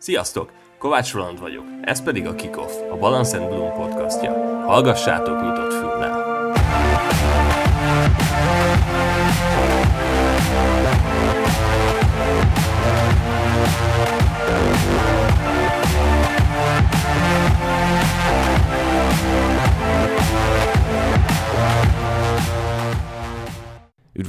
Sziasztok! 0.00 0.52
Kovács 0.78 1.12
Roland 1.12 1.40
vagyok, 1.40 1.64
ez 1.82 2.02
pedig 2.02 2.26
a 2.26 2.34
Kickoff, 2.34 2.72
a 2.90 2.96
Balance 2.96 3.38
and 3.38 3.48
Bloom 3.48 3.72
podcastja. 3.72 4.32
Hallgassátok 4.66 5.42
nyitott 5.42 5.72
fümmel! 5.72 6.19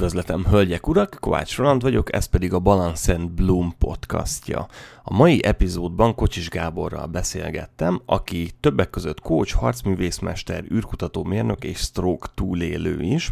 Üdvözletem, 0.02 0.44
hölgyek, 0.44 0.88
urak! 0.88 1.16
Kovács 1.20 1.56
Roland 1.56 1.82
vagyok, 1.82 2.14
ez 2.14 2.26
pedig 2.26 2.52
a 2.52 2.58
Balance 2.58 3.14
and 3.14 3.30
Bloom 3.30 3.74
podcastja. 3.78 4.68
A 5.02 5.14
mai 5.14 5.44
epizódban 5.44 6.14
Kocsis 6.14 6.48
Gáborral 6.48 7.06
beszélgettem, 7.06 8.02
aki 8.06 8.50
többek 8.60 8.90
között 8.90 9.20
coach, 9.20 9.54
harcművészmester, 9.54 10.64
űrkutató 10.72 11.24
mérnök 11.24 11.64
és 11.64 11.78
stroke 11.78 12.28
túlélő 12.34 13.00
is. 13.00 13.30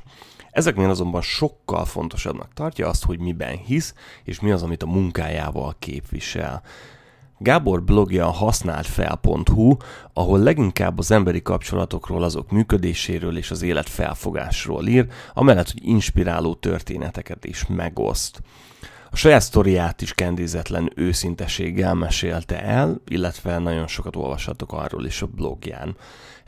Ezeknél 0.50 0.90
azonban 0.90 1.22
sokkal 1.22 1.84
fontosabbnak 1.84 2.52
tartja 2.54 2.88
azt, 2.88 3.04
hogy 3.04 3.18
miben 3.18 3.56
hisz, 3.56 3.94
és 4.24 4.40
mi 4.40 4.50
az, 4.50 4.62
amit 4.62 4.82
a 4.82 4.86
munkájával 4.86 5.74
képvisel. 5.78 6.62
Gábor 7.42 7.82
blogja 7.82 8.26
a 8.26 8.30
használtfel.hu, 8.30 9.76
ahol 10.12 10.38
leginkább 10.38 10.98
az 10.98 11.10
emberi 11.10 11.42
kapcsolatokról, 11.42 12.22
azok 12.22 12.50
működéséről 12.50 13.36
és 13.36 13.50
az 13.50 13.62
élet 13.62 13.88
felfogásról 13.88 14.86
ír, 14.86 15.06
amellett, 15.34 15.70
hogy 15.70 15.86
inspiráló 15.86 16.54
történeteket 16.54 17.44
is 17.44 17.66
megoszt. 17.66 18.42
A 19.10 19.16
saját 19.16 19.40
sztoriát 19.40 20.02
is 20.02 20.14
kendézetlen 20.14 20.92
őszinteséggel 20.94 21.94
mesélte 21.94 22.62
el, 22.62 23.00
illetve 23.08 23.58
nagyon 23.58 23.86
sokat 23.86 24.16
olvashatok 24.16 24.72
arról 24.72 25.06
is 25.06 25.22
a 25.22 25.26
blogján. 25.26 25.96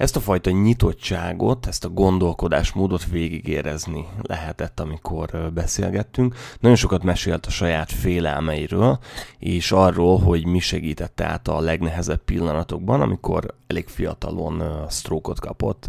Ezt 0.03 0.17
a 0.17 0.20
fajta 0.20 0.50
nyitottságot, 0.50 1.67
ezt 1.67 1.84
a 1.84 1.89
gondolkodásmódot 1.89 3.05
végigérezni 3.05 4.06
lehetett, 4.22 4.81
amikor 4.81 5.50
beszélgettünk. 5.55 6.34
Nagyon 6.61 6.77
sokat 6.77 7.03
mesélt 7.03 7.47
a 7.47 7.50
saját 7.50 7.92
félelmeiről, 7.92 8.98
és 9.39 9.73
arról, 9.73 10.19
hogy 10.19 10.47
mi 10.47 10.58
segítette 10.58 11.25
át 11.25 11.48
a 11.48 11.61
legnehezebb 11.61 12.25
pillanatokban, 12.25 13.00
amikor 13.00 13.55
elég 13.67 13.89
fiatalon 13.89 14.86
sztrókot 14.89 15.41
kapott. 15.41 15.89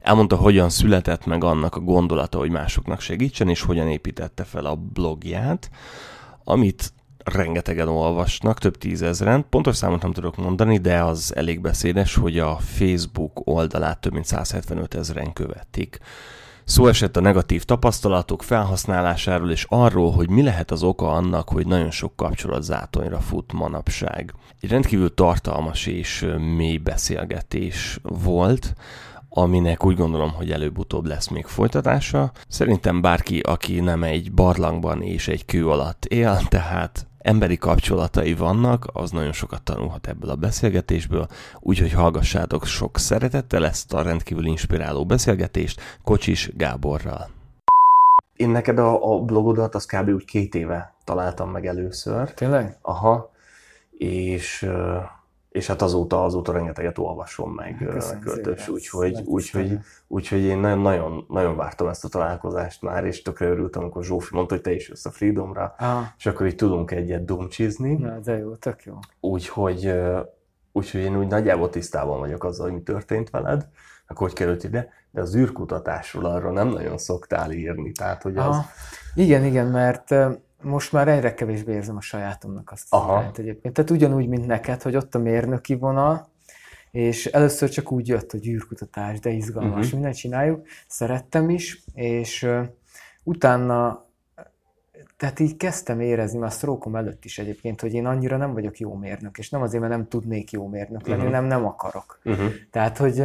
Elmondta, 0.00 0.36
hogyan 0.36 0.70
született 0.70 1.26
meg 1.26 1.44
annak 1.44 1.76
a 1.76 1.80
gondolata, 1.80 2.38
hogy 2.38 2.50
másoknak 2.50 3.00
segítsen, 3.00 3.48
és 3.48 3.60
hogyan 3.60 3.88
építette 3.88 4.44
fel 4.44 4.64
a 4.64 4.74
blogját, 4.74 5.70
amit 6.44 6.92
rengetegen 7.34 7.88
olvasnak, 7.88 8.58
több 8.58 8.78
tízezren. 8.78 9.46
Pontos 9.50 9.76
számot 9.76 10.02
nem 10.02 10.12
tudok 10.12 10.36
mondani, 10.36 10.78
de 10.78 11.02
az 11.04 11.32
elég 11.36 11.60
beszédes, 11.60 12.14
hogy 12.14 12.38
a 12.38 12.56
Facebook 12.56 13.40
oldalát 13.44 14.00
több 14.00 14.12
mint 14.12 14.24
175 14.24 14.94
ezeren 14.94 15.32
követik. 15.32 15.98
Szó 16.64 16.86
esett 16.86 17.16
a 17.16 17.20
negatív 17.20 17.64
tapasztalatok 17.64 18.42
felhasználásáról 18.42 19.50
és 19.50 19.66
arról, 19.68 20.12
hogy 20.12 20.30
mi 20.30 20.42
lehet 20.42 20.70
az 20.70 20.82
oka 20.82 21.10
annak, 21.10 21.48
hogy 21.48 21.66
nagyon 21.66 21.90
sok 21.90 22.16
kapcsolat 22.16 22.62
zátonyra 22.62 23.20
fut 23.20 23.52
manapság. 23.52 24.34
Egy 24.60 24.70
rendkívül 24.70 25.14
tartalmas 25.14 25.86
és 25.86 26.26
mély 26.56 26.76
beszélgetés 26.76 28.00
volt, 28.02 28.74
aminek 29.28 29.84
úgy 29.84 29.96
gondolom, 29.96 30.32
hogy 30.32 30.50
előbb-utóbb 30.50 31.06
lesz 31.06 31.28
még 31.28 31.46
folytatása. 31.46 32.32
Szerintem 32.48 33.00
bárki, 33.00 33.38
aki 33.38 33.80
nem 33.80 34.02
egy 34.02 34.32
barlangban 34.32 35.02
és 35.02 35.28
egy 35.28 35.44
kő 35.44 35.68
alatt 35.68 36.04
él, 36.04 36.40
tehát 36.48 37.07
emberi 37.28 37.56
kapcsolatai 37.56 38.34
vannak, 38.34 38.86
az 38.92 39.10
nagyon 39.10 39.32
sokat 39.32 39.62
tanulhat 39.62 40.06
ebből 40.06 40.30
a 40.30 40.36
beszélgetésből, 40.36 41.26
úgyhogy 41.60 41.92
hallgassátok 41.92 42.64
sok 42.64 42.98
szeretettel 42.98 43.66
ezt 43.66 43.94
a 43.94 44.02
rendkívül 44.02 44.46
inspiráló 44.46 45.06
beszélgetést 45.06 45.80
Kocsis 46.04 46.50
Gáborral. 46.56 47.28
Én 48.36 48.48
neked 48.48 48.78
a, 48.78 49.14
a 49.14 49.20
blogodat 49.20 49.74
az 49.74 49.86
kb. 49.86 50.08
úgy 50.08 50.24
két 50.24 50.54
éve 50.54 50.94
találtam 51.04 51.50
meg 51.50 51.66
először. 51.66 52.34
Tényleg? 52.34 52.78
Aha. 52.82 53.30
És 53.98 54.68
és 55.58 55.66
hát 55.66 55.82
azóta, 55.82 56.24
azóta 56.24 56.52
rengeteget 56.52 56.98
olvasom 56.98 57.52
meg 57.52 57.88
Köszönöm 57.90 58.20
költös, 58.20 58.68
úgyhogy, 58.68 59.22
úgyhogy, 59.24 59.78
úgyhogy 60.06 60.40
én 60.40 60.58
nagyon, 60.58 61.24
nagyon, 61.28 61.56
vártam 61.56 61.88
ezt 61.88 62.04
a 62.04 62.08
találkozást 62.08 62.82
már, 62.82 63.04
és 63.04 63.22
tökre 63.22 63.48
örültem, 63.48 63.82
amikor 63.82 64.04
Zsófi 64.04 64.34
mondta, 64.34 64.54
hogy 64.54 64.62
te 64.62 64.72
is 64.72 64.88
jössz 64.88 65.04
a 65.04 65.10
Freedomra, 65.10 65.74
Aha. 65.78 66.06
és 66.18 66.26
akkor 66.26 66.46
így 66.46 66.54
tudunk 66.54 66.90
egyet 66.90 67.24
dumcsizni. 67.24 67.94
Na, 67.94 68.18
de 68.18 68.38
jó, 68.38 68.54
tök 68.54 68.84
jó. 68.84 68.98
Úgyhogy, 69.20 69.92
úgyhogy 70.72 71.00
én 71.00 71.18
úgy 71.18 71.26
nagyjából 71.26 71.70
tisztában 71.70 72.18
vagyok 72.18 72.44
azzal, 72.44 72.66
hogy 72.66 72.74
mi 72.74 72.82
történt 72.82 73.30
veled, 73.30 73.68
akkor 74.06 74.26
hogy 74.26 74.36
került 74.36 74.64
ide, 74.64 74.88
de 75.10 75.20
az 75.20 75.36
űrkutatásról 75.36 76.24
arról 76.24 76.52
nem 76.52 76.68
nagyon 76.68 76.98
szoktál 76.98 77.50
írni, 77.50 77.92
tehát 77.92 78.22
hogy 78.22 78.36
az... 78.36 78.56
Igen, 79.14 79.44
igen, 79.44 79.66
mert 79.66 80.14
most 80.62 80.92
már 80.92 81.08
egyre 81.08 81.34
kevésbé 81.34 81.72
érzem 81.72 81.96
a 81.96 82.00
sajátomnak 82.00 82.70
azt 82.70 82.86
az 82.90 83.02
irányt 83.04 83.38
egyébként. 83.38 83.74
Tehát 83.74 83.90
ugyanúgy, 83.90 84.28
mint 84.28 84.46
neked, 84.46 84.82
hogy 84.82 84.96
ott 84.96 85.14
a 85.14 85.18
mérnöki 85.18 85.74
vonal, 85.74 86.28
és 86.90 87.26
először 87.26 87.68
csak 87.68 87.92
úgy 87.92 88.08
jött, 88.08 88.30
hogy 88.30 88.48
űrkutatás, 88.48 89.20
de 89.20 89.30
izgalmas, 89.30 89.76
uh-huh. 89.76 89.92
mindent 89.92 90.16
csináljuk, 90.16 90.66
szerettem 90.86 91.50
is, 91.50 91.82
és 91.94 92.42
uh, 92.42 92.66
utána 93.22 94.06
tehát 95.18 95.40
így 95.40 95.56
kezdtem 95.56 96.00
érezni, 96.00 96.38
már 96.38 96.48
a 96.48 96.52
sztrókom 96.52 96.96
előtt 96.96 97.24
is 97.24 97.38
egyébként, 97.38 97.80
hogy 97.80 97.94
én 97.94 98.06
annyira 98.06 98.36
nem 98.36 98.52
vagyok 98.52 98.78
jó 98.78 98.94
mérnök, 98.94 99.38
és 99.38 99.50
nem 99.50 99.62
azért, 99.62 99.82
mert 99.82 99.94
nem 99.94 100.08
tudnék 100.08 100.50
jó 100.50 100.68
mérnök 100.68 101.06
lenni, 101.06 101.18
uh-huh. 101.18 101.34
nem, 101.34 101.44
nem 101.44 101.66
akarok. 101.66 102.20
Uh-huh. 102.24 102.50
Tehát, 102.70 102.96
hogy 102.96 103.22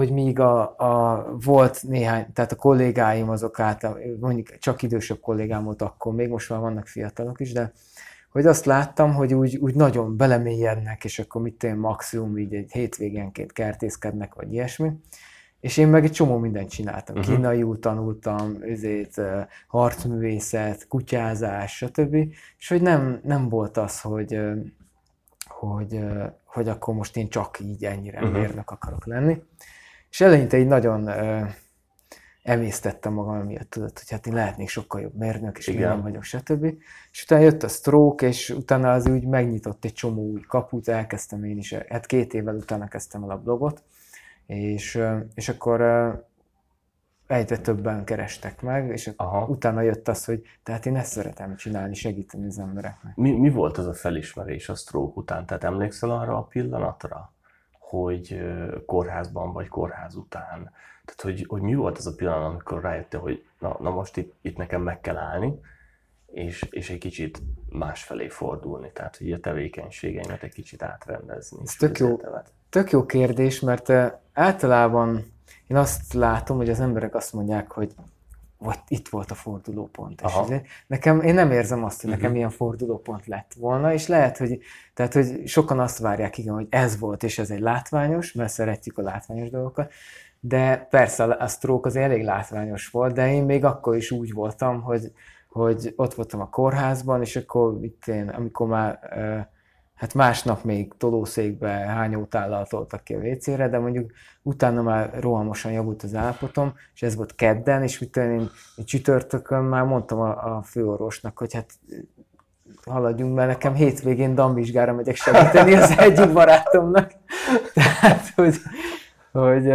hogy 0.00 0.12
míg 0.12 0.38
a, 0.38 0.74
a, 0.78 1.26
volt 1.44 1.82
néhány, 1.82 2.26
tehát 2.32 2.52
a 2.52 2.56
kollégáim 2.56 3.30
azok 3.30 3.60
által, 3.60 3.98
mondjuk 4.20 4.58
csak 4.58 4.82
idősebb 4.82 5.20
kollégám 5.20 5.64
volt 5.64 5.82
akkor, 5.82 6.14
még 6.14 6.28
most 6.28 6.50
már 6.50 6.60
vannak 6.60 6.86
fiatalok 6.86 7.40
is, 7.40 7.52
de 7.52 7.72
hogy 8.32 8.46
azt 8.46 8.64
láttam, 8.64 9.14
hogy 9.14 9.34
úgy, 9.34 9.56
úgy 9.56 9.74
nagyon 9.74 10.16
belemélyednek, 10.16 11.04
és 11.04 11.18
akkor 11.18 11.42
mit 11.42 11.62
én 11.62 11.76
maximum 11.76 12.38
így 12.38 12.54
egy 12.54 12.72
hétvégenként 12.72 13.52
kertészkednek, 13.52 14.34
vagy 14.34 14.52
ilyesmi. 14.52 14.92
És 15.60 15.76
én 15.76 15.88
meg 15.88 16.04
egy 16.04 16.12
csomó 16.12 16.38
mindent 16.38 16.70
csináltam. 16.70 17.16
Uh-huh. 17.16 17.34
Kínaiul 17.34 17.78
tanultam, 17.78 18.56
ezért, 18.62 19.20
harcművészet, 19.68 20.86
kutyázás, 20.88 21.76
stb. 21.76 22.14
És 22.58 22.68
hogy 22.68 22.82
nem, 22.82 23.20
nem 23.22 23.48
volt 23.48 23.76
az, 23.76 24.00
hogy, 24.00 24.40
hogy, 25.48 26.00
hogy 26.44 26.68
akkor 26.68 26.94
most 26.94 27.16
én 27.16 27.28
csak 27.28 27.60
így 27.60 27.84
ennyire 27.84 28.18
uh-huh. 28.18 28.38
mérnök 28.38 28.70
akarok 28.70 29.06
lenni. 29.06 29.42
És 30.10 30.20
eleinte 30.20 30.58
így 30.58 30.66
nagyon 30.66 31.06
ö, 31.06 31.44
emésztettem 32.42 33.12
magam 33.12 33.46
miatt, 33.46 33.70
tudod, 33.70 33.98
hogy 33.98 34.10
hát 34.10 34.26
én 34.26 34.34
lehetnék 34.34 34.68
sokkal 34.68 35.00
jobb 35.00 35.14
mérnök, 35.14 35.58
és 35.58 35.66
Igen. 35.66 35.88
nem 35.88 36.02
vagyok, 36.02 36.22
stb. 36.22 36.64
És 37.12 37.22
utána 37.22 37.42
jött 37.42 37.62
a 37.62 37.68
stroke, 37.68 38.26
és 38.26 38.50
utána 38.50 38.92
az 38.92 39.08
úgy 39.08 39.26
megnyitott 39.26 39.84
egy 39.84 39.92
csomó 39.92 40.22
új 40.22 40.40
kaput, 40.40 40.88
elkezdtem 40.88 41.44
én 41.44 41.58
is, 41.58 41.74
hát 41.88 42.06
két 42.06 42.34
évvel 42.34 42.54
utána 42.54 42.88
kezdtem 42.88 43.22
el 43.22 43.30
a 43.30 43.38
blogot, 43.38 43.82
és, 44.46 45.02
és 45.34 45.48
akkor 45.48 45.80
egyre 47.26 47.58
többen 47.58 48.04
kerestek 48.04 48.62
meg, 48.62 48.88
és 48.88 49.10
Aha. 49.16 49.46
utána 49.46 49.80
jött 49.80 50.08
az, 50.08 50.24
hogy 50.24 50.42
tehát 50.62 50.86
én 50.86 50.96
ezt 50.96 51.12
szeretem 51.12 51.56
csinálni, 51.56 51.94
segíteni 51.94 52.46
az 52.46 52.58
embereknek. 52.58 53.16
Mi, 53.16 53.30
mi 53.30 53.50
volt 53.50 53.78
az 53.78 53.86
a 53.86 53.94
felismerés 53.94 54.68
a 54.68 54.74
stroke 54.74 55.20
után? 55.20 55.46
Tehát 55.46 55.64
emlékszel 55.64 56.10
arra 56.10 56.36
a 56.36 56.42
pillanatra? 56.42 57.32
Hogy 57.90 58.40
kórházban 58.86 59.52
vagy 59.52 59.68
kórház 59.68 60.14
után. 60.14 60.72
Tehát, 61.04 61.20
hogy, 61.22 61.44
hogy 61.48 61.62
mi 61.62 61.74
volt 61.74 61.98
az 61.98 62.06
a 62.06 62.14
pillanat, 62.14 62.50
amikor 62.50 62.82
rájöttél, 62.82 63.20
hogy 63.20 63.44
na, 63.58 63.76
na 63.80 63.90
most 63.90 64.16
itt, 64.16 64.34
itt 64.40 64.56
nekem 64.56 64.82
meg 64.82 65.00
kell 65.00 65.16
állni, 65.16 65.60
és, 66.26 66.66
és 66.70 66.90
egy 66.90 66.98
kicsit 66.98 67.42
másfelé 67.68 68.28
fordulni, 68.28 68.90
tehát 68.92 69.16
hogy 69.16 69.32
a 69.32 69.40
tevékenységeimet 69.40 70.42
egy 70.42 70.52
kicsit 70.52 70.82
átrendezni. 70.82 71.58
Ez 71.62 71.74
tök 71.74 71.98
jó, 71.98 72.20
tök 72.68 72.90
jó 72.90 73.06
kérdés, 73.06 73.60
mert 73.60 73.92
általában 74.32 75.32
én 75.66 75.76
azt 75.76 76.12
látom, 76.12 76.56
hogy 76.56 76.70
az 76.70 76.80
emberek 76.80 77.14
azt 77.14 77.32
mondják, 77.32 77.70
hogy 77.70 77.94
vagy 78.60 78.78
itt 78.88 79.08
volt 79.08 79.30
a 79.30 79.34
fordulópont. 79.34 80.22
És 80.26 80.32
nekem, 80.86 81.20
én 81.20 81.34
nem 81.34 81.50
érzem 81.50 81.84
azt, 81.84 82.00
hogy 82.00 82.10
nekem 82.10 82.24
uh-huh. 82.24 82.38
ilyen 82.38 82.50
fordulópont 82.50 83.26
lett 83.26 83.54
volna, 83.58 83.92
és 83.92 84.06
lehet, 84.06 84.38
hogy, 84.38 84.58
tehát, 84.94 85.12
hogy 85.12 85.46
sokan 85.46 85.80
azt 85.80 85.98
várják, 85.98 86.38
igen, 86.38 86.54
hogy 86.54 86.66
ez 86.70 86.98
volt, 86.98 87.22
és 87.22 87.38
ez 87.38 87.50
egy 87.50 87.60
látványos, 87.60 88.32
mert 88.32 88.52
szeretjük 88.52 88.98
a 88.98 89.02
látványos 89.02 89.50
dolgokat, 89.50 89.92
de 90.40 90.86
persze 90.90 91.24
a 91.24 91.46
stroke 91.48 91.88
az 91.88 91.96
elég 91.96 92.24
látványos 92.24 92.88
volt, 92.88 93.14
de 93.14 93.32
én 93.32 93.44
még 93.44 93.64
akkor 93.64 93.96
is 93.96 94.10
úgy 94.10 94.32
voltam, 94.32 94.82
hogy, 94.82 95.12
hogy 95.48 95.92
ott 95.96 96.14
voltam 96.14 96.40
a 96.40 96.48
kórházban, 96.48 97.20
és 97.20 97.36
akkor 97.36 97.78
itt 97.82 98.06
én, 98.06 98.28
amikor 98.28 98.66
már 98.66 98.98
hát 100.00 100.14
másnap 100.14 100.64
még 100.64 100.92
tolószékbe 100.98 101.68
hányótállal 101.68 102.66
toltak 102.66 103.04
ki 103.04 103.14
a 103.14 103.18
WC-re, 103.18 103.68
de 103.68 103.78
mondjuk 103.78 104.12
utána 104.42 104.82
már 104.82 105.10
rohamosan 105.20 105.72
javult 105.72 106.02
az 106.02 106.14
állapotom, 106.14 106.74
és 106.94 107.02
ez 107.02 107.16
volt 107.16 107.34
kedden, 107.34 107.82
és 107.82 107.98
mit 107.98 108.16
én, 108.16 108.30
én 108.76 108.84
csütörtökön 108.84 109.62
már 109.62 109.84
mondtam 109.84 110.20
a, 110.20 110.56
a 110.56 110.62
főorvosnak, 110.62 111.38
hogy 111.38 111.54
hát 111.54 111.70
haladjunk, 112.86 113.34
mert 113.34 113.48
nekem 113.48 113.74
hétvégén 113.74 114.34
damvizsgára 114.34 114.92
megyek 114.92 115.16
segíteni 115.16 115.74
az 115.74 115.98
egyik 115.98 116.32
barátomnak. 116.32 117.12
Tehát, 117.74 118.28
hogy, 118.34 118.56
hogy, 119.32 119.72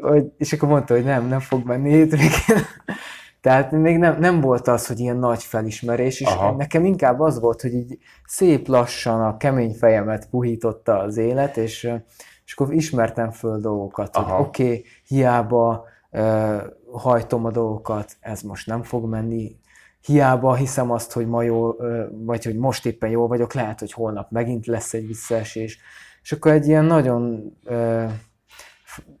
hogy, 0.00 0.32
és 0.38 0.52
akkor 0.52 0.68
mondta, 0.68 0.94
hogy 0.94 1.04
nem, 1.04 1.28
nem 1.28 1.40
fog 1.40 1.66
menni 1.66 1.90
hétvégén. 1.90 2.64
Tehát 3.44 3.70
még 3.70 3.98
nem, 3.98 4.18
nem 4.18 4.40
volt 4.40 4.68
az, 4.68 4.86
hogy 4.86 5.00
ilyen 5.00 5.16
nagy 5.16 5.42
felismerés, 5.42 6.20
és 6.20 6.26
Aha. 6.26 6.56
nekem 6.56 6.84
inkább 6.84 7.20
az 7.20 7.40
volt, 7.40 7.60
hogy 7.60 7.74
így 7.74 7.98
szép 8.26 8.68
lassan 8.68 9.20
a 9.20 9.36
kemény 9.36 9.74
fejemet 9.74 10.28
puhította 10.30 10.98
az 10.98 11.16
élet, 11.16 11.56
és, 11.56 11.90
és 12.44 12.54
akkor 12.54 12.74
ismertem 12.74 13.30
föl 13.30 13.60
dolgokat, 13.60 14.16
Aha. 14.16 14.36
hogy 14.36 14.46
oké, 14.46 14.64
okay, 14.64 14.84
hiába 15.06 15.84
uh, 16.10 16.62
hajtom 16.92 17.44
a 17.44 17.50
dolgokat, 17.50 18.16
ez 18.20 18.42
most 18.42 18.66
nem 18.66 18.82
fog 18.82 19.08
menni, 19.08 19.56
hiába 20.00 20.54
hiszem 20.54 20.90
azt, 20.90 21.12
hogy 21.12 21.26
ma 21.26 21.42
jó, 21.42 21.74
vagy 22.10 22.44
hogy 22.44 22.56
most 22.56 22.86
éppen 22.86 23.10
jó 23.10 23.26
vagyok, 23.26 23.52
lehet, 23.52 23.80
hogy 23.80 23.92
holnap 23.92 24.30
megint 24.30 24.66
lesz 24.66 24.94
egy 24.94 25.06
visszaesés. 25.06 25.78
És 26.22 26.32
akkor 26.32 26.52
egy 26.52 26.66
ilyen 26.66 26.84
nagyon 26.84 27.52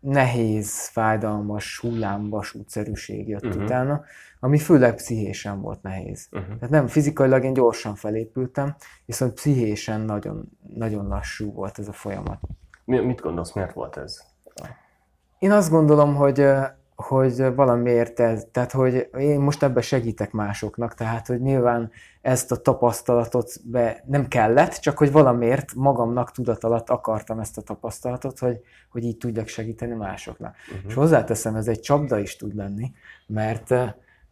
nehéz, 0.00 0.88
fájdalmas, 0.88 1.78
hullámvasútszerűség 1.78 3.28
jött 3.28 3.44
uh-huh. 3.44 3.62
utána, 3.62 4.04
ami 4.40 4.58
főleg 4.58 4.94
pszichésen 4.94 5.60
volt 5.60 5.82
nehéz. 5.82 6.28
Uh-huh. 6.32 6.48
Tehát 6.48 6.70
nem 6.70 6.86
fizikailag 6.86 7.44
én 7.44 7.52
gyorsan 7.52 7.94
felépültem, 7.94 8.74
viszont 9.04 9.32
pszichésen 9.32 10.00
nagyon, 10.00 10.58
nagyon 10.74 11.06
lassú 11.06 11.52
volt 11.52 11.78
ez 11.78 11.88
a 11.88 11.92
folyamat. 11.92 12.40
Mi, 12.84 12.98
mit 12.98 13.20
gondolsz, 13.20 13.52
miért 13.52 13.72
volt 13.72 13.96
ez? 13.96 14.22
Én 15.38 15.50
azt 15.50 15.70
gondolom, 15.70 16.14
hogy 16.14 16.46
hogy 17.04 17.54
valamiért 17.54 18.20
ez, 18.20 18.46
tehát 18.52 18.72
hogy 18.72 19.08
én 19.18 19.40
most 19.40 19.62
ebbe 19.62 19.80
segítek 19.80 20.32
másoknak, 20.32 20.94
tehát 20.94 21.26
hogy 21.26 21.40
nyilván 21.40 21.90
ezt 22.20 22.52
a 22.52 22.56
tapasztalatot 22.56 23.52
be 23.64 24.02
nem 24.06 24.28
kellett, 24.28 24.72
csak 24.72 24.98
hogy 24.98 25.12
valamiért 25.12 25.74
magamnak 25.74 26.32
tudat 26.32 26.64
alatt 26.64 26.90
akartam 26.90 27.38
ezt 27.38 27.58
a 27.58 27.62
tapasztalatot, 27.62 28.38
hogy, 28.38 28.60
hogy 28.90 29.04
így 29.04 29.16
tudjak 29.16 29.48
segíteni 29.48 29.94
másoknak. 29.94 30.54
Uh-huh. 30.70 30.88
És 30.88 30.94
hozzáteszem, 30.94 31.54
ez 31.54 31.68
egy 31.68 31.80
csapda 31.80 32.18
is 32.18 32.36
tud 32.36 32.54
lenni, 32.54 32.92
mert, 33.26 33.74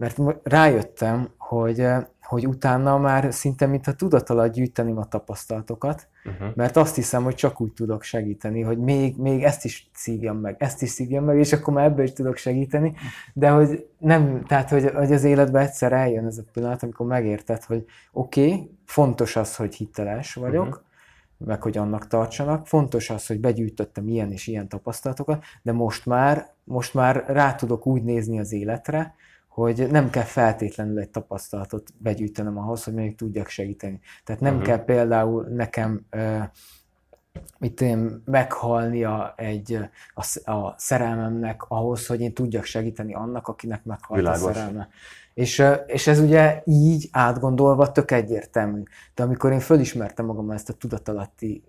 mert 0.02 0.18
rájöttem, 0.42 1.28
hogy 1.38 1.86
hogy 2.22 2.46
utána 2.46 2.98
már 2.98 3.34
szinte 3.34 3.66
mintha 3.66 3.92
tudat 3.92 4.30
alatt 4.30 4.52
gyűjteném 4.52 4.98
a 4.98 5.04
tapasztalatokat, 5.04 6.08
uh-huh. 6.24 6.48
mert 6.54 6.76
azt 6.76 6.94
hiszem, 6.94 7.22
hogy 7.22 7.34
csak 7.34 7.60
úgy 7.60 7.72
tudok 7.72 8.02
segíteni, 8.02 8.60
hogy 8.62 8.78
még, 8.78 9.16
még 9.16 9.42
ezt 9.42 9.64
is 9.64 9.90
szívjam 9.94 10.36
meg, 10.36 10.56
ezt 10.58 10.82
is 10.82 10.88
szívjam 10.88 11.24
meg, 11.24 11.38
és 11.38 11.52
akkor 11.52 11.74
már 11.74 11.84
ebből 11.84 12.04
is 12.04 12.12
tudok 12.12 12.36
segíteni, 12.36 12.94
de 13.32 13.48
hogy 13.48 13.86
nem, 13.98 14.44
tehát 14.46 14.70
hogy, 14.70 14.90
hogy 14.94 15.12
az 15.12 15.24
életben 15.24 15.62
egyszer 15.62 15.92
eljön 15.92 16.26
ez 16.26 16.38
a 16.38 16.42
pillanat, 16.52 16.82
amikor 16.82 17.06
megérted, 17.06 17.64
hogy 17.64 17.84
oké, 18.12 18.46
okay, 18.46 18.70
fontos 18.84 19.36
az, 19.36 19.56
hogy 19.56 19.74
hiteles 19.74 20.34
vagyok, 20.34 20.66
uh-huh 20.66 20.90
meg 21.44 21.62
hogy 21.62 21.78
annak 21.78 22.06
tartsanak. 22.06 22.66
Fontos 22.66 23.10
az, 23.10 23.26
hogy 23.26 23.40
begyűjtöttem 23.40 24.08
ilyen 24.08 24.32
és 24.32 24.46
ilyen 24.46 24.68
tapasztalatokat, 24.68 25.44
de 25.62 25.72
most 25.72 26.06
már, 26.06 26.52
most 26.64 26.94
már 26.94 27.24
rá 27.26 27.54
tudok 27.54 27.86
úgy 27.86 28.02
nézni 28.02 28.38
az 28.38 28.52
életre, 28.52 29.14
hogy 29.54 29.90
nem 29.90 30.10
kell 30.10 30.22
feltétlenül 30.22 30.98
egy 30.98 31.10
tapasztalatot 31.10 31.90
begyűjtenem 31.98 32.58
ahhoz, 32.58 32.84
hogy 32.84 32.94
még 32.94 33.16
tudjak 33.16 33.48
segíteni. 33.48 34.00
Tehát 34.24 34.40
nem 34.40 34.52
uh-huh. 34.52 34.68
kell 34.68 34.84
például 34.84 35.46
nekem 35.48 36.06
uh, 36.16 36.42
mit 37.58 37.80
én 37.80 38.22
meghalnia 38.24 39.34
egy, 39.36 39.78
a, 40.14 40.50
a 40.50 40.74
szerelmemnek 40.76 41.62
ahhoz, 41.68 42.06
hogy 42.06 42.20
én 42.20 42.34
tudjak 42.34 42.64
segíteni 42.64 43.14
annak, 43.14 43.48
akinek 43.48 43.84
meghalt 43.84 44.20
Világos. 44.20 44.42
a 44.42 44.52
szerelme. 44.52 44.88
És, 45.34 45.64
és 45.86 46.06
ez 46.06 46.18
ugye 46.18 46.62
így 46.64 47.08
átgondolva 47.12 47.92
tök 47.92 48.10
egyértelmű. 48.10 48.82
De 49.14 49.22
amikor 49.22 49.52
én 49.52 49.60
fölismertem 49.60 50.26
magam 50.26 50.50
ezt 50.50 50.68
a 50.68 50.72
tudatalatti 50.72 51.64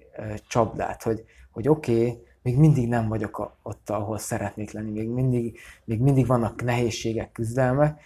csapdát, 0.48 1.04
hogy, 1.04 1.24
hogy 1.52 1.68
oké, 1.68 1.94
okay, 1.94 2.24
még 2.44 2.58
mindig 2.58 2.88
nem 2.88 3.08
vagyok 3.08 3.52
ott, 3.62 3.90
ahol 3.90 4.18
szeretnék 4.18 4.72
lenni, 4.72 4.92
még 4.92 5.10
mindig, 5.10 5.60
még 5.84 6.02
mindig 6.02 6.28
vannak 6.28 6.64
nehézségek, 6.64 7.32
küzdelmek, 7.32 8.02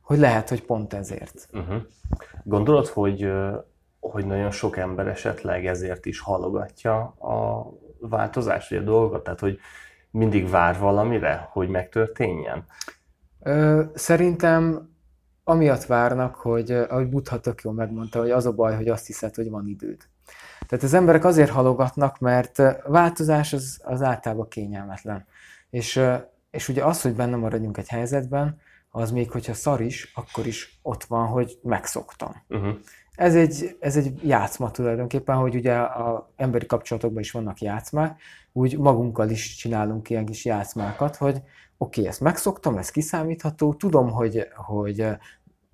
hogy 0.00 0.18
lehet, 0.18 0.48
hogy 0.48 0.64
pont 0.64 0.92
ezért. 0.92 1.48
Uh-huh. 1.52 1.82
Gondolod, 2.44 2.86
hogy, 2.86 3.32
hogy 4.00 4.26
nagyon 4.26 4.50
sok 4.50 4.76
ember 4.76 5.06
esetleg 5.06 5.66
ezért 5.66 6.06
is 6.06 6.20
halogatja 6.20 7.00
a 7.04 7.68
változást, 8.00 8.70
vagy 8.70 8.78
a 8.78 8.82
dolgot? 8.82 9.24
Tehát, 9.24 9.40
hogy 9.40 9.58
mindig 10.10 10.48
vár 10.48 10.78
valamire, 10.78 11.48
hogy 11.52 11.68
megtörténjen? 11.68 12.64
Ö, 13.40 13.82
szerintem 13.94 14.92
amiatt 15.44 15.84
várnak, 15.84 16.34
hogy 16.34 16.70
ahogy 16.70 17.08
Buddha 17.08 17.40
tök 17.40 17.62
jól 17.62 17.72
megmondta, 17.72 18.18
hogy 18.18 18.30
az 18.30 18.46
a 18.46 18.52
baj, 18.52 18.76
hogy 18.76 18.88
azt 18.88 19.06
hiszed, 19.06 19.34
hogy 19.34 19.50
van 19.50 19.66
időd. 19.66 20.02
Tehát 20.74 20.88
az 20.88 20.94
emberek 20.94 21.24
azért 21.24 21.50
halogatnak, 21.50 22.18
mert 22.18 22.62
változás 22.86 23.52
az, 23.52 23.80
az 23.84 24.02
általában 24.02 24.48
kényelmetlen. 24.48 25.26
És, 25.70 26.00
és 26.50 26.68
ugye 26.68 26.84
az, 26.84 27.02
hogy 27.02 27.14
benne 27.14 27.36
maradjunk 27.36 27.76
egy 27.76 27.88
helyzetben, 27.88 28.60
az 28.90 29.10
még 29.10 29.30
hogyha 29.30 29.54
szar 29.54 29.80
is, 29.80 30.12
akkor 30.14 30.46
is 30.46 30.78
ott 30.82 31.04
van, 31.04 31.26
hogy 31.26 31.58
megszoktam. 31.62 32.42
Uh-huh. 32.48 32.74
Ez, 33.14 33.34
egy, 33.34 33.76
ez 33.80 33.96
egy 33.96 34.20
játszma 34.22 34.70
tulajdonképpen, 34.70 35.36
hogy 35.36 35.54
ugye 35.54 35.74
a 35.76 36.30
emberi 36.36 36.66
kapcsolatokban 36.66 37.22
is 37.22 37.30
vannak 37.30 37.60
játszmák, 37.60 38.20
úgy 38.52 38.78
magunkkal 38.78 39.30
is 39.30 39.54
csinálunk 39.54 40.10
ilyen 40.10 40.24
kis 40.26 40.44
játszmákat, 40.44 41.16
hogy 41.16 41.34
oké, 41.34 42.00
okay, 42.00 42.06
ezt 42.06 42.20
megszoktam, 42.20 42.76
ez 42.78 42.90
kiszámítható, 42.90 43.74
tudom, 43.74 44.10
hogy, 44.10 44.48
hogy 44.54 45.06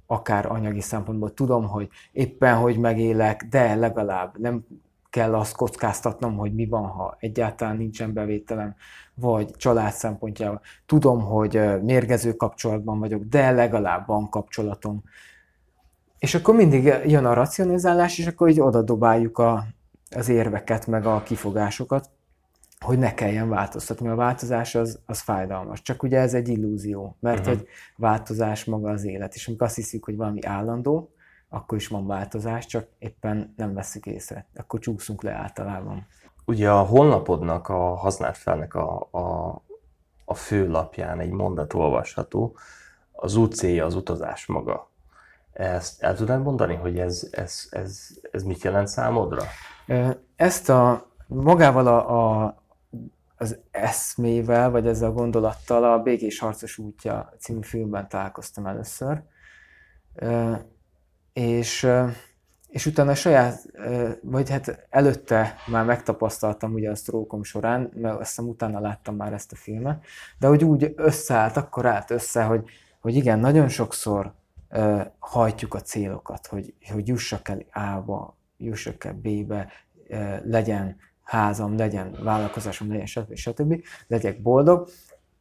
akár 0.07 0.47
anyagi 0.47 0.81
szempontból 0.81 1.35
tudom, 1.35 1.69
hogy 1.69 1.89
éppen 2.13 2.57
hogy 2.57 2.79
megélek, 2.79 3.47
de 3.51 3.75
legalább 3.75 4.39
nem 4.39 4.65
kell 5.11 5.35
azt 5.35 5.57
kockáztatnom, 5.57 6.37
hogy 6.37 6.55
mi 6.55 6.67
van, 6.67 6.87
ha 6.87 7.17
egyáltalán 7.19 7.77
nincsen 7.77 8.13
bevételem, 8.13 8.75
vagy 9.15 9.51
család 9.57 9.93
szempontjából. 9.93 10.61
Tudom, 10.87 11.21
hogy 11.21 11.83
mérgező 11.83 12.33
kapcsolatban 12.33 12.99
vagyok, 12.99 13.23
de 13.23 13.51
legalább 13.51 14.07
van 14.07 14.29
kapcsolatom. 14.29 15.03
És 16.19 16.35
akkor 16.35 16.55
mindig 16.55 16.85
jön 17.07 17.25
a 17.25 17.35
racionalizálás, 17.35 18.19
és 18.19 18.27
akkor 18.27 18.49
így 18.49 18.61
oda 18.61 18.83
dobáljuk 18.83 19.39
a, 19.39 19.65
az 20.17 20.29
érveket, 20.29 20.87
meg 20.87 21.07
a 21.07 21.23
kifogásokat, 21.23 22.11
hogy 22.85 22.99
ne 22.99 23.15
kelljen 23.15 23.49
változtatni. 23.49 24.09
A 24.09 24.15
változás 24.15 24.75
az, 24.75 25.01
az 25.07 25.21
fájdalmas. 25.21 25.83
Csak 25.83 26.03
ugye 26.03 26.19
ez 26.19 26.35
egy 26.35 26.49
illúzió, 26.49 27.17
mert 27.21 27.39
uh-huh. 27.39 27.55
hogy 27.55 27.67
változás 27.97 28.65
maga 28.65 28.91
az 28.91 29.05
élet. 29.05 29.35
És 29.35 29.47
amikor 29.47 29.67
azt 29.67 29.77
hiszük, 29.77 30.05
hogy 30.05 30.17
valami 30.17 30.45
állandó, 30.45 31.13
akkor 31.53 31.79
is 31.79 31.89
van 31.89 32.07
változás, 32.07 32.67
csak 32.67 32.89
éppen 32.99 33.55
nem 33.57 33.75
veszük 33.75 34.07
észre. 34.07 34.47
Akkor 34.57 34.81
csúszunk 34.81 35.23
le 35.23 35.33
általában. 35.33 36.07
Ugye 36.45 36.71
a 36.71 36.83
honlapodnak, 36.83 37.69
a 37.69 37.95
használt 37.95 38.37
felnek 38.37 38.75
a, 38.75 39.09
a, 39.11 39.55
a 40.25 40.35
főlapján 40.35 41.21
egy 41.21 41.31
mondat 41.31 41.75
olvasható, 41.75 42.57
az 43.13 43.37
út 43.37 43.55
célja 43.55 43.85
az 43.85 43.95
utazás 43.95 44.47
maga. 44.47 44.91
Ezt 45.53 46.03
el 46.03 46.15
tudnád 46.15 46.43
mondani, 46.43 46.75
hogy 46.75 46.99
ez, 46.99 47.29
ez, 47.31 47.67
ez, 47.71 48.09
ez 48.31 48.43
mit 48.43 48.63
jelent 48.63 48.89
számodra? 48.89 49.43
Ezt 50.37 50.69
a 50.69 51.11
magával 51.27 51.87
a, 51.87 52.43
a, 52.43 52.63
az 53.37 53.59
eszmével, 53.71 54.71
vagy 54.71 54.87
ezzel 54.87 55.09
a 55.09 55.13
gondolattal 55.13 55.85
a 55.85 56.03
Békés 56.03 56.39
Harcos 56.39 56.79
útja 56.79 57.33
című 57.39 57.63
filmben 57.63 58.09
találkoztam 58.09 58.67
először 58.67 59.23
és, 61.41 61.89
és 62.69 62.87
utána 62.87 63.15
saját, 63.15 63.67
vagy 64.23 64.51
hát 64.51 64.87
előtte 64.91 65.55
már 65.67 65.85
megtapasztaltam 65.85 66.73
ugye 66.73 66.91
a 66.91 66.95
sztrókom 66.95 67.43
során, 67.43 67.91
mert 67.95 68.21
azt 68.21 68.29
hiszem 68.29 68.49
utána 68.49 68.81
láttam 68.81 69.17
már 69.17 69.33
ezt 69.33 69.53
a 69.53 69.57
filmet, 69.57 70.05
de 70.39 70.47
hogy 70.47 70.65
úgy 70.65 70.93
összeállt, 70.97 71.57
akkor 71.57 71.87
állt 71.87 72.11
össze, 72.11 72.43
hogy, 72.43 72.65
hogy 73.01 73.15
igen, 73.15 73.39
nagyon 73.39 73.69
sokszor 73.69 74.35
hajtjuk 75.19 75.75
a 75.75 75.81
célokat, 75.81 76.47
hogy, 76.47 76.75
hogy 76.93 77.09
jussak 77.09 77.49
el 77.49 77.65
A-ba, 77.73 78.37
jussak 78.57 79.05
el 79.05 79.15
B-be, 79.23 79.69
legyen 80.45 80.97
házam, 81.23 81.77
legyen 81.77 82.19
vállalkozásom, 82.23 82.89
legyen 82.89 83.07
stb. 83.07 83.35
stb. 83.35 83.83
legyek 84.07 84.43
boldog, 84.43 84.89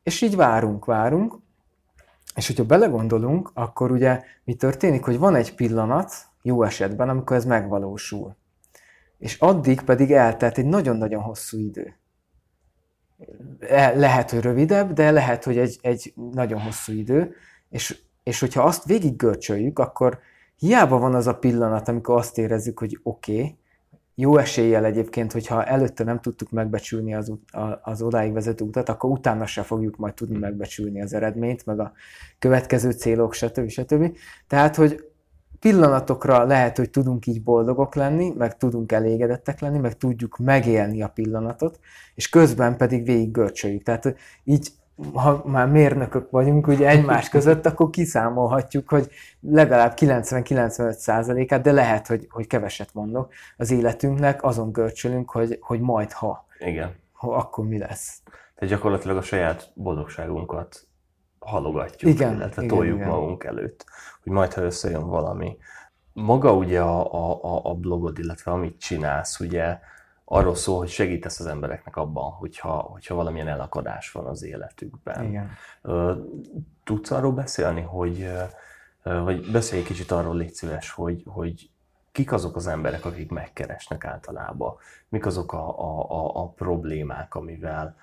és 0.03 0.22
így 0.22 0.36
várunk, 0.36 0.86
várunk, 0.86 1.39
és 2.39 2.48
hogyha 2.48 2.63
belegondolunk, 2.65 3.51
akkor 3.53 3.91
ugye 3.91 4.22
mi 4.43 4.53
történik, 4.53 5.03
hogy 5.03 5.17
van 5.17 5.36
egy 5.36 5.55
pillanat, 5.55 6.13
jó 6.41 6.63
esetben, 6.63 7.10
amikor 7.10 7.36
ez 7.36 7.46
megvalósul. 7.46 8.36
És 9.17 9.38
addig 9.39 9.81
pedig 9.81 10.12
eltelt 10.12 10.58
egy 10.58 10.65
nagyon-nagyon 10.65 11.22
hosszú 11.22 11.58
idő. 11.60 12.00
E, 13.60 13.96
lehet, 13.96 14.29
hogy 14.29 14.41
rövidebb, 14.41 14.93
de 14.93 15.12
lehet, 15.12 15.43
hogy 15.43 15.58
egy, 15.58 15.79
egy 15.81 16.13
nagyon 16.31 16.62
hosszú 16.62 16.93
idő. 16.93 17.36
És, 17.69 18.01
és 18.24 18.39
hogyha 18.39 18.63
azt 18.63 18.86
végig 18.86 19.15
görcsöljük, 19.15 19.79
akkor 19.79 20.19
hiába 20.55 20.98
van 20.98 21.15
az 21.15 21.27
a 21.27 21.38
pillanat, 21.38 21.88
amikor 21.88 22.17
azt 22.17 22.38
érezzük, 22.38 22.79
hogy 22.79 23.00
oké, 23.03 23.34
okay, 23.34 23.58
jó 24.20 24.38
eséllyel 24.38 24.86
egyébként, 24.86 25.32
hogyha 25.32 25.64
előtte 25.64 26.04
nem 26.04 26.20
tudtuk 26.20 26.50
megbecsülni 26.50 27.14
az, 27.16 27.34
az 27.82 28.02
odáig 28.02 28.34
vezető 28.34 28.66
utat, 28.66 28.90
akkor 28.90 29.10
utána 29.10 29.46
se 29.46 29.62
fogjuk 29.62 29.98
majd 29.98 30.14
tudni 30.14 30.38
megbecsülni 30.38 31.02
az 31.02 31.14
eredményt, 31.14 31.66
meg 31.66 31.80
a 31.80 31.94
következő 32.40 32.92
célok, 32.92 33.34
stb. 33.34 33.70
stb. 33.70 34.18
Tehát, 34.48 34.76
hogy 34.76 35.04
pillanatokra 35.60 36.44
lehet, 36.44 36.78
hogy 36.78 36.90
tudunk 36.90 37.26
így 37.26 37.44
boldogok 37.44 37.96
lenni, 37.96 38.34
meg 38.38 38.58
tudunk 38.58 38.92
elégedettek 38.92 39.60
lenni, 39.60 39.78
meg 39.78 39.98
tudjuk 39.98 40.38
megélni 40.38 41.02
a 41.02 41.08
pillanatot, 41.08 41.80
és 42.16 42.30
közben 42.30 42.78
pedig 42.78 43.06
végig 43.06 43.32
görcsöljük. 43.32 43.84
Tehát 43.84 44.16
így 44.44 44.70
ha 45.13 45.41
már 45.46 45.68
mérnökök 45.68 46.29
vagyunk 46.29 46.68
ugye 46.68 46.88
egymás 46.88 47.29
között, 47.36 47.65
akkor 47.65 47.89
kiszámolhatjuk, 47.89 48.89
hogy 48.89 49.10
legalább 49.41 49.94
90-95%-át, 49.96 51.62
de 51.62 51.72
lehet, 51.72 52.08
hogy, 52.08 52.27
hogy 52.29 52.48
keveset 52.48 52.94
mondok, 52.94 53.34
az 53.58 53.72
életünknek 53.72 54.44
azon 54.44 54.72
görcsölünk, 54.72 55.32
hogy, 55.32 55.58
hogy 55.62 55.79
majd 55.79 56.12
ha. 56.12 56.46
Igen. 56.60 56.96
Ha 57.12 57.36
akkor 57.36 57.68
mi 57.68 57.77
lesz. 57.77 58.22
Tehát 58.56 58.74
gyakorlatilag 58.74 59.18
a 59.18 59.22
saját 59.22 59.72
boldogságunkat 59.74 60.88
halogatjuk, 61.39 62.12
igen, 62.12 62.36
illetve 62.36 62.63
igen, 62.63 62.75
toljuk 62.75 62.96
igen. 62.96 63.10
magunk 63.10 63.44
előtt, 63.44 63.86
hogy 64.24 64.32
majd 64.32 64.53
ha 64.53 64.62
összejön 64.62 65.08
valami. 65.08 65.58
Maga 66.13 66.53
ugye 66.53 66.82
a, 66.82 67.13
a, 67.44 67.62
a 67.63 67.74
blogod, 67.74 68.20
illetve 68.20 68.51
amit 68.51 68.79
csinálsz, 68.79 69.39
ugye 69.39 69.79
arról 70.31 70.55
szól, 70.55 70.77
hogy 70.77 70.89
segítesz 70.89 71.39
az 71.39 71.45
embereknek 71.45 71.95
abban, 71.95 72.31
hogyha, 72.31 72.71
hogyha 72.71 73.15
valamilyen 73.15 73.48
elakadás 73.48 74.12
van 74.12 74.25
az 74.25 74.43
életükben. 74.43 75.24
Igen. 75.24 75.50
Tudsz 76.83 77.12
arról 77.12 77.31
beszélni, 77.31 77.81
hogy, 77.81 78.31
vagy 79.03 79.51
beszélj 79.51 79.81
egy 79.81 79.88
kicsit 79.88 80.12
arról, 80.12 80.36
légy 80.36 80.53
szíves, 80.53 80.91
hogy, 80.91 81.24
hogy 81.25 81.69
kik 82.12 82.31
azok 82.31 82.55
az 82.55 82.67
emberek, 82.67 83.05
akik 83.05 83.31
megkeresnek 83.31 84.05
általában, 84.05 84.75
mik 85.09 85.25
azok 85.25 85.53
a, 85.53 85.79
a, 85.79 86.12
a, 86.12 86.41
a 86.41 86.48
problémák, 86.48 87.36
amivel, 87.36 87.95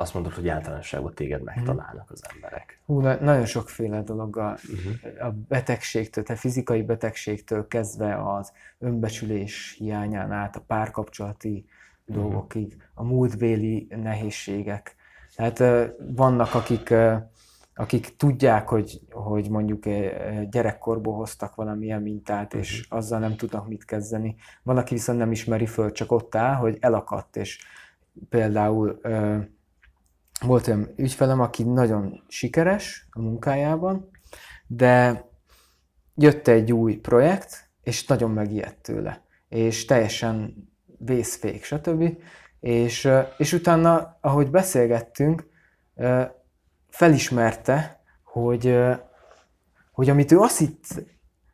azt 0.00 0.14
mondod, 0.14 0.32
hogy 0.32 0.48
általánosságban 0.48 1.14
téged 1.14 1.42
megtalálnak 1.42 2.10
az 2.10 2.22
emberek. 2.34 2.80
Hú, 2.86 3.00
na, 3.00 3.14
nagyon 3.20 3.44
sokféle 3.44 4.02
dolog 4.02 4.36
a, 4.36 4.56
uh-huh. 4.72 5.26
a 5.28 5.34
betegségtől, 5.48 6.24
a 6.28 6.36
fizikai 6.36 6.82
betegségtől 6.82 7.66
kezdve 7.66 8.32
az 8.32 8.52
önbecsülés 8.78 9.74
hiányán 9.78 10.32
át, 10.32 10.56
a 10.56 10.60
párkapcsolati 10.66 11.64
uh-huh. 12.06 12.22
dolgokig, 12.22 12.82
a 12.94 13.02
múltbéli 13.02 13.86
nehézségek. 14.02 14.96
Tehát 15.36 15.62
vannak, 16.14 16.54
akik, 16.54 16.94
akik 17.74 18.16
tudják, 18.16 18.68
hogy, 18.68 19.00
hogy 19.10 19.50
mondjuk 19.50 19.84
gyerekkorból 20.50 21.14
hoztak 21.14 21.54
valamilyen 21.54 22.02
mintát, 22.02 22.46
uh-huh. 22.46 22.60
és 22.60 22.86
azzal 22.88 23.18
nem 23.18 23.36
tudnak 23.36 23.68
mit 23.68 23.84
kezdeni. 23.84 24.36
Van, 24.62 24.76
aki 24.76 24.94
viszont 24.94 25.18
nem 25.18 25.30
ismeri 25.30 25.66
föl, 25.66 25.92
csak 25.92 26.12
ott 26.12 26.34
áll, 26.34 26.54
hogy 26.54 26.76
elakadt, 26.80 27.36
és 27.36 27.64
például 28.28 29.00
volt 30.40 30.66
olyan 30.66 30.88
ügyfelem, 30.96 31.40
aki 31.40 31.62
nagyon 31.62 32.24
sikeres 32.28 33.08
a 33.10 33.20
munkájában, 33.20 34.10
de 34.66 35.24
jött 36.14 36.48
egy 36.48 36.72
új 36.72 36.96
projekt, 36.96 37.70
és 37.82 38.06
nagyon 38.06 38.30
megijedt 38.30 38.82
tőle, 38.82 39.22
és 39.48 39.84
teljesen 39.84 40.54
vészfék, 40.98 41.64
stb. 41.64 42.18
És, 42.60 43.08
és 43.38 43.52
utána, 43.52 44.18
ahogy 44.20 44.50
beszélgettünk, 44.50 45.46
felismerte, 46.88 48.02
hogy, 48.22 48.78
hogy 49.92 50.08
amit 50.08 50.32
ő 50.32 50.38
azt, 50.38 50.58
hitt, 50.58 50.86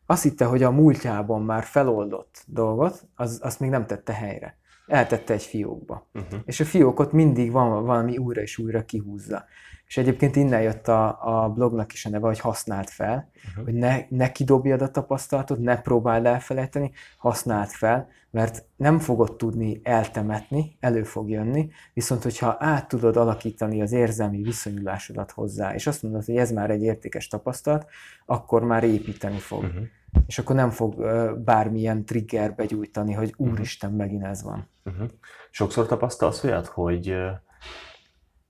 azt 0.05 0.23
hitte, 0.23 0.45
hogy 0.45 0.63
a 0.63 0.71
múltjában 0.71 1.41
már 1.41 1.63
feloldott 1.63 2.43
dolgot, 2.47 3.07
az, 3.15 3.39
azt 3.43 3.59
még 3.59 3.69
nem 3.69 3.85
tette 3.85 4.13
helyre 4.13 4.57
eltette 4.87 5.33
egy 5.33 5.43
fiókba. 5.43 6.07
Uh-huh. 6.13 6.39
És 6.45 6.59
a 6.59 6.65
fiókot 6.65 7.11
mindig 7.11 7.51
van 7.51 7.85
valami 7.85 8.17
újra 8.17 8.41
és 8.41 8.57
újra 8.57 8.85
kihúzza. 8.85 9.45
És 9.87 9.97
egyébként 9.97 10.35
innen 10.35 10.61
jött 10.61 10.87
a, 10.87 11.17
a 11.43 11.49
blognak 11.49 11.93
is 11.93 12.05
a 12.05 12.09
neve, 12.09 12.27
hogy 12.27 12.39
használt 12.39 12.89
fel, 12.89 13.29
uh-huh. 13.49 13.63
hogy 13.63 13.73
ne, 13.73 13.99
ne 14.09 14.31
kidobjad 14.31 14.81
a 14.81 14.91
tapasztalatot, 14.91 15.59
ne 15.59 15.81
próbáld 15.81 16.25
elfelejteni, 16.25 16.91
használt 17.17 17.71
fel, 17.71 18.07
mert 18.31 18.65
nem 18.75 18.99
fogod 18.99 19.35
tudni 19.35 19.79
eltemetni, 19.83 20.77
elő 20.79 21.03
fog 21.03 21.29
jönni, 21.29 21.69
viszont 21.93 22.23
hogyha 22.23 22.55
át 22.59 22.87
tudod 22.87 23.17
alakítani 23.17 23.81
az 23.81 23.91
érzelmi 23.91 24.41
viszonyulásodat 24.41 25.31
hozzá, 25.31 25.73
és 25.73 25.87
azt 25.87 26.03
mondod, 26.03 26.25
hogy 26.25 26.37
ez 26.37 26.51
már 26.51 26.69
egy 26.69 26.83
értékes 26.83 27.27
tapasztalat, 27.27 27.89
akkor 28.25 28.63
már 28.63 28.83
építeni 28.83 29.37
fog. 29.37 29.63
Uh-huh 29.63 29.83
és 30.27 30.39
akkor 30.39 30.55
nem 30.55 30.69
fog 30.69 30.95
bármilyen 31.43 32.05
triggerbe 32.05 32.65
gyújtani, 32.65 33.13
hogy 33.13 33.33
mhm. 33.37 33.51
úristen, 33.51 33.91
megint 33.91 34.23
ez 34.23 34.43
van. 34.43 34.69
Uh-huh. 34.85 35.09
Sokszor 35.51 35.85
tapasztalsz 35.85 36.43
olyat, 36.43 36.67
hogy, 36.67 37.15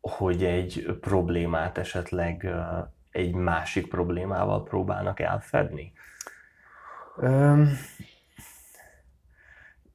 hogy 0.01 0.43
egy 0.43 0.97
problémát 1.01 1.77
esetleg 1.77 2.47
egy 3.11 3.33
másik 3.33 3.87
problémával 3.87 4.63
próbálnak 4.63 5.19
elfedni? 5.19 5.93
Um, 7.17 7.69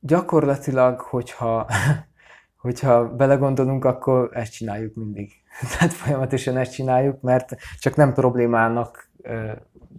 gyakorlatilag, 0.00 1.00
hogyha, 1.00 1.66
hogyha 2.64 3.14
belegondolunk, 3.14 3.84
akkor 3.84 4.30
ezt 4.32 4.52
csináljuk 4.52 4.94
mindig. 4.94 5.32
Tehát 5.78 5.92
folyamatosan 5.92 6.56
ezt 6.56 6.72
csináljuk, 6.72 7.20
mert 7.20 7.56
csak 7.78 7.96
nem 7.96 8.12
problémának 8.12 9.10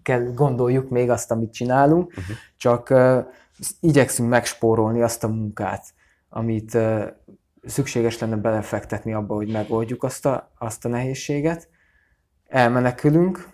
kell 0.03 0.33
gondoljuk 0.33 0.89
még 0.89 1.09
azt, 1.09 1.31
amit 1.31 1.53
csinálunk, 1.53 2.07
uh-huh. 2.07 2.35
csak 2.57 2.89
uh, 2.89 3.25
igyekszünk 3.79 4.29
megspórolni 4.29 5.01
azt 5.01 5.23
a 5.23 5.27
munkát, 5.27 5.85
amit 6.29 6.73
uh, 6.73 7.07
szükséges 7.63 8.19
lenne 8.19 8.35
belefektetni 8.35 9.13
abba, 9.13 9.35
hogy 9.35 9.51
megoldjuk 9.51 10.03
azt 10.03 10.25
a, 10.25 10.51
azt 10.57 10.85
a 10.85 10.89
nehézséget. 10.89 11.69
Elmenekülünk, 12.47 13.49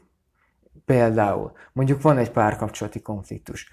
például 0.86 1.52
mondjuk 1.74 2.02
van 2.02 2.18
egy 2.18 2.32
párkapcsolati 2.32 3.02
konfliktus, 3.02 3.70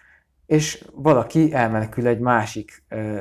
és 0.46 0.84
valaki 0.94 1.52
elmenekül 1.52 2.06
egy 2.06 2.20
másik 2.20 2.84
uh, 2.90 3.20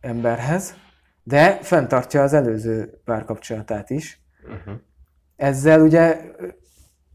emberhez, 0.00 0.74
de 1.22 1.58
fenntartja 1.62 2.22
az 2.22 2.32
előző 2.32 3.00
párkapcsolatát 3.04 3.90
is. 3.90 4.22
Uh-huh. 4.42 4.74
Ezzel 5.36 5.80
ugye 5.80 6.20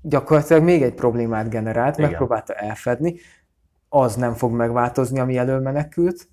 gyakorlatilag 0.04 0.64
még 0.64 0.82
egy 0.82 0.94
problémát 0.94 1.50
generált, 1.50 1.98
Igen. 1.98 2.10
megpróbálta 2.10 2.54
elfedni, 2.54 3.16
az 3.90 4.16
nem 4.16 4.34
fog 4.34 4.52
megváltozni, 4.52 5.20
ami 5.20 5.38
elől 5.38 5.60
menekült, 5.60 6.28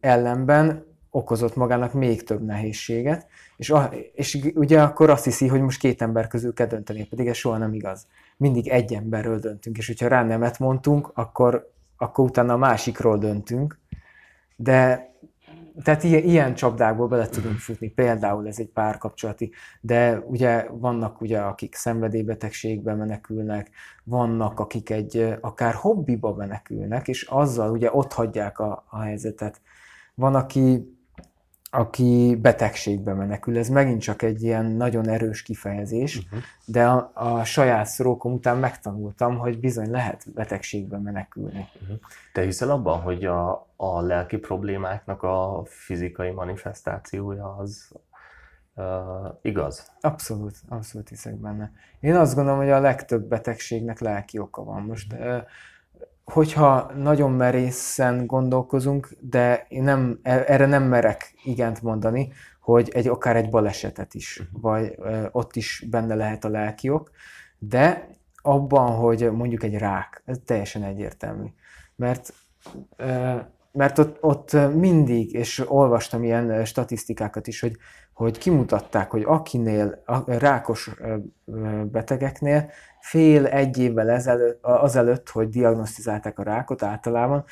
ellenben 0.00 0.84
okozott 1.10 1.56
magának 1.56 1.92
még 1.92 2.22
több 2.22 2.44
nehézséget, 2.44 3.26
és, 3.56 3.70
a, 3.70 3.90
és 4.14 4.50
ugye 4.54 4.82
akkor 4.82 5.10
azt 5.10 5.24
hiszi, 5.24 5.46
hogy 5.48 5.60
most 5.60 5.78
két 5.78 6.02
ember 6.02 6.26
közül 6.26 6.52
kell 6.52 6.66
dönteni, 6.66 7.06
pedig 7.06 7.26
ez 7.26 7.36
soha 7.36 7.56
nem 7.56 7.72
igaz. 7.72 8.06
Mindig 8.36 8.68
egy 8.68 8.94
emberről 8.94 9.38
döntünk, 9.38 9.78
és 9.78 9.86
hogyha 9.86 10.08
rá 10.08 10.24
nemet 10.24 10.58
mondtunk, 10.58 11.10
akkor, 11.14 11.72
akkor 11.96 12.24
utána 12.24 12.52
a 12.52 12.56
másikról 12.56 13.18
döntünk, 13.18 13.78
de 14.56 15.10
tehát 15.82 16.02
ilyen, 16.04 16.22
ilyen 16.22 16.54
csapdákból 16.54 17.08
bele 17.08 17.26
tudunk 17.26 17.58
futni, 17.58 17.88
például 17.88 18.46
ez 18.46 18.58
egy 18.58 18.68
párkapcsolati, 18.68 19.52
de 19.80 20.18
ugye 20.18 20.66
vannak 20.70 21.20
ugye, 21.20 21.38
akik 21.38 21.74
szenvedélybetegségbe 21.74 22.94
menekülnek, 22.94 23.70
vannak, 24.04 24.60
akik 24.60 24.90
egy 24.90 25.36
akár 25.40 25.74
hobbiba 25.74 26.34
menekülnek, 26.34 27.08
és 27.08 27.22
azzal 27.22 27.70
ugye 27.70 27.92
ott 27.92 28.12
hagyják 28.12 28.58
a, 28.58 28.84
a 28.88 29.00
helyzetet. 29.00 29.60
Van, 30.14 30.34
aki 30.34 30.95
aki 31.70 32.38
betegségbe 32.40 33.14
menekül. 33.14 33.58
Ez 33.58 33.68
megint 33.68 34.00
csak 34.00 34.22
egy 34.22 34.42
ilyen 34.42 34.64
nagyon 34.64 35.08
erős 35.08 35.42
kifejezés, 35.42 36.16
uh-huh. 36.16 36.40
de 36.64 36.86
a, 36.86 37.10
a 37.14 37.44
saját 37.44 37.86
szrókom 37.86 38.32
után 38.32 38.56
megtanultam, 38.56 39.38
hogy 39.38 39.60
bizony 39.60 39.90
lehet 39.90 40.32
betegségbe 40.34 40.98
menekülni. 40.98 41.68
Uh-huh. 41.82 41.96
Te 42.32 42.42
hiszel 42.42 42.70
abban, 42.70 43.00
hogy 43.00 43.24
a, 43.24 43.66
a 43.76 44.00
lelki 44.00 44.36
problémáknak 44.36 45.22
a 45.22 45.62
fizikai 45.66 46.30
manifestációja 46.30 47.56
az 47.56 47.88
uh, 48.74 48.84
igaz? 49.42 49.92
Abszolút, 50.00 50.56
abszolút 50.68 51.08
hiszek 51.08 51.34
benne. 51.34 51.72
Én 52.00 52.14
azt 52.14 52.34
gondolom, 52.34 52.58
hogy 52.58 52.70
a 52.70 52.80
legtöbb 52.80 53.28
betegségnek 53.28 54.00
lelki 54.00 54.38
oka 54.38 54.64
van. 54.64 54.82
Most 54.82 55.12
uh, 55.12 55.42
hogyha 56.32 56.92
nagyon 56.96 57.32
merészen 57.32 58.26
gondolkozunk, 58.26 59.08
de 59.20 59.66
én 59.68 59.82
nem, 59.82 60.18
e, 60.22 60.44
erre 60.46 60.66
nem 60.66 60.82
merek 60.82 61.34
igent 61.44 61.82
mondani, 61.82 62.32
hogy 62.60 62.90
egy, 62.94 63.08
akár 63.08 63.36
egy 63.36 63.50
balesetet 63.50 64.14
is, 64.14 64.40
uh-huh. 64.40 64.60
vagy 64.60 64.98
ott 65.32 65.56
is 65.56 65.84
benne 65.90 66.14
lehet 66.14 66.44
a 66.44 66.48
lelkiok, 66.48 67.10
de 67.58 68.08
abban, 68.42 68.90
hogy 68.96 69.30
mondjuk 69.32 69.62
egy 69.62 69.74
rák, 69.74 70.22
ez 70.24 70.38
teljesen 70.44 70.82
egyértelmű. 70.82 71.46
Mert 71.96 72.32
mert 73.76 73.98
ott, 73.98 74.16
ott 74.20 74.52
mindig, 74.74 75.32
és 75.32 75.64
olvastam 75.66 76.24
ilyen 76.24 76.64
statisztikákat 76.64 77.46
is, 77.46 77.60
hogy, 77.60 77.76
hogy 78.16 78.38
kimutatták, 78.38 79.10
hogy 79.10 79.22
akinél, 79.22 80.02
a 80.04 80.32
rákos 80.32 80.90
betegeknél 81.84 82.70
fél 83.00 83.46
egy 83.46 83.78
évvel 83.78 84.10
ezelőtt, 84.10 84.64
azelőtt, 84.64 85.28
hogy 85.28 85.48
diagnosztizálták 85.48 86.38
a 86.38 86.42
rákot 86.42 86.82
általában, 86.82 87.44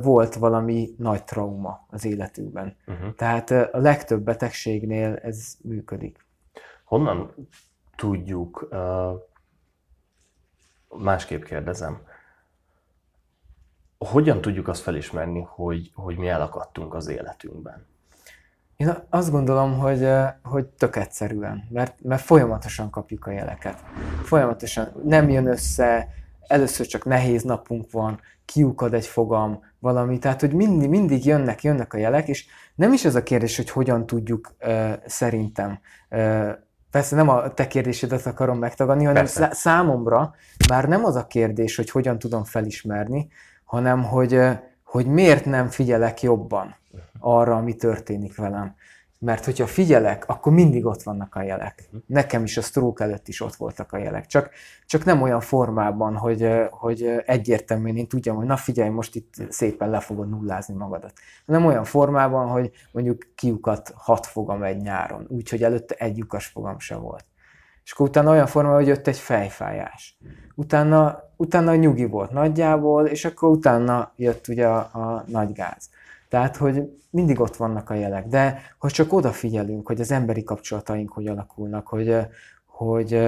volt 0.00 0.34
valami 0.34 0.94
nagy 0.98 1.24
trauma 1.24 1.86
az 1.90 2.04
életükben. 2.04 2.76
Uh-huh. 2.86 3.14
Tehát 3.14 3.50
a 3.50 3.78
legtöbb 3.78 4.22
betegségnél 4.22 5.16
ez 5.16 5.54
működik. 5.62 6.26
Honnan 6.84 7.48
tudjuk, 7.96 8.68
másképp 10.88 11.42
kérdezem, 11.42 12.00
hogyan 13.98 14.40
tudjuk 14.40 14.68
azt 14.68 14.82
felismerni, 14.82 15.46
hogy, 15.48 15.90
hogy 15.94 16.16
mi 16.16 16.28
elakadtunk 16.28 16.94
az 16.94 17.08
életünkben? 17.08 17.86
Én 18.78 18.94
azt 19.10 19.30
gondolom, 19.30 19.78
hogy, 19.78 20.08
hogy 20.42 20.66
tök 20.66 20.96
egyszerűen, 20.96 21.64
mert, 21.70 21.94
mert 22.02 22.22
folyamatosan 22.22 22.90
kapjuk 22.90 23.26
a 23.26 23.30
jeleket. 23.30 23.84
Folyamatosan 24.22 24.92
nem 25.04 25.28
jön 25.28 25.46
össze, 25.46 26.08
először 26.46 26.86
csak 26.86 27.04
nehéz 27.04 27.42
napunk 27.42 27.90
van, 27.90 28.20
kiukad 28.44 28.94
egy 28.94 29.06
fogam, 29.06 29.60
valami, 29.78 30.18
tehát 30.18 30.40
hogy 30.40 30.52
mindig, 30.52 30.88
mindig 30.88 31.24
jönnek, 31.24 31.62
jönnek 31.62 31.92
a 31.92 31.98
jelek, 31.98 32.28
és 32.28 32.46
nem 32.74 32.92
is 32.92 33.04
ez 33.04 33.14
a 33.14 33.22
kérdés, 33.22 33.56
hogy 33.56 33.70
hogyan 33.70 34.06
tudjuk 34.06 34.54
uh, 34.60 34.92
szerintem. 35.06 35.80
Uh, 36.10 36.50
persze 36.90 37.16
nem 37.16 37.28
a 37.28 37.54
te 37.54 37.66
kérdésedet 37.66 38.26
akarom 38.26 38.58
megtagadni, 38.58 39.04
hanem 39.04 39.22
persze. 39.22 39.50
számomra 39.52 40.34
már 40.68 40.88
nem 40.88 41.04
az 41.04 41.16
a 41.16 41.26
kérdés, 41.26 41.76
hogy 41.76 41.90
hogyan 41.90 42.18
tudom 42.18 42.44
felismerni, 42.44 43.28
hanem 43.64 44.04
hogy, 44.04 44.40
hogy 44.88 45.06
miért 45.06 45.44
nem 45.44 45.68
figyelek 45.68 46.22
jobban 46.22 46.76
arra, 47.18 47.56
ami 47.56 47.74
történik 47.74 48.36
velem. 48.36 48.74
Mert 49.20 49.44
hogyha 49.44 49.66
figyelek, 49.66 50.28
akkor 50.28 50.52
mindig 50.52 50.86
ott 50.86 51.02
vannak 51.02 51.34
a 51.34 51.42
jelek. 51.42 51.88
Nekem 52.06 52.44
is 52.44 52.56
a 52.56 52.60
stroke 52.60 53.04
előtt 53.04 53.28
is 53.28 53.40
ott 53.40 53.54
voltak 53.54 53.92
a 53.92 53.98
jelek. 53.98 54.26
Csak, 54.26 54.50
csak 54.86 55.04
nem 55.04 55.22
olyan 55.22 55.40
formában, 55.40 56.16
hogy, 56.16 56.48
hogy 56.70 57.22
egyértelműen 57.26 57.96
én 57.96 58.08
tudjam, 58.08 58.36
hogy 58.36 58.46
na 58.46 58.56
figyelj, 58.56 58.88
most 58.88 59.14
itt 59.14 59.34
szépen 59.48 59.90
le 59.90 60.00
fogod 60.00 60.28
nullázni 60.28 60.74
magadat. 60.74 61.12
Nem 61.44 61.66
olyan 61.66 61.84
formában, 61.84 62.48
hogy 62.48 62.70
mondjuk 62.92 63.26
kiukat 63.34 63.92
hat 63.96 64.26
fogam 64.26 64.62
egy 64.62 64.80
nyáron, 64.80 65.26
úgyhogy 65.28 65.62
előtte 65.62 65.94
egy 65.94 66.16
lyukas 66.16 66.46
fogam 66.46 66.78
se 66.78 66.96
volt. 66.96 67.24
És 67.88 67.94
akkor 67.94 68.08
utána 68.08 68.30
olyan 68.30 68.46
formában, 68.46 68.78
hogy 68.78 68.86
jött 68.86 69.06
egy 69.06 69.18
fejfájás. 69.18 70.18
Utána, 70.54 71.22
utána 71.36 71.74
nyugi 71.74 72.04
volt 72.04 72.30
nagyjából, 72.30 73.06
és 73.06 73.24
akkor 73.24 73.48
utána 73.48 74.12
jött 74.16 74.48
ugye 74.48 74.66
a, 74.66 74.78
a 74.78 75.24
nagy 75.26 75.52
gáz. 75.52 75.90
Tehát, 76.28 76.56
hogy 76.56 76.98
mindig 77.10 77.40
ott 77.40 77.56
vannak 77.56 77.90
a 77.90 77.94
jelek, 77.94 78.26
de 78.26 78.60
hogy 78.78 78.90
csak 78.90 79.12
odafigyelünk, 79.12 79.86
hogy 79.86 80.00
az 80.00 80.10
emberi 80.10 80.42
kapcsolataink 80.42 81.12
hogy 81.12 81.26
alakulnak, 81.26 81.86
hogy, 81.86 82.16
hogy 82.66 83.20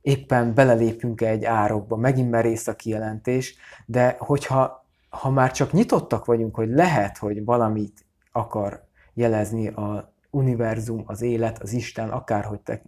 éppen 0.00 0.54
belelépünk 0.54 1.20
egy 1.20 1.44
árokba, 1.44 1.96
megint 1.96 2.30
merész 2.30 2.66
a 2.66 2.76
kijelentés, 2.76 3.56
de 3.86 4.16
hogyha 4.18 4.86
ha 5.08 5.30
már 5.30 5.52
csak 5.52 5.72
nyitottak 5.72 6.24
vagyunk, 6.24 6.54
hogy 6.54 6.68
lehet, 6.68 7.18
hogy 7.18 7.44
valamit 7.44 8.04
akar 8.32 8.84
jelezni 9.14 9.68
a 9.68 10.13
univerzum, 10.34 11.02
az 11.06 11.22
élet, 11.22 11.58
az 11.62 11.72
Isten, 11.72 12.08
akárhogy 12.08 12.60
te, 12.60 12.82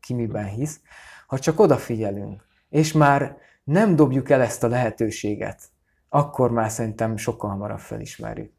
ki 0.00 0.14
miben 0.14 0.46
hisz, 0.46 0.80
ha 1.26 1.38
csak 1.38 1.60
odafigyelünk, 1.60 2.46
és 2.68 2.92
már 2.92 3.36
nem 3.64 3.96
dobjuk 3.96 4.30
el 4.30 4.40
ezt 4.40 4.64
a 4.64 4.68
lehetőséget, 4.68 5.62
akkor 6.08 6.50
már 6.50 6.70
szerintem 6.70 7.16
sokkal 7.16 7.50
hamarabb 7.50 7.78
felismerjük. 7.78 8.52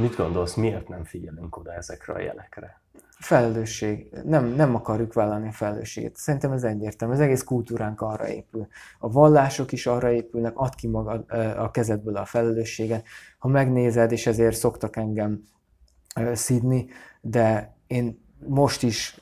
Mit 0.00 0.16
gondolsz, 0.16 0.54
miért 0.54 0.88
nem 0.88 1.04
figyelünk 1.04 1.56
oda 1.56 1.72
ezekre 1.72 2.12
a 2.12 2.20
jelekre? 2.20 2.80
Felelősség. 3.18 4.08
Nem, 4.24 4.46
nem 4.46 4.74
akarjuk 4.74 5.12
vállalni 5.12 5.48
a 5.48 5.52
felelősséget. 5.52 6.16
Szerintem 6.16 6.52
ez 6.52 6.64
egyértelmű. 6.64 7.14
Az 7.14 7.20
egész 7.20 7.42
kultúránk 7.42 8.00
arra 8.00 8.28
épül. 8.28 8.66
A 8.98 9.10
vallások 9.10 9.72
is 9.72 9.86
arra 9.86 10.10
épülnek, 10.10 10.56
add 10.56 10.72
ki 10.76 10.88
magad 10.88 11.24
a 11.56 11.70
kezedből 11.70 12.16
a 12.16 12.24
felelősséget. 12.24 13.06
Ha 13.38 13.48
megnézed, 13.48 14.12
és 14.12 14.26
ezért 14.26 14.56
szoktak 14.56 14.96
engem 14.96 15.42
szídni, 16.32 16.86
de 17.20 17.74
én 17.86 18.24
most 18.46 18.82
is 18.82 19.20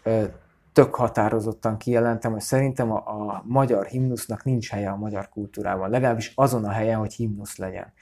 tök 0.73 0.95
határozottan 0.95 1.77
kijelentem, 1.77 2.33
hogy 2.33 2.41
szerintem 2.41 2.93
a, 2.93 2.97
a 2.97 3.43
magyar 3.47 3.87
himnusznak 3.87 4.45
nincs 4.45 4.71
helye 4.71 4.91
a 4.91 4.97
magyar 4.97 5.29
kultúrában. 5.29 5.91
Legalábbis 5.91 6.33
azon 6.35 6.65
a 6.65 6.71
helyen, 6.71 6.99
hogy 6.99 7.15
himnusz 7.15 7.57
legyen 7.57 7.93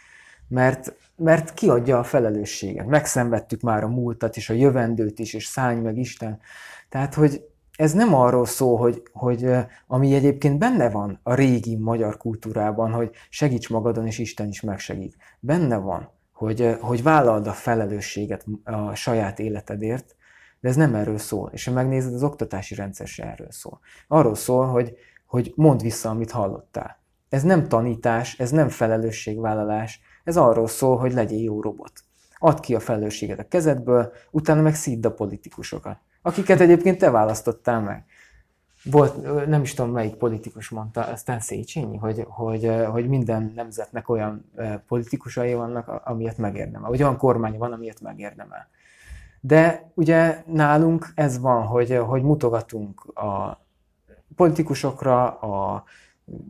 mert, 0.48 0.94
mert 1.16 1.54
kiadja 1.54 1.98
a 1.98 2.04
felelősséget. 2.04 2.86
Megszenvedtük 2.86 3.60
már 3.60 3.84
a 3.84 3.88
múltat 3.88 4.36
és 4.36 4.50
a 4.50 4.54
jövendőt 4.54 5.18
is, 5.18 5.34
és 5.34 5.46
szállj 5.46 5.80
meg 5.80 5.98
Isten. 5.98 6.40
Tehát, 6.88 7.14
hogy 7.14 7.44
ez 7.76 7.92
nem 7.92 8.14
arról 8.14 8.46
szól, 8.46 8.78
hogy, 8.78 9.02
hogy 9.12 9.50
ami 9.86 10.14
egyébként 10.14 10.58
benne 10.58 10.90
van 10.90 11.20
a 11.22 11.34
régi 11.34 11.76
magyar 11.76 12.16
kultúrában, 12.16 12.92
hogy 12.92 13.10
segíts 13.30 13.68
magadon, 13.68 14.06
és 14.06 14.18
Isten 14.18 14.48
is 14.48 14.60
megsegít. 14.60 15.16
Benne 15.40 15.76
van, 15.76 16.10
hogy, 16.38 16.76
hogy 16.80 17.02
vállald 17.02 17.46
a 17.46 17.52
felelősséget 17.52 18.44
a 18.64 18.94
saját 18.94 19.38
életedért, 19.38 20.16
de 20.60 20.68
ez 20.68 20.76
nem 20.76 20.94
erről 20.94 21.18
szól. 21.18 21.50
És 21.52 21.64
ha 21.64 21.72
megnézed, 21.72 22.14
az 22.14 22.22
oktatási 22.22 22.74
rendszer 22.74 23.06
se 23.06 23.24
erről 23.24 23.50
szól. 23.50 23.80
Arról 24.08 24.34
szól, 24.34 24.66
hogy, 24.66 24.96
hogy 25.26 25.52
mondd 25.56 25.82
vissza, 25.82 26.08
amit 26.08 26.30
hallottál. 26.30 27.00
Ez 27.28 27.42
nem 27.42 27.68
tanítás, 27.68 28.38
ez 28.38 28.50
nem 28.50 28.68
felelősségvállalás, 28.68 30.00
ez 30.24 30.36
arról 30.36 30.66
szól, 30.66 30.96
hogy 30.96 31.12
legyél 31.12 31.42
jó 31.42 31.60
robot. 31.60 31.92
Add 32.38 32.60
ki 32.60 32.74
a 32.74 32.80
felelősséget 32.80 33.38
a 33.38 33.48
kezedből, 33.48 34.12
utána 34.30 34.62
meg 34.62 34.74
szídd 34.74 35.06
a 35.06 35.12
politikusokat, 35.12 35.98
akiket 36.22 36.60
egyébként 36.60 36.98
te 36.98 37.10
választottál 37.10 37.80
meg. 37.80 38.04
Volt, 38.84 39.46
nem 39.46 39.62
is 39.62 39.74
tudom 39.74 39.92
melyik 39.92 40.14
politikus 40.14 40.68
mondta, 40.68 41.00
aztán 41.00 41.40
Széchenyi, 41.40 41.96
hogy, 41.96 42.24
hogy, 42.28 42.70
hogy 42.90 43.08
minden 43.08 43.52
nemzetnek 43.54 44.08
olyan 44.08 44.50
politikusai 44.86 45.54
vannak, 45.54 45.88
amiért 46.04 46.38
megérdemel, 46.38 46.90
vagy 46.90 47.02
olyan 47.02 47.16
kormány 47.16 47.58
van, 47.58 47.72
amiért 47.72 48.00
megérdemel. 48.00 48.68
De 49.40 49.90
ugye 49.94 50.42
nálunk 50.46 51.12
ez 51.14 51.38
van, 51.40 51.66
hogy, 51.66 52.00
hogy 52.06 52.22
mutogatunk 52.22 53.04
a 53.04 53.60
politikusokra, 54.36 55.38
a 55.38 55.84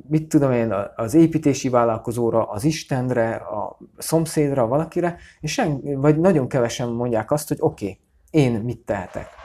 mit 0.08 0.28
tudom 0.28 0.52
én, 0.52 0.74
az 0.96 1.14
építési 1.14 1.68
vállalkozóra, 1.68 2.48
az 2.48 2.64
Istenre, 2.64 3.34
a 3.34 3.78
szomszédra, 3.98 4.66
valakire, 4.66 5.16
és 5.40 5.52
sem, 5.52 5.80
vagy 5.82 6.18
nagyon 6.18 6.48
kevesen 6.48 6.88
mondják 6.88 7.30
azt, 7.30 7.48
hogy 7.48 7.56
oké, 7.60 7.84
okay, 7.84 8.00
én 8.30 8.52
mit 8.60 8.78
tehetek. 8.78 9.37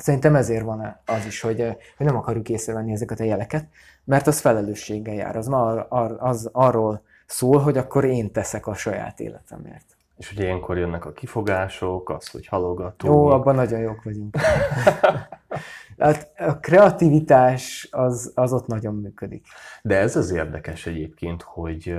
Szerintem 0.00 0.34
ezért 0.34 0.64
van 0.64 1.00
az 1.06 1.26
is, 1.26 1.40
hogy, 1.40 1.76
hogy 1.96 2.06
nem 2.06 2.16
akarjuk 2.16 2.48
észrevenni 2.48 2.92
ezeket 2.92 3.20
a 3.20 3.24
jeleket, 3.24 3.66
mert 4.04 4.26
az 4.26 4.40
felelősséggel 4.40 5.14
jár. 5.14 5.36
Az, 5.36 5.48
ar, 5.48 5.86
ar, 5.88 6.16
az 6.18 6.48
arról 6.52 7.02
szól, 7.26 7.58
hogy 7.58 7.78
akkor 7.78 8.04
én 8.04 8.32
teszek 8.32 8.66
a 8.66 8.74
saját 8.74 9.20
életemért. 9.20 9.96
És 10.16 10.32
ugye 10.32 10.44
ilyenkor 10.44 10.78
jönnek 10.78 11.04
a 11.04 11.12
kifogások, 11.12 12.10
az, 12.10 12.28
hogy 12.28 12.46
halogatunk. 12.46 13.14
Jó, 13.14 13.26
abban 13.26 13.54
nagyon 13.54 13.80
jók 13.80 14.02
vagyunk. 14.02 14.36
Hát 15.98 16.32
a 16.38 16.58
kreativitás 16.58 17.88
az, 17.90 18.32
az 18.34 18.52
ott 18.52 18.66
nagyon 18.66 18.94
működik. 18.94 19.46
De 19.82 19.96
ez 19.96 20.16
az 20.16 20.30
érdekes 20.30 20.86
egyébként, 20.86 21.42
hogy 21.42 21.98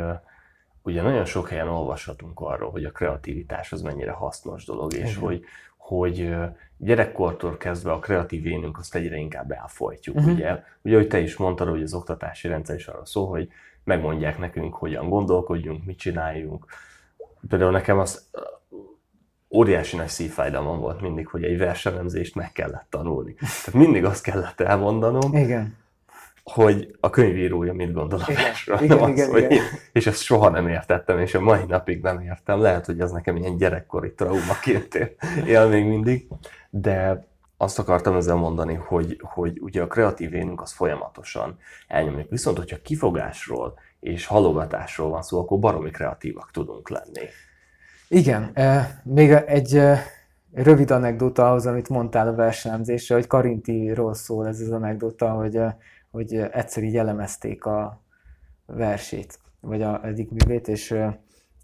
ugye 0.84 1.02
nagyon 1.02 1.26
sok 1.26 1.50
helyen 1.50 1.68
olvashatunk 1.68 2.40
arról, 2.40 2.72
hogy 2.72 2.84
a 2.84 2.92
kreativitás 2.92 3.72
az 3.72 3.82
mennyire 3.82 4.12
hasznos 4.12 4.66
dolog, 4.66 4.94
és 4.94 5.10
Igen. 5.10 5.22
hogy, 5.22 5.44
hogy 5.82 6.34
gyerekkortól 6.78 7.58
kezdve 7.58 7.92
a 7.92 8.00
kreatív 8.00 8.46
énünk 8.46 8.78
azt 8.78 8.96
egyre 8.96 9.16
inkább 9.16 9.52
elfolytjuk. 9.52 10.16
Uh-huh. 10.16 10.34
Ugye, 10.34 10.64
ugye, 10.82 10.96
hogy 10.96 11.08
te 11.08 11.20
is 11.20 11.38
mondtad, 11.38 11.70
hogy 11.70 11.82
az 11.82 11.94
oktatási 11.94 12.48
rendszer 12.48 12.76
is 12.76 12.88
arra 12.88 13.06
szól, 13.06 13.28
hogy 13.28 13.50
megmondják 13.84 14.38
nekünk, 14.38 14.74
hogyan 14.74 15.10
gondolkodjunk, 15.10 15.86
mit 15.86 15.98
csináljunk. 15.98 16.66
Például 17.48 17.72
nekem 17.72 18.00
az 18.00 18.30
óriási 19.50 19.96
nagy 19.96 20.08
szívfájdalmam 20.08 20.80
volt 20.80 21.02
mindig, 21.02 21.28
hogy 21.28 21.44
egy 21.44 21.58
versenemzést 21.58 22.36
meg 22.36 22.52
kellett 22.52 22.88
tanulni. 22.90 23.34
Tehát 23.34 23.74
mindig 23.74 24.06
azt 24.06 24.24
kellett 24.24 24.60
elmondanom, 24.60 25.36
igen. 25.36 25.78
Hogy 26.44 26.96
a 27.00 27.10
könyvírója 27.10 27.74
mit 27.74 27.94
gondol 27.94 28.20
a 28.20 28.34
versről. 28.34 28.80
Igen, 28.82 29.10
igen, 29.10 29.30
az, 29.30 29.38
igen. 29.38 29.50
Én, 29.50 29.62
és 29.92 30.08
ezt 30.08 30.22
soha 30.22 30.50
nem 30.50 30.68
értettem, 30.68 31.20
és 31.20 31.36
a 31.36 31.40
mai 31.40 31.64
napig 31.68 32.02
nem 32.02 32.20
értem. 32.20 32.62
Lehet, 32.62 32.86
hogy 32.86 33.00
ez 33.00 33.12
nekem 33.12 33.36
ilyen 33.36 33.58
gyerekkori 33.58 34.14
traumaként 34.14 35.16
él 35.46 35.68
még 35.68 35.86
mindig, 35.86 36.28
de 36.70 37.30
azt 37.58 37.80
akartam 37.80 38.16
ezzel 38.16 38.36
mondani, 38.36 38.74
hogy, 38.74 39.20
hogy 39.22 39.60
ugye 39.62 39.82
a 39.82 39.88
kreatív 39.88 40.34
énünk 40.34 40.62
az 40.62 40.72
folyamatosan 40.72 41.58
elnyomjuk. 41.88 42.30
Viszont, 42.30 42.58
hogyha 42.58 42.82
kifogásról 42.82 43.74
és 44.00 44.26
halogatásról 44.26 45.10
van 45.10 45.22
szó, 45.22 45.40
akkor 45.40 45.60
baromi 45.60 45.90
kreatívak 45.90 46.52
tudunk 46.52 46.90
lenni. 46.90 47.28
Igen, 48.08 48.56
még 49.04 49.32
egy 49.32 49.82
rövid 50.54 50.92
anekdota 50.92 51.50
ahhoz, 51.50 51.66
amit 51.66 51.90
mondtál 51.90 52.28
a 52.28 52.36
versenyzésre, 52.36 53.16
hogy 53.16 53.28
Karintiról 53.28 54.14
szól 54.14 54.48
ez 54.48 54.60
az 54.60 54.72
anekdota, 54.72 55.30
hogy, 55.30 55.60
hogy 56.12 56.36
egyszer 56.36 56.84
így 56.84 56.98
elemezték 56.98 57.66
a 57.66 58.02
versét, 58.66 59.40
vagy 59.60 59.82
a 59.82 60.06
egyik 60.06 60.30
művét, 60.30 60.68
és 60.68 60.96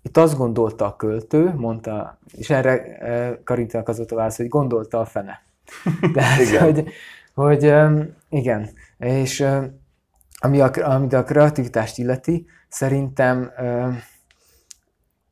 itt 0.01 0.17
azt 0.17 0.37
gondolta 0.37 0.85
a 0.85 0.95
költő, 0.95 1.53
mondta, 1.55 2.19
és 2.31 2.49
erre 2.49 2.97
Karintinak 3.43 3.87
az 3.87 3.97
volt 3.97 4.11
a 4.11 4.15
válasz, 4.15 4.37
hogy 4.37 4.47
gondolta 4.47 4.99
a 4.99 5.05
fene. 5.05 5.41
Tehát, 6.13 6.39
igen. 6.39 6.63
hogy, 6.63 6.89
hogy 7.33 7.73
igen, 8.29 8.69
és 8.97 9.47
ami 10.39 10.61
a, 10.61 10.71
amit 10.73 11.13
a 11.13 11.23
kreativitást 11.23 11.97
illeti, 11.97 12.45
szerintem 12.67 13.51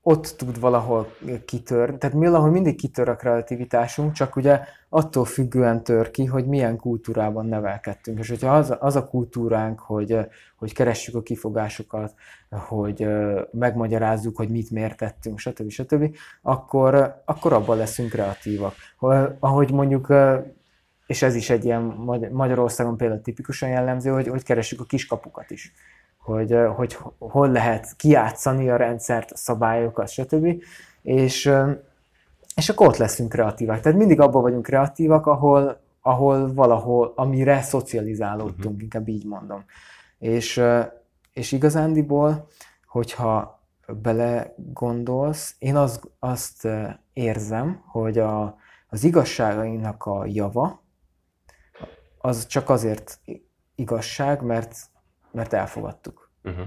ott 0.08 0.34
tud 0.38 0.60
valahol 0.60 1.16
kitör, 1.46 1.94
tehát 1.98 2.16
mi 2.16 2.26
valahol 2.26 2.50
mindig 2.50 2.76
kitör 2.76 3.10
a 3.10 3.16
kreativitásunk, 3.16 4.12
csak 4.12 4.36
ugye 4.36 4.60
attól 4.90 5.26
függően 5.26 5.84
tör 5.84 6.12
ki, 6.12 6.26
hogy 6.26 6.46
milyen 6.46 6.78
kultúrában 6.78 7.46
nevelkedtünk. 7.46 8.20
És 8.20 8.30
hogyha 8.30 8.56
az, 8.56 8.76
az 8.80 8.96
a 8.96 9.08
kultúránk, 9.08 9.80
hogy, 9.80 10.18
hogy 10.56 10.74
keressük 10.74 11.16
a 11.16 11.22
kifogásokat, 11.22 12.14
hogy 12.50 13.08
megmagyarázzuk, 13.52 14.38
hogy 14.38 14.50
mit 14.50 14.72
miért 14.72 14.98
tettünk, 14.98 15.40
stb. 15.40 15.70
stb., 15.70 16.16
akkor, 16.42 17.22
akkor 17.26 17.54
abban 17.54 17.78
leszünk 17.78 18.10
kreatívak. 18.10 18.74
Ahogy 19.40 19.72
mondjuk 19.72 20.14
és 21.06 21.22
ez 21.22 21.36
is 21.36 21.50
egy 21.50 21.66
ilyen 21.66 21.82
Magyarországon 22.32 22.98
például 22.98 23.22
tipikusan 23.22 23.70
jellemző, 23.70 24.10
hogy, 24.10 24.28
hogy 24.28 24.44
keressük 24.44 24.80
a 24.80 24.84
kiskapukat 24.84 25.52
is 25.52 25.74
hogy, 26.26 26.56
hogy 26.76 26.98
hol 27.20 27.50
lehet 27.50 27.96
kiátszani 27.96 28.70
a 28.70 28.76
rendszert, 28.76 29.32
a 29.32 29.38
szabályokat, 29.38 30.10
stb. 30.10 30.64
És, 31.02 31.52
és 32.56 32.70
akkor 32.70 32.88
ott 32.88 32.98
leszünk 32.98 33.30
kreatívak. 33.30 33.80
Tehát 33.80 33.98
mindig 33.98 34.20
abban 34.20 34.42
vagyunk 34.42 34.64
kreatívak, 34.64 35.26
ahol, 35.26 35.80
ahol 36.02 36.54
valahol, 36.54 37.14
amire 37.16 37.62
szocializálódtunk, 37.62 38.66
uh-huh. 38.66 38.82
inkább 38.82 39.08
így 39.08 39.26
mondom. 39.26 39.64
És, 40.20 40.62
és 41.34 41.52
igazándiból, 41.52 42.48
hogyha 42.88 43.60
belegondolsz, 43.88 45.56
én 45.60 45.76
az, 45.76 46.00
azt 46.20 46.68
érzem, 47.14 47.84
hogy 47.86 48.18
a, 48.18 48.58
az 48.88 49.04
igazságainak 49.04 50.06
a 50.06 50.26
java, 50.26 50.84
az 52.18 52.46
csak 52.48 52.70
azért 52.70 53.20
igazság, 53.76 54.42
mert 54.42 54.76
mert 55.36 55.54
elfogadtuk. 55.54 56.32
Uh-huh. 56.44 56.66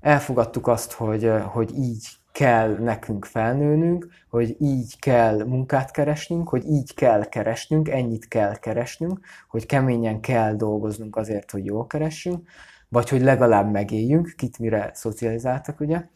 Elfogadtuk 0.00 0.66
azt, 0.66 0.92
hogy, 0.92 1.32
hogy 1.44 1.74
így 1.74 2.08
kell 2.32 2.76
nekünk 2.78 3.24
felnőnünk, 3.24 4.08
hogy 4.28 4.56
így 4.58 4.98
kell 4.98 5.44
munkát 5.44 5.90
keresnünk, 5.90 6.48
hogy 6.48 6.64
így 6.64 6.94
kell 6.94 7.24
keresnünk, 7.24 7.88
ennyit 7.88 8.28
kell 8.28 8.56
keresnünk, 8.56 9.20
hogy 9.48 9.66
keményen 9.66 10.20
kell 10.20 10.54
dolgoznunk 10.54 11.16
azért, 11.16 11.50
hogy 11.50 11.64
jól 11.64 11.86
keressünk, 11.86 12.48
vagy 12.88 13.08
hogy 13.08 13.20
legalább 13.20 13.70
megéljünk, 13.70 14.32
kit 14.36 14.58
mire 14.58 14.90
szocializáltak, 14.94 15.80
ugye. 15.80 16.06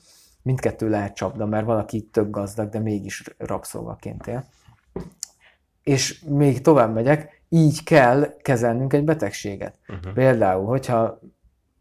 Mindkettő 0.43 0.89
lehet 0.89 1.15
csapda, 1.15 1.47
mert 1.47 1.65
valaki 1.65 2.03
tök 2.03 2.31
gazdag, 2.31 2.69
de 2.69 2.79
mégis 2.79 3.25
rabszolgaként 3.39 4.27
él. 4.27 4.45
És 5.83 6.21
még 6.21 6.61
tovább 6.61 6.95
megyek, 6.95 7.43
így 7.49 7.85
kell 7.85 8.37
kezelnünk 8.43 8.93
egy 8.93 9.05
betegséget. 9.05 9.79
Uh-huh. 9.89 10.13
Például, 10.13 10.67
hogyha 10.67 11.19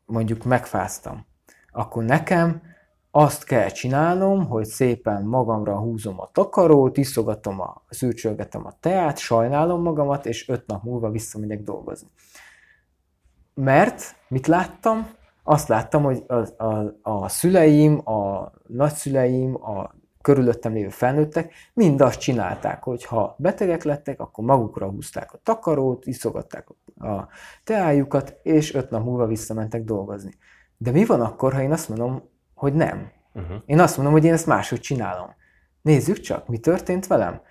mondjuk 0.09 0.43
megfáztam, 0.43 1.25
akkor 1.71 2.03
nekem 2.03 2.61
azt 3.11 3.43
kell 3.43 3.69
csinálnom, 3.69 4.47
hogy 4.47 4.65
szépen 4.65 5.23
magamra 5.23 5.79
húzom 5.79 6.19
a 6.19 6.29
takarót, 6.31 6.97
iszogatom 6.97 7.59
a, 7.61 7.83
szűrcsölgetem 7.89 8.65
a 8.65 8.73
teát, 8.79 9.17
sajnálom 9.17 9.81
magamat, 9.81 10.25
és 10.25 10.49
öt 10.49 10.67
nap 10.67 10.83
múlva 10.83 11.09
visszamegyek 11.09 11.63
dolgozni. 11.63 12.07
Mert 13.53 14.15
mit 14.27 14.47
láttam? 14.47 15.09
Azt 15.43 15.67
láttam, 15.67 16.03
hogy 16.03 16.23
a, 16.27 16.63
a, 16.63 16.99
a 17.01 17.29
szüleim, 17.29 18.07
a 18.09 18.51
nagyszüleim, 18.67 19.55
a 19.55 19.95
körülöttem 20.21 20.73
lévő 20.73 20.89
felnőttek 20.89 21.53
mind 21.73 22.01
azt 22.01 22.19
csinálták, 22.19 22.83
hogy 22.83 23.05
ha 23.05 23.35
betegek 23.37 23.83
lettek, 23.83 24.19
akkor 24.19 24.43
magukra 24.43 24.89
húzták 24.89 25.33
a 25.33 25.39
takarót, 25.43 26.05
iszogatták 26.05 26.69
a 26.69 26.75
teájukat, 27.63 28.39
és 28.43 28.73
öt 28.73 28.89
nap 28.89 29.03
múlva 29.03 29.25
visszamentek 29.25 29.83
dolgozni. 29.83 30.33
De 30.77 30.91
mi 30.91 31.05
van 31.05 31.21
akkor, 31.21 31.53
ha 31.53 31.61
én 31.61 31.71
azt 31.71 31.89
mondom, 31.89 32.21
hogy 32.53 32.73
nem? 32.73 33.11
Uh-huh. 33.33 33.61
Én 33.65 33.79
azt 33.79 33.95
mondom, 33.95 34.13
hogy 34.13 34.25
én 34.25 34.33
ezt 34.33 34.47
máshogy 34.47 34.79
csinálom. 34.79 35.35
Nézzük 35.81 36.19
csak, 36.19 36.47
mi 36.47 36.57
történt 36.57 37.07
velem 37.07 37.41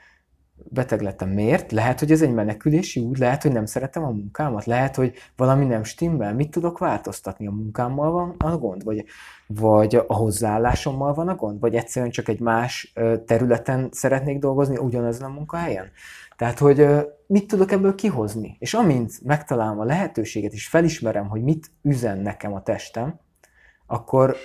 beteg 0.70 1.00
lettem. 1.00 1.28
Miért? 1.28 1.72
Lehet, 1.72 1.98
hogy 1.98 2.10
ez 2.10 2.22
egy 2.22 2.32
menekülési 2.32 3.00
út, 3.00 3.18
lehet, 3.18 3.42
hogy 3.42 3.52
nem 3.52 3.66
szeretem 3.66 4.04
a 4.04 4.10
munkámat, 4.10 4.64
lehet, 4.64 4.96
hogy 4.96 5.14
valami 5.36 5.64
nem 5.64 5.84
stimmel. 5.84 6.34
Mit 6.34 6.50
tudok 6.50 6.78
változtatni? 6.78 7.46
A 7.46 7.50
munkámmal 7.50 8.10
van 8.10 8.34
a 8.38 8.58
gond? 8.58 8.84
Vagy, 8.84 9.04
vagy 9.46 9.94
a 10.06 10.14
hozzáállásommal 10.14 11.14
van 11.14 11.28
a 11.28 11.34
gond? 11.34 11.60
Vagy 11.60 11.74
egyszerűen 11.74 12.10
csak 12.10 12.28
egy 12.28 12.40
más 12.40 12.92
területen 13.26 13.88
szeretnék 13.92 14.38
dolgozni 14.38 14.76
ugyanazon 14.76 15.30
a 15.30 15.34
munkahelyen? 15.34 15.90
Tehát, 16.38 16.58
hogy 16.58 16.86
mit 17.26 17.46
tudok 17.46 17.72
ebből 17.72 17.94
kihozni? 17.94 18.56
És 18.58 18.74
amint 18.74 19.24
megtalálom 19.24 19.80
a 19.80 19.84
lehetőséget, 19.84 20.52
és 20.52 20.68
felismerem, 20.68 21.28
hogy 21.28 21.42
mit 21.42 21.70
üzen 21.82 22.18
nekem 22.18 22.54
a 22.54 22.62
testem, 22.62 23.20
akkor, 23.86 24.36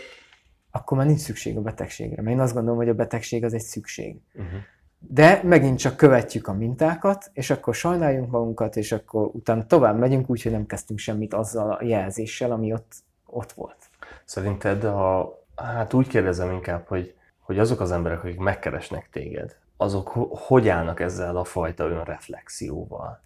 akkor 0.71 0.97
már 0.97 1.05
nincs 1.05 1.19
szükség 1.19 1.57
a 1.57 1.61
betegségre. 1.61 2.21
Mert 2.21 2.35
én 2.35 2.41
azt 2.41 2.53
gondolom, 2.53 2.77
hogy 2.77 2.89
a 2.89 2.93
betegség 2.93 3.43
az 3.43 3.53
egy 3.53 3.61
szükség. 3.61 4.21
Uh-huh. 4.33 4.59
De 4.99 5.41
megint 5.43 5.79
csak 5.79 5.95
követjük 5.95 6.47
a 6.47 6.53
mintákat, 6.53 7.31
és 7.33 7.49
akkor 7.49 7.75
sajnáljunk 7.75 8.31
magunkat, 8.31 8.75
és 8.75 8.91
akkor 8.91 9.29
utána 9.33 9.65
tovább 9.65 9.97
megyünk, 9.97 10.29
úgyhogy 10.29 10.51
nem 10.51 10.65
kezdtünk 10.65 10.99
semmit 10.99 11.33
azzal 11.33 11.71
a 11.71 11.83
jelzéssel, 11.83 12.51
ami 12.51 12.73
ott, 12.73 12.93
ott 13.25 13.51
volt. 13.51 13.89
Szerinted, 14.25 14.83
a, 14.83 15.33
hát 15.55 15.93
úgy 15.93 16.07
kérdezem 16.07 16.51
inkább, 16.51 16.87
hogy, 16.87 17.15
hogy 17.39 17.59
azok 17.59 17.79
az 17.79 17.91
emberek, 17.91 18.23
akik 18.23 18.39
megkeresnek 18.39 19.09
téged, 19.11 19.61
azok 19.83 20.07
hogy 20.29 20.67
állnak 20.67 20.99
ezzel 20.99 21.37
a 21.37 21.43
fajta 21.43 21.87
önreflexióval? 21.87 23.19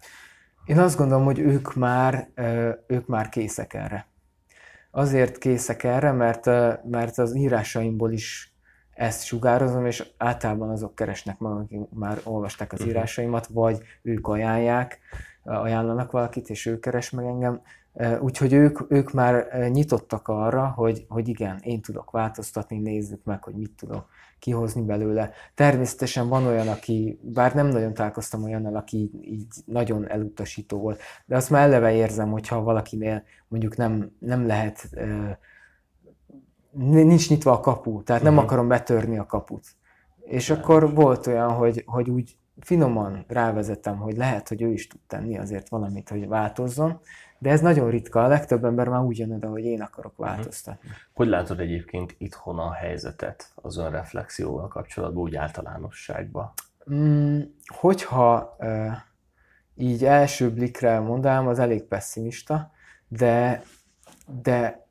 Én 0.64 0.78
azt 0.78 0.96
gondolom, 0.96 1.24
hogy 1.24 1.38
ők 1.38 1.74
már, 1.74 2.28
ők 2.86 3.06
már 3.06 3.28
készek 3.28 3.74
erre. 3.74 4.06
Azért 4.90 5.38
készek 5.38 5.82
erre, 5.82 6.12
mert, 6.12 6.44
mert 6.84 7.18
az 7.18 7.36
írásaimból 7.36 8.12
is 8.12 8.52
ezt 8.94 9.24
sugározom, 9.24 9.86
és 9.86 10.06
általában 10.16 10.70
azok 10.70 10.94
keresnek 10.94 11.38
meg, 11.38 11.52
akik 11.52 11.80
már 11.90 12.20
olvasták 12.24 12.72
az 12.72 12.80
mhm. 12.80 12.88
írásaimat, 12.88 13.46
vagy 13.46 13.82
ők 14.02 14.28
ajánlják, 14.28 14.98
ajánlanak 15.44 16.10
valakit, 16.10 16.50
és 16.50 16.66
ő 16.66 16.78
keres 16.78 17.10
meg 17.10 17.24
engem. 17.24 17.60
Úgyhogy 18.20 18.52
ők, 18.52 18.78
ők 18.88 19.12
már 19.12 19.46
nyitottak 19.70 20.28
arra, 20.28 20.72
hogy, 20.76 21.04
hogy 21.08 21.28
igen, 21.28 21.58
én 21.62 21.80
tudok 21.80 22.10
változtatni, 22.10 22.78
nézzük 22.78 23.24
meg, 23.24 23.44
hogy 23.44 23.54
mit 23.54 23.72
tudok 23.76 24.06
kihozni 24.38 24.82
belőle. 24.82 25.30
Természetesen 25.54 26.28
van 26.28 26.46
olyan, 26.46 26.68
aki, 26.68 27.20
bár 27.22 27.54
nem 27.54 27.66
nagyon 27.66 27.94
találkoztam 27.94 28.44
olyannal, 28.44 28.76
aki 28.76 29.10
így 29.22 29.46
nagyon 29.64 30.10
elutasító 30.10 30.78
volt, 30.78 31.00
de 31.26 31.36
azt 31.36 31.50
már 31.50 31.62
eleve 31.66 31.92
érzem, 31.92 32.30
hogyha 32.30 32.62
valakinél 32.62 33.22
mondjuk 33.48 33.76
nem, 33.76 34.10
nem 34.18 34.46
lehet 34.46 34.90
nincs 36.78 37.28
nyitva 37.28 37.52
a 37.52 37.60
kapu, 37.60 38.02
tehát 38.02 38.22
nem 38.22 38.32
uh-huh. 38.32 38.48
akarom 38.48 38.68
betörni 38.68 39.18
a 39.18 39.26
kaput. 39.26 39.64
És 40.24 40.48
nem. 40.48 40.58
akkor 40.58 40.94
volt 40.94 41.26
olyan, 41.26 41.52
hogy, 41.52 41.82
hogy 41.86 42.10
úgy 42.10 42.38
finoman 42.60 43.24
rávezetem, 43.28 43.96
hogy 43.96 44.16
lehet, 44.16 44.48
hogy 44.48 44.62
ő 44.62 44.72
is 44.72 44.86
tud 44.86 45.00
tenni 45.06 45.38
azért 45.38 45.68
valamit, 45.68 46.08
hogy 46.08 46.28
változzon, 46.28 47.00
de 47.38 47.50
ez 47.50 47.60
nagyon 47.60 47.90
ritka, 47.90 48.24
a 48.24 48.26
legtöbb 48.26 48.64
ember 48.64 48.88
már 48.88 49.00
úgy 49.00 49.18
jön 49.18 49.32
oda, 49.32 49.48
hogy 49.48 49.64
én 49.64 49.80
akarok 49.80 50.16
mhm. 50.16 50.28
változtatni. 50.28 50.88
Hogy 51.12 51.28
látod 51.28 51.60
egyébként 51.60 52.14
itthon 52.18 52.58
a 52.58 52.72
helyzetet 52.72 53.52
az 53.54 53.76
önreflexióval 53.76 54.68
kapcsolatban, 54.68 55.22
úgy 55.22 55.36
általánosságban? 55.36 56.52
Mm, 56.92 57.40
hogyha 57.66 58.56
uh, 58.58 58.92
így 59.74 60.04
első 60.04 60.50
blikre 60.50 61.00
mondanám, 61.00 61.46
az 61.46 61.58
elég 61.58 61.82
pessimista, 61.82 62.70
de, 63.08 63.62
de 64.42 64.86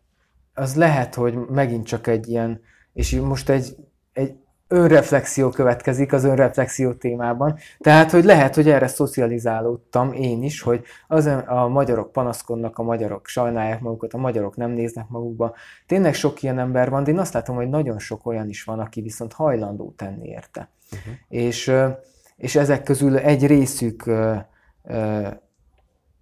az 0.53 0.75
lehet, 0.75 1.15
hogy 1.15 1.35
megint 1.35 1.85
csak 1.85 2.07
egy 2.07 2.27
ilyen, 2.27 2.61
és 2.93 3.19
most 3.19 3.49
egy, 3.49 3.75
egy 4.13 4.35
önreflexió 4.67 5.49
következik 5.49 6.13
az 6.13 6.23
önreflexió 6.23 6.93
témában. 6.93 7.57
Tehát, 7.79 8.11
hogy 8.11 8.23
lehet, 8.23 8.55
hogy 8.55 8.69
erre 8.69 8.87
szocializálódtam 8.87 10.13
én 10.13 10.43
is, 10.43 10.61
hogy 10.61 10.83
az 11.07 11.25
a 11.45 11.67
magyarok 11.67 12.11
panaszkodnak, 12.11 12.77
a 12.77 12.83
magyarok 12.83 13.27
sajnálják 13.27 13.81
magukat, 13.81 14.13
a 14.13 14.17
magyarok 14.17 14.55
nem 14.55 14.71
néznek 14.71 15.07
magukba. 15.09 15.55
Tényleg 15.85 16.13
sok 16.13 16.43
ilyen 16.43 16.59
ember 16.59 16.89
van, 16.89 17.03
de 17.03 17.11
én 17.11 17.19
azt 17.19 17.33
látom, 17.33 17.55
hogy 17.55 17.69
nagyon 17.69 17.99
sok 17.99 18.25
olyan 18.25 18.49
is 18.49 18.63
van, 18.63 18.79
aki 18.79 19.01
viszont 19.01 19.33
hajlandó 19.33 19.93
tenni 19.95 20.27
érte. 20.27 20.69
Uh-huh. 20.91 21.13
És, 21.27 21.71
és 22.35 22.55
ezek 22.55 22.83
közül 22.83 23.17
egy 23.17 23.45
részük 23.45 24.03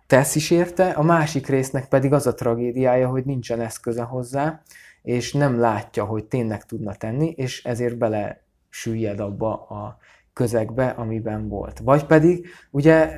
tesz 0.07 0.35
is 0.35 0.51
érte, 0.51 0.89
a 0.89 1.03
másik 1.03 1.47
résznek 1.47 1.87
pedig 1.87 2.13
az 2.13 2.27
a 2.27 2.33
tragédiája, 2.33 3.07
hogy 3.07 3.25
nincsen 3.25 3.61
eszköze 3.61 4.03
hozzá, 4.03 4.61
és 5.05 5.33
nem 5.33 5.59
látja, 5.59 6.05
hogy 6.05 6.25
tényleg 6.25 6.65
tudna 6.65 6.95
tenni, 6.95 7.29
és 7.29 7.63
ezért 7.63 7.97
bele 7.97 8.41
süllyed 8.69 9.19
abba 9.19 9.53
a 9.53 9.97
közegbe, 10.33 10.87
amiben 10.89 11.47
volt. 11.47 11.79
Vagy 11.79 12.05
pedig 12.05 12.47
ugye 12.71 13.17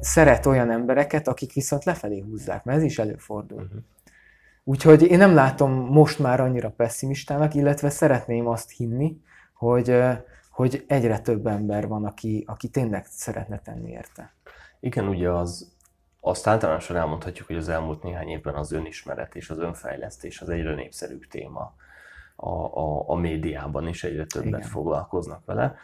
szeret 0.00 0.46
olyan 0.46 0.70
embereket, 0.70 1.28
akik 1.28 1.52
viszont 1.52 1.84
lefelé 1.84 2.20
húzzák, 2.20 2.64
mert 2.64 2.78
ez 2.78 2.84
is 2.84 2.98
előfordul. 2.98 3.62
Uh-huh. 3.62 3.80
Úgyhogy 4.64 5.02
én 5.02 5.18
nem 5.18 5.34
látom 5.34 5.72
most 5.72 6.18
már 6.18 6.40
annyira 6.40 6.70
pessimistának, 6.70 7.54
illetve 7.54 7.90
szeretném 7.90 8.46
azt 8.46 8.70
hinni, 8.70 9.20
hogy, 9.54 9.98
hogy 10.50 10.84
egyre 10.86 11.18
több 11.18 11.46
ember 11.46 11.88
van, 11.88 12.04
aki, 12.04 12.44
aki 12.46 12.68
tényleg 12.68 13.06
szeretne 13.10 13.58
tenni 13.58 13.90
érte. 13.90 14.34
Igen, 14.80 15.08
ugye 15.08 15.30
az 15.30 15.75
azt 16.26 16.46
általánosan 16.46 16.96
elmondhatjuk, 16.96 17.46
hogy 17.46 17.56
az 17.56 17.68
elmúlt 17.68 18.02
néhány 18.02 18.28
évben 18.28 18.54
az 18.54 18.72
önismeret 18.72 19.34
és 19.34 19.50
az 19.50 19.58
önfejlesztés 19.58 20.40
az 20.40 20.48
egyre 20.48 20.74
népszerűbb 20.74 21.24
téma. 21.30 21.74
a, 22.36 22.50
a, 22.50 23.08
a 23.08 23.14
médiában 23.14 23.88
is 23.88 24.04
egyre 24.04 24.24
többet 24.24 24.46
Igen. 24.46 24.60
foglalkoznak 24.60 25.44
vele. 25.44 25.74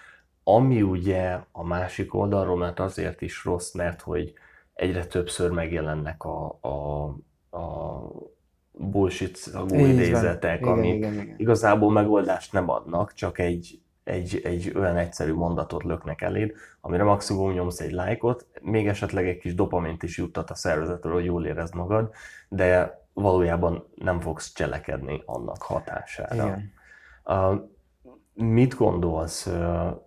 Ami 0.44 0.83
ugye 0.83 1.38
a 1.52 1.64
másik 1.64 2.14
oldalról, 2.14 2.57
mert 2.57 2.81
azért 2.81 3.20
is 3.20 3.44
rossz, 3.44 3.72
mert 3.72 4.00
hogy 4.00 4.33
egyre 4.74 5.07
többször 5.07 5.50
megjelennek 5.50 6.24
a, 6.24 6.59
a, 6.61 7.05
a 7.59 8.00
bullshit 8.72 9.37
szagú 9.37 9.74
idézetek, 9.74 10.61
igen, 10.61 10.85
igen. 10.85 11.35
igazából 11.37 11.92
megoldást 11.92 12.52
nem 12.52 12.70
adnak, 12.70 13.12
csak 13.12 13.38
egy, 13.38 13.81
egy, 14.05 14.40
egy 14.44 14.72
olyan 14.76 14.96
egyszerű 14.96 15.33
mondatot 15.33 15.83
löknek 15.83 16.22
eléd, 16.22 16.52
amire 16.81 17.05
maximum 17.05 17.52
nyomsz 17.52 17.81
egy 17.81 17.92
lájkot, 17.92 18.46
még 18.62 18.88
esetleg 18.88 19.29
egy 19.29 19.38
kis 19.38 19.55
dopamint 19.55 20.03
is 20.03 20.18
juttat 20.18 20.51
a 20.51 20.55
szervezetről, 20.55 21.12
hogy 21.12 21.25
jól 21.25 21.46
érezd 21.46 21.75
magad, 21.75 22.12
de 22.48 23.01
valójában 23.12 23.87
nem 23.94 24.20
fogsz 24.20 24.53
cselekedni 24.53 25.22
annak 25.27 25.62
hatására. 25.62 26.35
Igen. 26.35 26.72
Uh, 27.25 27.61
mit 28.35 28.75
gondolsz, 28.75 29.46
uh, 29.46 30.01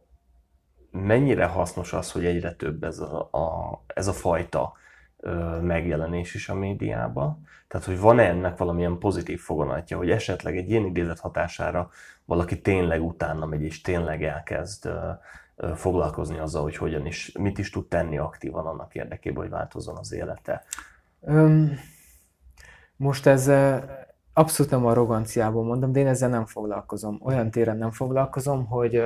mennyire 0.92 1.46
hasznos 1.46 1.94
az, 1.94 2.12
hogy 2.12 2.26
egyre 2.26 2.54
több 2.54 2.84
ez 2.84 3.00
a, 3.00 3.30
a, 3.32 3.84
ez 3.88 4.08
a 4.08 4.14
fajta 4.14 4.74
uh, 5.18 5.62
megjelenés 5.62 6.34
is 6.34 6.50
a 6.50 6.56
médiában? 6.56 7.48
Tehát, 7.68 7.86
hogy 7.86 8.00
van-e 8.00 8.24
ennek 8.24 8.58
valamilyen 8.58 8.98
pozitív 8.98 9.40
foganatja, 9.40 9.98
hogy 9.98 10.10
esetleg 10.10 10.58
egy 10.58 10.70
ilyen 10.70 10.86
idézet 10.86 11.20
hatására 11.20 11.90
valaki 12.26 12.62
tényleg 12.62 13.04
utána 13.04 13.46
megy, 13.46 13.62
és 13.62 13.82
tényleg 13.82 14.24
elkezd 14.24 14.90
foglalkozni 15.76 16.40
azzal, 16.40 16.62
hogy 16.62 16.78
hogyan 16.78 17.06
is, 17.06 17.32
mit 17.40 17.58
is 17.58 17.70
tud 17.70 17.88
tenni 17.88 18.18
aktívan 18.18 18.66
annak 18.66 18.96
érdekében, 18.96 19.42
hogy 19.42 19.52
változzon 19.52 19.98
az 19.98 20.14
élete? 20.14 20.64
Um, 21.20 21.72
most 22.96 23.26
ez 23.26 23.52
abszolút 24.34 24.72
nem 24.72 24.86
arroganciából 24.86 25.64
mondom, 25.64 25.92
de 25.92 26.00
én 26.00 26.08
ezzel 26.08 26.30
nem 26.30 26.46
foglalkozom. 26.46 27.20
Olyan 27.24 27.52
téren 27.52 27.78
nem 27.78 27.92
foglalkozom, 27.92 28.66
hogy, 28.66 29.04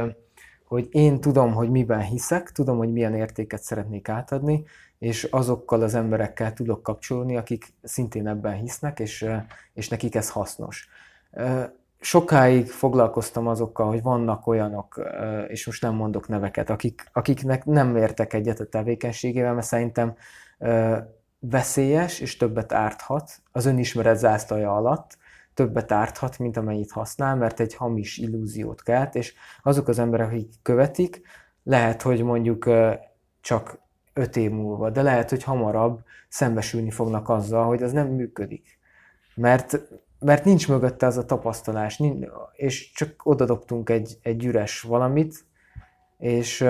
hogy 0.63 0.87
én 0.91 1.21
tudom, 1.21 1.53
hogy 1.53 1.69
miben 1.69 2.01
hiszek, 2.01 2.51
tudom, 2.51 2.77
hogy 2.77 2.91
milyen 2.91 3.15
értéket 3.15 3.61
szeretnék 3.61 4.09
átadni, 4.09 4.63
és 4.97 5.23
azokkal 5.23 5.81
az 5.81 5.95
emberekkel 5.95 6.53
tudok 6.53 6.83
kapcsolni, 6.83 7.37
akik 7.37 7.73
szintén 7.83 8.27
ebben 8.27 8.53
hisznek, 8.53 8.99
és, 8.99 9.25
és 9.73 9.89
nekik 9.89 10.15
ez 10.15 10.29
hasznos. 10.29 10.89
Sokáig 11.99 12.67
foglalkoztam 12.67 13.47
azokkal, 13.47 13.87
hogy 13.87 14.01
vannak 14.01 14.47
olyanok, 14.47 15.01
és 15.47 15.65
most 15.65 15.81
nem 15.81 15.95
mondok 15.95 16.27
neveket, 16.27 16.69
akik, 16.69 17.09
akiknek 17.13 17.65
nem 17.65 17.95
értek 17.95 18.33
egyet 18.33 18.59
a 18.59 18.65
tevékenységével, 18.65 19.53
mert 19.53 19.65
szerintem 19.65 20.15
veszélyes 21.39 22.19
és 22.19 22.37
többet 22.37 22.73
árthat 22.73 23.31
az 23.51 23.65
önismeret 23.65 24.17
zászlaja 24.17 24.75
alatt, 24.75 25.17
többet 25.53 25.91
árthat, 25.91 26.39
mint 26.39 26.57
amennyit 26.57 26.91
használ, 26.91 27.35
mert 27.35 27.59
egy 27.59 27.75
hamis 27.75 28.17
illúziót 28.17 28.83
kelt, 28.83 29.15
és 29.15 29.33
azok 29.63 29.87
az 29.87 29.99
emberek, 29.99 30.27
akik 30.27 30.49
követik, 30.61 31.21
lehet, 31.63 32.01
hogy 32.01 32.23
mondjuk 32.23 32.69
csak 33.41 33.79
öt 34.13 34.35
év 34.35 34.51
múlva, 34.51 34.89
de 34.89 35.01
lehet, 35.01 35.29
hogy 35.29 35.43
hamarabb 35.43 35.99
szembesülni 36.29 36.91
fognak 36.91 37.29
azzal, 37.29 37.65
hogy 37.65 37.83
az 37.83 37.91
nem 37.91 38.07
működik. 38.07 38.79
Mert, 39.35 39.81
mert 40.19 40.45
nincs 40.45 40.67
mögötte 40.67 41.05
az 41.05 41.17
a 41.17 41.25
tapasztalás, 41.25 42.01
és 42.53 42.91
csak 42.91 43.15
odadobtunk 43.23 43.89
egy, 43.89 44.17
egy 44.21 44.45
üres 44.45 44.81
valamit, 44.81 45.45
és, 46.17 46.65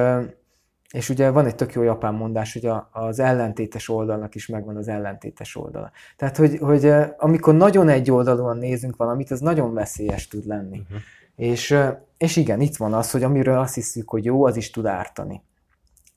és 0.92 1.10
ugye 1.10 1.30
van 1.30 1.46
egy 1.46 1.56
tök 1.56 1.74
jó 1.74 1.82
japán 1.82 2.14
mondás, 2.14 2.54
hogy 2.54 2.66
a, 2.66 2.90
az 2.92 3.20
ellentétes 3.20 3.90
oldalnak 3.90 4.36
is 4.36 4.48
megvan 4.48 4.76
az 4.76 4.88
ellentétes 4.88 5.56
oldala. 5.56 5.92
Tehát, 6.18 6.38
hogy, 6.38 6.58
hogy 6.58 6.92
amikor 7.18 7.56
nagyon 7.56 7.90
egy 7.90 8.12
oldalon 8.12 8.58
nézünk 8.58 8.96
valamit, 8.96 9.32
az 9.32 9.40
nagyon 9.40 9.74
veszélyes 9.74 10.28
tud 10.28 10.46
lenni. 10.46 10.80
Uh-huh. 10.80 10.98
És, 11.36 11.78
és 12.18 12.36
igen, 12.36 12.62
itt 12.62 12.78
van 12.78 12.94
az, 12.94 13.12
hogy 13.12 13.24
amiről 13.24 13.58
azt 13.58 13.76
hiszük, 13.76 14.10
hogy 14.10 14.26
jó, 14.26 14.46
az 14.46 14.56
is 14.56 14.70
tud 14.70 14.86
ártani 14.86 15.42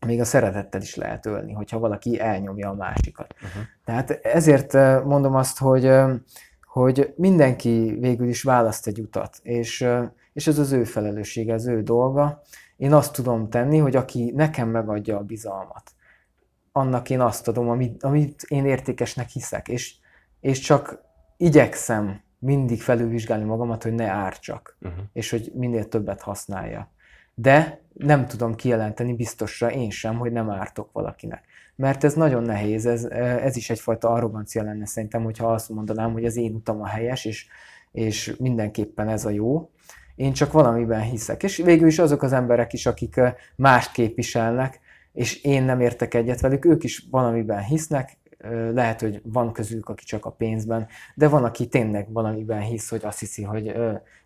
még 0.06 0.20
a 0.20 0.24
szeretettel 0.24 0.80
is 0.80 0.94
lehet 0.94 1.26
ölni, 1.26 1.52
hogyha 1.52 1.78
valaki 1.78 2.20
elnyomja 2.20 2.70
a 2.70 2.74
másikat. 2.74 3.34
Uh-huh. 3.34 3.62
Tehát 3.84 4.10
ezért 4.10 4.72
mondom 5.04 5.34
azt, 5.34 5.58
hogy, 5.58 5.90
hogy 6.72 7.14
mindenki 7.16 7.96
végül 8.00 8.28
is 8.28 8.42
választ 8.42 8.86
egy 8.86 9.00
utat, 9.00 9.38
és, 9.42 9.86
és 10.32 10.46
ez 10.46 10.58
az 10.58 10.72
ő 10.72 10.84
felelőssége, 10.84 11.54
az 11.54 11.66
ő 11.66 11.82
dolga. 11.82 12.42
Én 12.76 12.92
azt 12.92 13.12
tudom 13.12 13.48
tenni, 13.48 13.78
hogy 13.78 13.96
aki 13.96 14.32
nekem 14.34 14.68
megadja 14.68 15.16
a 15.16 15.22
bizalmat, 15.22 15.92
annak 16.72 17.10
én 17.10 17.20
azt 17.20 17.48
adom, 17.48 17.68
amit, 17.68 18.02
amit 18.02 18.42
én 18.48 18.66
értékesnek 18.66 19.28
hiszek, 19.28 19.68
és, 19.68 19.94
és 20.40 20.58
csak 20.58 21.02
igyekszem 21.36 22.20
mindig 22.38 22.82
felülvizsgálni 22.82 23.44
magamat, 23.44 23.82
hogy 23.82 23.92
ne 23.92 24.06
ártsak, 24.06 24.76
uh-huh. 24.80 25.02
és 25.12 25.30
hogy 25.30 25.52
minél 25.54 25.88
többet 25.88 26.20
használja 26.20 26.90
de 27.34 27.80
nem 27.92 28.26
tudom 28.26 28.54
kijelenteni 28.54 29.14
biztosra 29.14 29.70
én 29.70 29.90
sem, 29.90 30.18
hogy 30.18 30.32
nem 30.32 30.50
ártok 30.50 30.92
valakinek. 30.92 31.44
Mert 31.76 32.04
ez 32.04 32.14
nagyon 32.14 32.42
nehéz, 32.42 32.86
ez, 32.86 33.04
ez 33.04 33.56
is 33.56 33.70
egyfajta 33.70 34.10
arrogancia 34.10 34.62
lenne 34.62 34.86
szerintem, 34.86 35.22
hogyha 35.22 35.52
azt 35.52 35.68
mondanám, 35.68 36.12
hogy 36.12 36.24
az 36.24 36.36
én 36.36 36.54
utam 36.54 36.82
a 36.82 36.86
helyes, 36.86 37.24
és, 37.24 37.46
és 37.92 38.34
mindenképpen 38.38 39.08
ez 39.08 39.24
a 39.24 39.30
jó. 39.30 39.70
Én 40.14 40.32
csak 40.32 40.52
valamiben 40.52 41.00
hiszek. 41.00 41.42
És 41.42 41.56
végül 41.56 41.86
is 41.86 41.98
azok 41.98 42.22
az 42.22 42.32
emberek 42.32 42.72
is, 42.72 42.86
akik 42.86 43.20
mást 43.56 43.92
képviselnek, 43.92 44.80
és 45.12 45.42
én 45.42 45.62
nem 45.62 45.80
értek 45.80 46.14
egyet 46.14 46.40
velük, 46.40 46.64
ők 46.64 46.84
is 46.84 47.06
valamiben 47.10 47.62
hisznek, 47.62 48.18
lehet, 48.72 49.00
hogy 49.00 49.20
van 49.24 49.52
közülük, 49.52 49.88
aki 49.88 50.04
csak 50.04 50.24
a 50.24 50.30
pénzben, 50.30 50.86
de 51.14 51.28
van, 51.28 51.44
aki 51.44 51.66
tényleg 51.66 52.12
valamiben 52.12 52.60
hisz, 52.60 52.88
hogy 52.88 53.04
azt 53.04 53.18
hiszi, 53.18 53.42
hogy, 53.42 53.74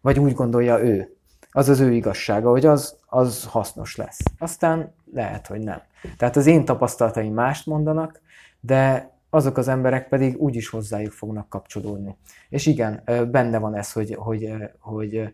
vagy 0.00 0.18
úgy 0.18 0.34
gondolja 0.34 0.84
ő, 0.84 1.16
az 1.50 1.68
az 1.68 1.80
ő 1.80 1.92
igazsága, 1.92 2.50
hogy 2.50 2.66
az, 2.66 2.96
az 3.06 3.44
hasznos 3.44 3.96
lesz. 3.96 4.18
Aztán 4.38 4.94
lehet, 5.12 5.46
hogy 5.46 5.60
nem. 5.60 5.82
Tehát 6.16 6.36
az 6.36 6.46
én 6.46 6.64
tapasztalataim 6.64 7.34
mást 7.34 7.66
mondanak, 7.66 8.20
de 8.60 9.10
azok 9.30 9.56
az 9.56 9.68
emberek 9.68 10.08
pedig 10.08 10.36
úgyis 10.36 10.68
hozzájuk 10.68 11.12
fognak 11.12 11.48
kapcsolódni. 11.48 12.16
És 12.48 12.66
igen, 12.66 13.02
benne 13.30 13.58
van 13.58 13.74
ez, 13.74 13.92
hogy, 13.92 14.14
hogy, 14.14 14.54
hogy 14.78 15.32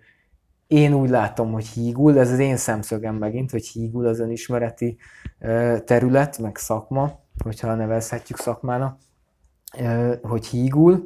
én 0.66 0.92
úgy 0.92 1.10
látom, 1.10 1.52
hogy 1.52 1.66
hígul, 1.66 2.18
ez 2.18 2.30
az 2.30 2.38
én 2.38 2.56
szemszögem 2.56 3.14
megint, 3.14 3.50
hogy 3.50 3.66
hígul 3.66 4.06
az 4.06 4.20
önismereti 4.20 4.96
terület, 5.84 6.38
meg 6.38 6.56
szakma, 6.56 7.20
hogyha 7.44 7.74
nevezhetjük 7.74 8.38
szakmának, 8.38 8.98
hogy 10.22 10.46
hígul, 10.46 11.04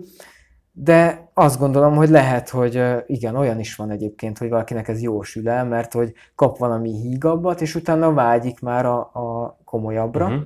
de 0.78 1.30
azt 1.34 1.58
gondolom, 1.58 1.94
hogy 1.94 2.08
lehet, 2.08 2.48
hogy 2.48 2.82
igen, 3.06 3.36
olyan 3.36 3.58
is 3.58 3.76
van 3.76 3.90
egyébként, 3.90 4.38
hogy 4.38 4.48
valakinek 4.48 4.88
ez 4.88 5.02
jó 5.02 5.22
sül 5.22 5.48
el, 5.48 5.64
mert 5.64 5.92
hogy 5.92 6.12
kap 6.34 6.58
valami 6.58 6.90
hígabbat, 6.90 7.60
és 7.60 7.74
utána 7.74 8.12
vágyik 8.12 8.60
már 8.60 8.86
a, 8.86 8.98
a 8.98 9.58
komolyabbra. 9.64 10.26
Uh-huh. 10.26 10.42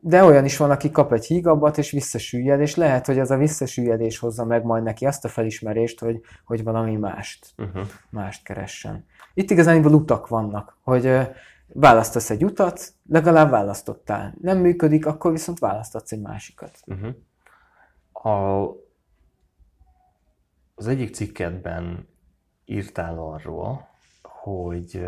De 0.00 0.24
olyan 0.24 0.44
is 0.44 0.56
van, 0.56 0.70
aki 0.70 0.90
kap 0.90 1.12
egy 1.12 1.24
hígabbat, 1.24 1.78
és 1.78 1.90
visszasüllyed, 1.90 2.60
és 2.60 2.74
lehet, 2.74 3.06
hogy 3.06 3.18
az 3.18 3.30
a 3.30 3.36
visszasüllyedés 3.36 4.18
hozza 4.18 4.44
meg 4.44 4.64
majd 4.64 4.82
neki 4.82 5.06
azt 5.06 5.24
a 5.24 5.28
felismerést, 5.28 6.00
hogy, 6.00 6.20
hogy 6.44 6.64
valami 6.64 6.96
mást, 6.96 7.46
uh-huh. 7.58 7.86
mást 8.10 8.44
keressen. 8.44 9.04
Itt 9.34 9.50
igazán 9.50 9.84
utak 9.84 10.28
vannak, 10.28 10.76
hogy 10.82 11.18
választasz 11.66 12.30
egy 12.30 12.44
utat, 12.44 12.92
legalább 13.08 13.50
választottál. 13.50 14.34
Nem 14.40 14.58
működik, 14.58 15.06
akkor 15.06 15.30
viszont 15.30 15.58
választatsz 15.58 16.12
egy 16.12 16.20
másikat. 16.20 16.78
Uh-huh. 16.86 17.14
A 18.12 18.84
az 20.78 20.86
egyik 20.86 21.14
cikketben 21.14 22.08
írtál 22.64 23.18
arról, 23.18 23.88
hogy 24.22 25.06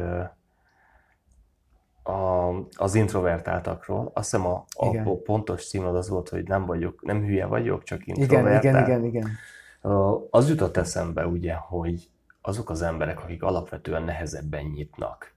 a, 2.02 2.48
az 2.76 2.94
introvertáltakról, 2.94 4.10
azt 4.14 4.30
hiszem 4.30 4.46
a, 4.46 4.64
a 4.76 5.16
pontos 5.24 5.68
címod 5.68 5.96
az 5.96 6.08
volt, 6.08 6.28
hogy 6.28 6.48
nem 6.48 6.66
vagyok, 6.66 7.02
nem 7.02 7.20
hülye 7.20 7.46
vagyok, 7.46 7.82
csak 7.82 8.06
introvertál. 8.06 8.58
Igen, 8.58 8.84
igen, 8.84 9.04
igen, 9.04 9.04
igen. 9.04 9.30
Az 10.30 10.48
jutott 10.48 10.76
eszembe 10.76 11.26
ugye, 11.26 11.54
hogy 11.54 12.10
azok 12.40 12.70
az 12.70 12.82
emberek, 12.82 13.22
akik 13.22 13.42
alapvetően 13.42 14.02
nehezebben 14.02 14.64
nyitnak 14.64 15.34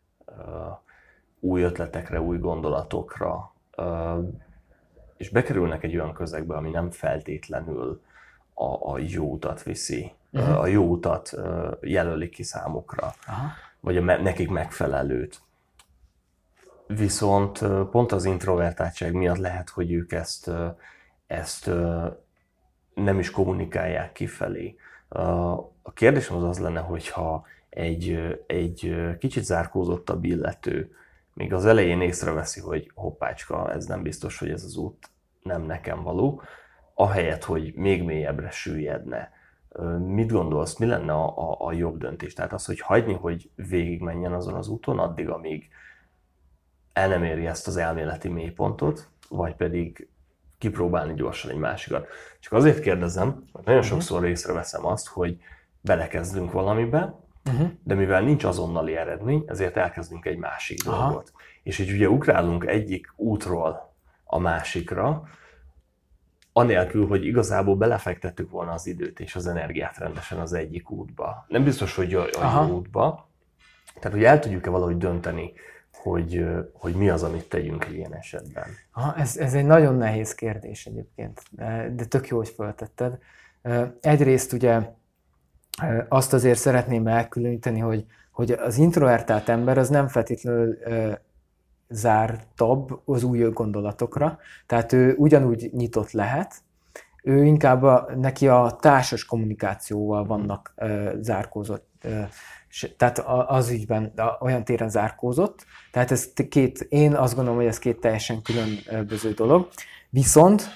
új 1.40 1.62
ötletekre, 1.62 2.22
új 2.22 2.38
gondolatokra, 2.38 3.54
és 5.18 5.30
bekerülnek 5.30 5.84
egy 5.84 5.96
olyan 5.96 6.14
közegbe, 6.14 6.56
ami 6.56 6.70
nem 6.70 6.92
feltétlenül 6.92 8.02
a, 8.54 8.92
a 8.92 8.98
jó 8.98 9.32
utat 9.32 9.64
viszi, 9.64 10.12
uh-huh. 10.32 10.60
a 10.60 10.68
jó 10.68 10.84
utat 10.84 11.36
jelölik 11.82 12.30
ki 12.30 12.44
számukra, 12.44 13.14
Aha. 13.28 13.48
vagy 13.80 13.98
a 13.98 14.02
nekik 14.02 14.50
megfelelőt. 14.50 15.42
Viszont 16.88 17.60
pont 17.92 18.12
az 18.12 18.26
introvertáltság 18.26 19.14
miatt 19.14 19.38
lehet, 19.38 19.70
hogy 19.70 19.92
ők 19.92 20.12
ezt, 20.12 20.52
ezt 21.28 21.72
nem 22.94 23.20
is 23.20 23.32
kommunikálják 23.32 24.12
kifelé. 24.12 24.76
A 25.82 25.94
kérdésem 25.94 26.36
az 26.36 26.44
az 26.44 26.60
lenne, 26.60 26.80
hogyha 26.80 27.46
egy, 27.70 28.38
egy 28.48 28.96
kicsit 29.20 29.44
zárkózottabb 29.44 30.24
illető 30.24 30.96
még 31.34 31.54
az 31.54 31.66
elején 31.66 32.02
észreveszi, 32.02 32.60
hogy 32.60 32.92
hoppácska, 32.94 33.72
ez 33.72 33.86
nem 33.86 34.02
biztos, 34.02 34.38
hogy 34.40 34.50
ez 34.50 34.64
az 34.64 34.76
út 34.76 35.10
nem 35.44 35.62
nekem 35.62 36.04
való, 36.04 36.42
ahelyett, 36.94 37.44
hogy 37.44 37.74
még 37.76 38.04
mélyebbre 38.04 38.50
süllyedne, 38.50 39.32
Mit 40.06 40.32
gondolsz, 40.32 40.78
mi 40.78 40.86
lenne 40.86 41.14
a, 41.14 41.52
a, 41.52 41.66
a 41.66 41.74
jobb 41.74 41.98
döntés? 41.98 42.34
Tehát 42.34 42.54
az, 42.54 42.66
hogy 42.66 42.80
hagyni, 42.80 43.14
hogy 43.14 43.50
végigmenjen 43.56 44.34
azon 44.34 44.54
az 44.54 44.68
úton, 44.68 45.00
addig, 45.00 45.30
amíg 45.30 45.70
el 46.94 47.08
nem 47.08 47.24
éri 47.24 47.46
ezt 47.46 47.68
az 47.68 47.78
elméleti 47.78 48.28
mélypontot, 48.28 49.08
vagy 49.30 49.56
pedig 49.56 50.08
kipróbálni 50.58 51.14
gyorsan 51.14 51.52
egy 51.52 51.58
másikat. 51.58 52.08
Csak 52.40 52.54
azért 52.54 52.80
kérdezem, 52.80 53.28
mert 53.28 53.66
nagyon 53.66 53.82
uh-huh. 53.82 54.00
sokszor 54.00 54.26
észreveszem 54.26 54.86
azt, 54.86 55.08
hogy 55.08 55.38
belekezdünk 55.82 56.52
valamibe, 56.52 57.16
uh-huh. 57.46 57.70
de 57.84 57.96
mivel 57.96 58.22
nincs 58.22 58.44
azonnali 58.44 58.96
eredmény, 58.96 59.44
ezért 59.48 59.78
elkezdünk 59.78 60.26
egy 60.26 60.38
másik 60.38 60.88
Aha. 60.88 61.04
dolgot. 61.04 61.32
És 61.64 61.80
így 61.80 61.92
ugye 61.92 62.10
ugrálunk 62.10 62.66
egyik 62.66 63.14
útról 63.16 63.94
a 64.24 64.40
másikra, 64.40 65.24
anélkül, 66.54 67.08
hogy 67.08 67.26
igazából 67.26 67.76
belefektettük 67.76 68.50
volna 68.50 68.72
az 68.72 68.88
időt 68.88 69.20
és 69.20 69.36
az 69.36 69.48
energiát 69.48 69.98
rendesen 69.98 70.40
az 70.40 70.54
egyik 70.54 70.90
útba. 70.90 71.46
Nem 71.48 71.64
biztos, 71.64 71.96
hogy 71.96 72.14
a, 72.14 72.22
a 72.22 72.66
jó 72.68 72.76
útba. 72.76 73.30
Tehát, 74.00 74.18
hogy 74.18 74.24
el 74.24 74.40
tudjuk-e 74.40 74.70
valahogy 74.70 74.98
dönteni, 74.98 75.54
hogy, 75.92 76.46
hogy 76.74 76.94
mi 76.94 77.10
az, 77.10 77.24
amit 77.24 77.50
tegyünk 77.50 77.88
ilyen 77.92 78.14
esetben? 78.14 78.64
Aha, 78.92 79.16
ez, 79.16 79.38
ez 79.38 79.54
egy 79.54 79.66
nagyon 79.66 79.96
nehéz 79.96 80.36
kérdés 80.36 80.86
egyébként, 80.86 81.42
de 81.96 82.06
tök 82.08 82.28
jó, 82.28 82.38
hogy 82.38 82.50
föltetted. 82.50 83.18
Egyrészt 84.02 84.54
ugye 84.54 84.80
azt 86.10 86.34
azért 86.34 86.60
szeretném 86.60 87.08
elkülöníteni, 87.08 87.80
hogy, 87.80 88.06
hogy 88.32 88.52
az 88.52 88.78
introvertált 88.78 89.50
ember 89.50 89.78
az 89.78 89.90
nem 89.90 90.08
feltétlenül 90.08 90.78
zártabb 91.92 93.02
az 93.06 93.24
új 93.24 93.40
gondolatokra, 93.40 94.40
tehát 94.66 94.94
ő 94.94 95.16
ugyanúgy 95.18 95.70
nyitott 95.74 96.12
lehet, 96.12 96.56
ő 97.24 97.44
inkább 97.44 97.84
a, 97.84 98.08
neki 98.16 98.48
a 98.48 98.78
társas 98.80 99.26
kommunikációval 99.26 100.26
vannak 100.26 100.74
uh, 100.78 101.10
zárkózott, 101.20 101.90
uh, 102.04 102.28
tehát 102.98 103.20
az 103.48 103.70
ügyben 103.70 104.14
olyan 104.40 104.64
téren 104.64 104.90
zárkózott, 104.90 105.66
tehát 105.92 106.12
ez 106.12 106.34
két, 106.50 106.80
én 106.90 107.14
azt 107.14 107.36
gondolom, 107.36 107.60
hogy 107.60 107.68
ez 107.68 107.80
két 107.80 108.00
teljesen 108.00 108.42
különböző 108.42 109.32
dolog. 109.32 109.68
Viszont, 110.10 110.70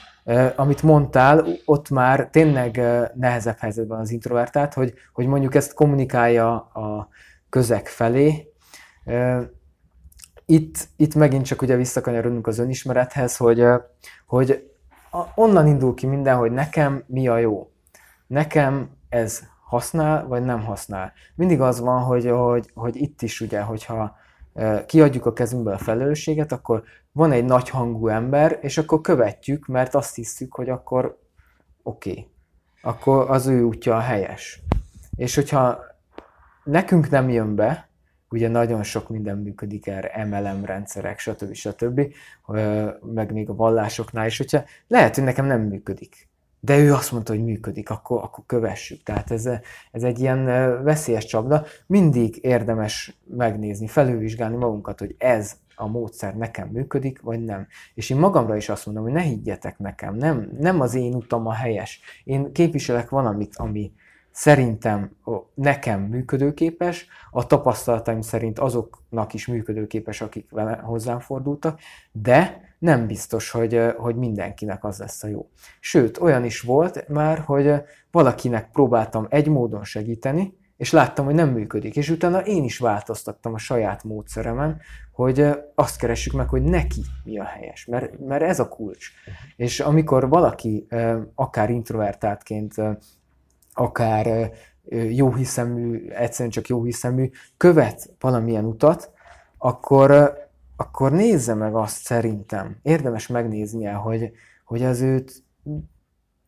amit 0.56 0.84
mondtál, 0.84 1.46
ott 1.66 1.90
már 1.90 2.30
tényleg 2.30 2.82
nehezebb 3.14 3.58
helyzetben 3.58 4.00
az 4.00 4.12
introvertált, 4.12 4.74
hogy, 4.74 4.94
hogy 5.14 5.26
mondjuk 5.26 5.56
ezt 5.56 5.74
kommunikálja 5.74 6.54
a 6.56 7.10
közeg 7.50 7.88
felé. 7.88 8.54
Itt, 10.46 10.88
itt 10.96 11.16
megint 11.16 11.46
csak 11.46 11.62
ugye 11.62 11.76
visszakanyarodunk 11.76 12.48
az 12.48 12.60
önismerethez, 12.60 13.38
hogy, 13.38 13.66
hogy 14.26 14.72
onnan 15.36 15.68
indul 15.68 15.94
ki 15.94 16.06
minden, 16.06 16.38
hogy 16.38 16.52
nekem 16.52 17.04
mi 17.08 17.28
a 17.28 17.38
jó. 17.38 17.72
Nekem 18.28 18.90
ez 19.10 19.44
használ, 19.66 20.28
vagy 20.28 20.44
nem 20.44 20.64
használ. 20.64 21.14
Mindig 21.36 21.62
az 21.62 21.80
van, 21.80 22.04
hogy, 22.04 22.30
hogy, 22.30 22.72
hogy 22.74 22.96
itt 22.96 23.22
is 23.22 23.42
ugye, 23.42 23.62
hogyha 23.62 24.18
kiadjuk 24.86 25.26
a 25.26 25.34
kezünkbe 25.34 25.74
a 25.74 25.78
felelősséget, 25.78 26.52
akkor 26.52 26.84
van 27.12 27.32
egy 27.32 27.46
nagy 27.46 27.70
hangú 27.70 28.08
ember, 28.08 28.60
és 28.62 28.78
akkor 28.78 29.02
követjük, 29.02 29.66
mert 29.66 29.96
azt 29.96 30.16
hiszük, 30.16 30.54
hogy 30.54 30.70
akkor 30.70 31.20
oké, 31.84 32.10
okay. 32.10 32.28
akkor 32.82 33.30
az 33.30 33.48
ő 33.48 33.64
útja 33.64 33.96
a 33.96 34.00
helyes. 34.00 34.62
És 35.16 35.36
hogyha 35.36 35.80
nekünk 36.64 37.10
nem 37.10 37.30
jön 37.30 37.56
be, 37.56 37.90
ugye 38.36 38.48
nagyon 38.48 38.84
sok 38.84 39.10
minden 39.10 39.38
működik 39.38 39.88
erre, 39.88 40.26
MLM 40.26 40.66
rendszerek, 40.66 41.20
stb. 41.20 41.54
stb., 41.54 42.02
meg 43.14 43.32
még 43.32 43.50
a 43.50 43.56
vallásoknál 43.56 44.26
is, 44.26 44.38
hogyha 44.38 44.64
lehet, 44.88 45.16
hogy 45.16 45.24
nekem 45.24 45.46
nem 45.46 45.62
működik 45.62 46.28
de 46.66 46.78
ő 46.78 46.94
azt 46.94 47.12
mondta, 47.12 47.34
hogy 47.34 47.44
működik, 47.44 47.90
akkor, 47.90 48.24
akkor 48.24 48.44
kövessük. 48.48 49.04
Tehát 49.04 49.32
ez, 49.32 49.50
ez 49.92 50.04
egy 50.04 50.20
ilyen 50.20 50.46
veszélyes 50.84 51.26
csapda. 51.26 51.66
Mindig 51.88 52.38
érdemes 52.42 53.18
megnézni, 53.24 53.88
felülvizsgálni 53.88 54.56
magunkat, 54.56 55.00
hogy 55.00 55.16
ez 55.18 55.56
a 55.76 55.88
módszer 55.88 56.36
nekem 56.36 56.68
működik, 56.68 57.22
vagy 57.22 57.44
nem. 57.44 57.68
És 57.94 58.10
én 58.10 58.18
magamra 58.18 58.56
is 58.56 58.70
azt 58.70 58.86
mondom, 58.86 59.04
hogy 59.04 59.14
ne 59.14 59.22
higgyetek 59.22 59.80
nekem, 59.80 60.16
nem, 60.16 60.50
nem 60.60 60.82
az 60.82 60.96
én 60.96 61.14
utam 61.14 61.48
a 61.48 61.54
helyes. 61.54 62.00
Én 62.24 62.52
képviselek 62.52 63.10
valamit, 63.10 63.56
ami 63.56 63.92
szerintem 64.36 65.16
nekem 65.54 66.02
működőképes, 66.02 67.08
a 67.32 67.46
tapasztalataim 67.46 68.22
szerint 68.22 68.60
azoknak 68.60 69.34
is 69.34 69.48
működőképes, 69.48 70.22
akik 70.22 70.50
vele 70.50 70.76
hozzám 70.76 71.20
fordultak, 71.20 71.80
de 72.12 72.62
nem 72.80 73.08
biztos, 73.08 73.52
hogy, 73.52 73.82
hogy 73.98 74.16
mindenkinek 74.16 74.84
az 74.84 75.00
lesz 75.00 75.24
a 75.24 75.28
jó. 75.28 75.50
Sőt, 75.80 76.18
olyan 76.18 76.44
is 76.44 76.62
volt 76.62 77.08
már, 77.08 77.40
hogy 77.40 77.74
valakinek 78.12 78.72
próbáltam 78.72 79.26
egy 79.30 79.48
módon 79.48 79.84
segíteni, 79.84 80.58
és 80.78 80.92
láttam, 80.92 81.26
hogy 81.26 81.36
nem 81.36 81.50
működik. 81.50 81.96
És 81.96 82.10
utána 82.10 82.40
én 82.40 82.64
is 82.64 82.78
változtattam 82.78 83.54
a 83.54 83.58
saját 83.58 84.04
módszeremen, 84.04 84.82
hogy 85.12 85.50
azt 85.76 85.98
keressük 85.98 86.34
meg, 86.34 86.50
hogy 86.50 86.62
neki 86.62 87.02
mi 87.24 87.40
a 87.40 87.44
helyes, 87.44 87.86
mert, 87.86 88.20
mert 88.20 88.44
ez 88.44 88.60
a 88.60 88.68
kulcs. 88.68 89.10
És 89.56 89.80
amikor 89.80 90.30
valaki 90.30 90.88
akár 91.36 91.70
introvertáltként, 91.70 92.74
akár 93.76 94.52
jóhiszemű, 95.10 96.10
egyszerűen 96.10 96.50
csak 96.50 96.68
jóhiszemű, 96.68 97.30
követ 97.58 98.14
valamilyen 98.20 98.66
utat, 98.66 99.12
akkor 99.58 100.34
akkor 100.78 101.12
nézze 101.12 101.54
meg 101.54 101.76
azt 101.76 101.98
szerintem. 101.98 102.78
Érdemes 102.82 103.28
megnéznie, 103.28 103.92
hogy, 103.92 104.32
hogy 104.66 104.84
az 104.84 105.02
őt 105.02 105.44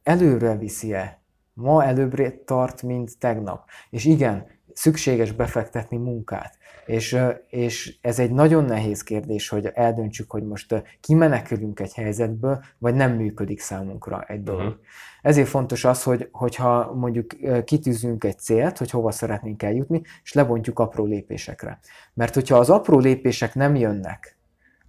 előre 0.03 0.55
viszi-e. 0.55 1.21
Ma 1.53 1.83
előbbre 1.83 2.31
tart, 2.31 2.83
mint 2.83 3.17
tegnap. 3.17 3.69
És 3.89 4.05
igen, 4.05 4.45
szükséges 4.77 5.31
befektetni 5.31 5.97
munkát. 5.97 6.57
És, 6.85 7.17
és 7.49 7.97
ez 8.01 8.19
egy 8.19 8.31
nagyon 8.31 8.65
nehéz 8.65 9.03
kérdés, 9.03 9.49
hogy 9.49 9.65
eldöntsük, 9.73 10.31
hogy 10.31 10.43
most 10.43 10.83
kimenekülünk 11.01 11.79
egy 11.79 11.93
helyzetből, 11.93 12.63
vagy 12.77 12.95
nem 12.95 13.11
működik 13.11 13.59
számunkra 13.59 14.21
egy 14.21 14.43
dolog. 14.43 14.67
Uh-huh. 14.67 14.83
Ezért 15.21 15.47
fontos 15.47 15.85
az, 15.85 16.03
hogy, 16.03 16.29
hogyha 16.31 16.93
mondjuk 16.93 17.35
kitűzünk 17.63 18.23
egy 18.23 18.39
célt, 18.39 18.77
hogy 18.77 18.89
hova 18.89 19.11
szeretnénk 19.11 19.63
eljutni, 19.63 20.01
és 20.23 20.33
lebontjuk 20.33 20.79
apró 20.79 21.05
lépésekre. 21.05 21.79
Mert 22.13 22.33
hogyha 22.33 22.57
az 22.57 22.69
apró 22.69 22.99
lépések 22.99 23.55
nem 23.55 23.75
jönnek, 23.75 24.37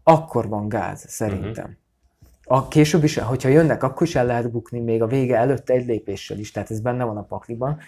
akkor 0.03 0.48
van 0.48 0.68
gáz, 0.68 1.05
szerintem. 1.09 1.64
Uh-huh. 1.64 1.88
A 2.48 2.68
később 2.68 3.04
is, 3.04 3.18
hogyha 3.18 3.48
jönnek, 3.48 3.82
akkor 3.82 4.06
is 4.06 4.14
el 4.14 4.26
lehet 4.26 4.50
bukni 4.50 4.80
még 4.80 5.02
a 5.02 5.06
vége 5.06 5.37
előtt 5.37 5.70
egy 5.70 5.87
lépéssel 5.87 6.38
is, 6.38 6.50
tehát 6.50 6.70
ez 6.70 6.80
benne 6.80 7.04
van 7.04 7.16
a 7.16 7.22
pakliban. 7.22 7.78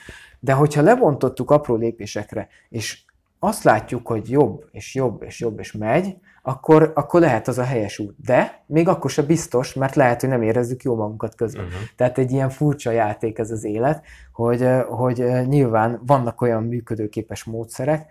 De 0.41 0.53
hogyha 0.53 0.83
lebontottuk 0.83 1.51
apró 1.51 1.75
lépésekre, 1.75 2.49
és 2.69 3.03
azt 3.39 3.65
látjuk, 3.65 4.07
hogy 4.07 4.31
jobb, 4.31 4.65
és 4.71 4.95
jobb, 4.95 5.23
és 5.23 5.41
jobb, 5.41 5.59
és 5.59 5.73
megy, 5.73 6.17
akkor, 6.43 6.93
akkor 6.95 7.21
lehet 7.21 7.49
az 7.49 7.59
a 7.59 7.63
helyes 7.63 7.99
út. 7.99 8.15
De 8.25 8.63
még 8.67 8.89
akkor 8.89 9.11
se 9.11 9.23
biztos, 9.23 9.75
mert 9.75 9.95
lehet, 9.95 10.21
hogy 10.21 10.31
nem 10.31 10.43
érezzük 10.43 10.83
jó 10.83 10.97
magunkat 10.97 11.35
közben. 11.35 11.65
Uh-huh. 11.65 11.81
Tehát 11.97 12.19
egy 12.19 12.31
ilyen 12.31 12.51
furcsa 12.51 12.91
játék 12.91 13.39
ez 13.39 13.51
az 13.51 13.65
élet, 13.65 14.05
hogy, 14.33 14.69
hogy 14.89 15.25
nyilván 15.47 16.01
vannak 16.07 16.41
olyan 16.41 16.63
működőképes 16.65 17.45
módszerek. 17.45 18.11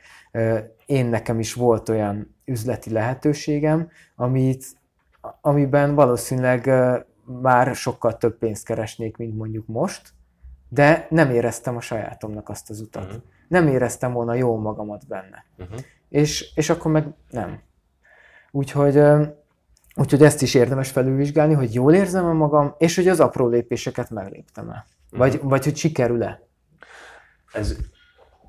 Én 0.86 1.06
nekem 1.06 1.40
is 1.40 1.54
volt 1.54 1.90
olyan 1.90 2.36
üzleti 2.46 2.92
lehetőségem, 2.92 3.90
amit, 4.16 4.66
amiben 5.42 5.96
valószínűleg 5.96 6.70
már 7.26 7.76
sokkal 7.76 8.18
több 8.18 8.38
pénzt 8.38 8.66
keresnék, 8.66 9.18
mint 9.18 9.38
mondjuk 9.38 9.68
most, 9.68 10.14
de 10.70 11.08
nem 11.10 11.30
éreztem 11.30 11.76
a 11.76 11.82
sajátomnak 11.82 12.50
azt 12.50 12.70
az 12.70 12.80
utat. 12.80 13.04
Uh-huh. 13.04 13.22
Nem 13.48 13.68
éreztem 13.68 14.14
volna 14.14 14.34
jó 14.34 14.58
magamat 14.58 15.08
benne. 15.08 15.46
Uh-huh. 15.58 15.80
És, 16.10 16.52
és 16.56 16.70
akkor 16.70 16.92
meg 16.92 17.08
nem. 17.30 17.62
Úgyhogy, 18.52 19.02
úgyhogy 19.96 20.24
ezt 20.24 20.42
is 20.42 20.54
érdemes 20.54 20.92
felülvizsgálni, 20.92 21.54
hogy 21.54 21.74
jól 21.74 21.94
érzem 21.94 22.26
a 22.26 22.34
magam, 22.34 22.76
és 22.78 22.96
hogy 22.96 23.08
az 23.08 23.20
apró 23.20 23.48
lépéseket 23.48 24.10
megléptem 24.10 24.70
el. 24.70 24.86
Vagy, 25.12 25.34
uh-huh. 25.36 25.50
vagy 25.50 25.64
hogy 25.64 25.76
sikerül-e. 25.76 26.42
Ez, 27.54 27.78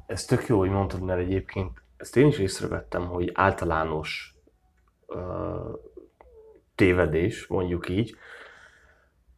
ez 0.06 0.24
tök 0.24 0.46
jó, 0.46 0.59
hogy 0.59 0.70
mondtad, 0.70 1.00
mert 1.00 1.20
egyébként 1.20 1.83
ezt 1.96 2.16
én 2.16 2.26
is 2.26 2.38
észrevettem, 2.38 3.06
hogy 3.06 3.30
általános 3.35 4.37
tévedés, 6.81 7.47
mondjuk 7.47 7.88
így, 7.88 8.16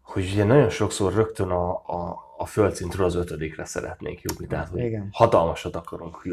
hogy 0.03 0.31
ugye 0.33 0.45
nagyon 0.45 0.69
sokszor 0.69 1.15
rögtön 1.15 1.51
a, 1.51 1.71
a, 1.71 2.35
a 2.39 2.47
földszintről 2.47 3.07
az 3.07 3.15
ötödikre 3.15 3.65
szeretnénk 3.65 4.21
jutni, 4.21 4.47
tehát 4.47 4.69
hogy 4.69 4.81
Igen. 4.81 5.09
hatalmasat 5.13 5.77
akarunk 5.77 6.29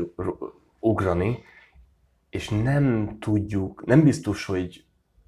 ugrani, 0.79 1.43
és 2.29 2.49
nem 2.49 3.17
tudjuk, 3.19 3.85
nem 3.85 4.03
biztos, 4.03 4.45
hogy 4.45 4.83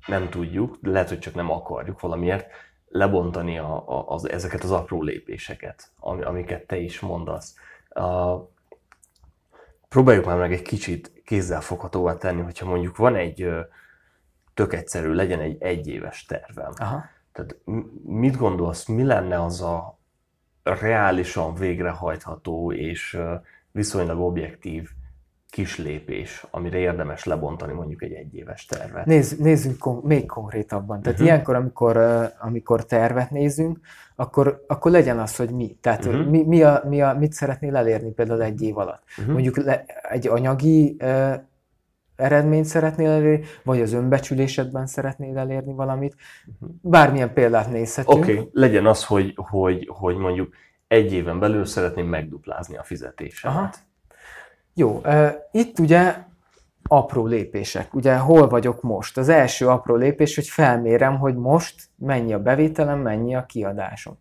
nem 0.07 0.29
tudjuk, 0.29 0.77
de 0.81 0.89
lehet, 0.89 1.09
hogy 1.09 1.19
csak 1.19 1.33
nem 1.33 1.51
akarjuk 1.51 1.99
valamiért 1.99 2.47
lebontani 2.87 3.57
a, 3.57 3.89
a, 3.89 4.07
az, 4.07 4.29
ezeket 4.29 4.63
az 4.63 4.71
apró 4.71 5.01
lépéseket, 5.03 5.91
amiket 5.99 6.67
te 6.67 6.77
is 6.77 6.99
mondasz. 6.99 7.55
A, 7.89 8.35
próbáljuk 9.89 10.25
már 10.25 10.37
meg 10.37 10.53
egy 10.53 10.61
kicsit 10.61 11.21
kézzelfoghatóvá 11.25 12.17
tenni, 12.17 12.41
hogyha 12.41 12.65
mondjuk 12.65 12.97
van 12.97 13.15
egy 13.15 13.47
tök 14.53 14.73
egyszerű, 14.73 15.13
legyen 15.13 15.39
egy 15.39 15.57
egyéves 15.59 16.25
tervem. 16.25 16.71
Aha. 16.75 17.03
Tehát 17.31 17.55
mit 18.03 18.37
gondolsz, 18.37 18.85
mi 18.85 19.03
lenne 19.03 19.43
az 19.43 19.61
a 19.61 19.99
reálisan 20.63 21.55
végrehajtható 21.55 22.73
és 22.73 23.19
viszonylag 23.71 24.19
objektív 24.19 24.89
kis 25.49 25.77
lépés, 25.77 26.45
amire 26.51 26.77
érdemes 26.77 27.23
lebontani 27.23 27.73
mondjuk 27.73 28.01
egy 28.03 28.13
egyéves 28.13 28.65
tervet? 28.65 29.05
Nézz, 29.05 29.37
nézzünk 29.37 29.77
kon- 29.77 30.03
még 30.03 30.25
konkrétabban. 30.25 31.01
Tehát 31.01 31.19
uh-huh. 31.19 31.27
ilyenkor, 31.33 31.55
amikor, 31.55 31.97
amikor 32.39 32.85
tervet 32.85 33.31
nézünk, 33.31 33.79
akkor, 34.15 34.63
akkor 34.67 34.91
legyen 34.91 35.19
az, 35.19 35.35
hogy 35.35 35.49
mi. 35.49 35.77
Tehát 35.81 36.05
uh-huh. 36.05 36.25
mi, 36.25 36.43
mi, 36.43 36.63
a, 36.63 36.83
mi 36.87 37.01
a, 37.01 37.13
mit 37.13 37.33
szeretnél 37.33 37.75
elérni 37.75 38.11
például 38.11 38.43
egy 38.43 38.61
év 38.61 38.77
alatt. 38.77 39.03
Uh-huh. 39.17 39.33
Mondjuk 39.33 39.57
le, 39.57 39.83
egy 40.09 40.27
anyagi 40.27 40.97
eredményt 42.21 42.65
szeretnél 42.65 43.09
elérni, 43.09 43.45
vagy 43.63 43.81
az 43.81 43.93
önbecsülésedben 43.93 44.85
szeretnél 44.85 45.37
elérni 45.37 45.73
valamit. 45.73 46.15
Bármilyen 46.81 47.33
példát 47.33 47.71
nézhetünk. 47.71 48.17
Oké, 48.17 48.33
okay. 48.33 48.49
legyen 48.53 48.85
az, 48.85 49.05
hogy, 49.05 49.33
hogy, 49.35 49.89
hogy 49.91 50.15
mondjuk 50.15 50.53
egy 50.87 51.13
éven 51.13 51.39
belül 51.39 51.65
szeretném 51.65 52.07
megduplázni 52.07 52.77
a 52.77 52.83
fizetésemet. 52.83 53.57
Aha. 53.57 53.69
Jó, 54.73 55.01
itt 55.51 55.79
ugye 55.79 56.15
apró 56.83 57.25
lépések. 57.25 57.93
Ugye 57.93 58.17
hol 58.17 58.47
vagyok 58.47 58.81
most? 58.81 59.17
Az 59.17 59.29
első 59.29 59.67
apró 59.67 59.95
lépés, 59.95 60.35
hogy 60.35 60.47
felmérem, 60.47 61.19
hogy 61.19 61.35
most 61.35 61.83
mennyi 61.95 62.33
a 62.33 62.39
bevételem, 62.39 62.99
mennyi 62.99 63.35
a 63.35 63.45
kiadásom. 63.45 64.17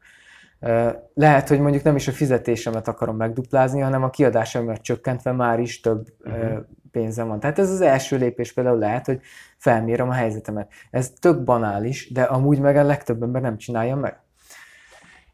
Lehet, 1.15 1.49
hogy 1.49 1.61
mondjuk 1.61 1.83
nem 1.83 1.97
is 1.97 2.09
a 2.09 2.13
fizetésemet 2.13 2.89
akarom 2.89 3.17
megduplázni, 3.17 3.81
hanem 3.81 4.03
a 4.03 4.11
kiadásomat 4.11 4.81
csökkentve 4.83 5.33
már 5.33 5.61
is 5.61 5.81
több 5.81 6.07
uh-huh. 6.25 6.67
Pénzem 6.91 7.29
van. 7.29 7.41
Tehát 7.41 7.59
ez 7.59 7.71
az 7.71 7.81
első 7.81 8.17
lépés 8.17 8.53
például 8.53 8.79
lehet, 8.79 9.07
hogy 9.07 9.21
felmérem 9.57 10.09
a 10.09 10.13
helyzetemet. 10.13 10.71
Ez 10.91 11.11
tök 11.11 11.45
banális, 11.45 12.13
de 12.13 12.23
amúgy 12.23 12.61
meg 12.61 12.77
a 12.77 12.83
legtöbb 12.83 13.23
ember 13.23 13.43
nem 13.43 13.57
csinálja 13.57 13.97
meg. 13.97 14.21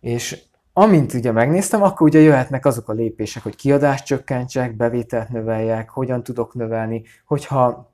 És 0.00 0.42
amint 0.72 1.14
ugye 1.14 1.32
megnéztem, 1.32 1.82
akkor 1.82 2.06
ugye 2.06 2.18
jöhetnek 2.18 2.66
azok 2.66 2.88
a 2.88 2.92
lépések, 2.92 3.42
hogy 3.42 3.56
kiadást 3.56 4.04
csökkentsek, 4.04 4.76
bevételt 4.76 5.28
növeljek, 5.28 5.90
hogyan 5.90 6.22
tudok 6.22 6.54
növelni, 6.54 7.02
hogyha 7.26 7.92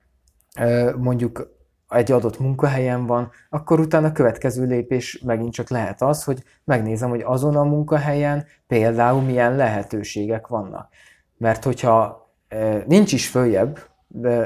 mondjuk 0.96 1.60
egy 1.88 2.12
adott 2.12 2.38
munkahelyen 2.38 3.06
van, 3.06 3.30
akkor 3.50 3.80
utána 3.80 4.06
a 4.06 4.12
következő 4.12 4.66
lépés 4.66 5.22
megint 5.26 5.52
csak 5.52 5.68
lehet 5.68 6.02
az, 6.02 6.24
hogy 6.24 6.42
megnézem, 6.64 7.08
hogy 7.08 7.22
azon 7.24 7.56
a 7.56 7.64
munkahelyen 7.64 8.44
például 8.66 9.20
milyen 9.20 9.56
lehetőségek 9.56 10.46
vannak. 10.46 10.88
Mert 11.36 11.64
hogyha 11.64 12.21
nincs 12.86 13.12
is 13.12 13.28
följebb, 13.28 13.78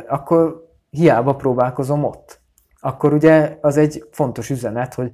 akkor 0.08 0.70
hiába 0.90 1.34
próbálkozom 1.34 2.04
ott. 2.04 2.40
Akkor 2.80 3.12
ugye 3.12 3.58
az 3.60 3.76
egy 3.76 4.04
fontos 4.10 4.50
üzenet, 4.50 4.94
hogy 4.94 5.12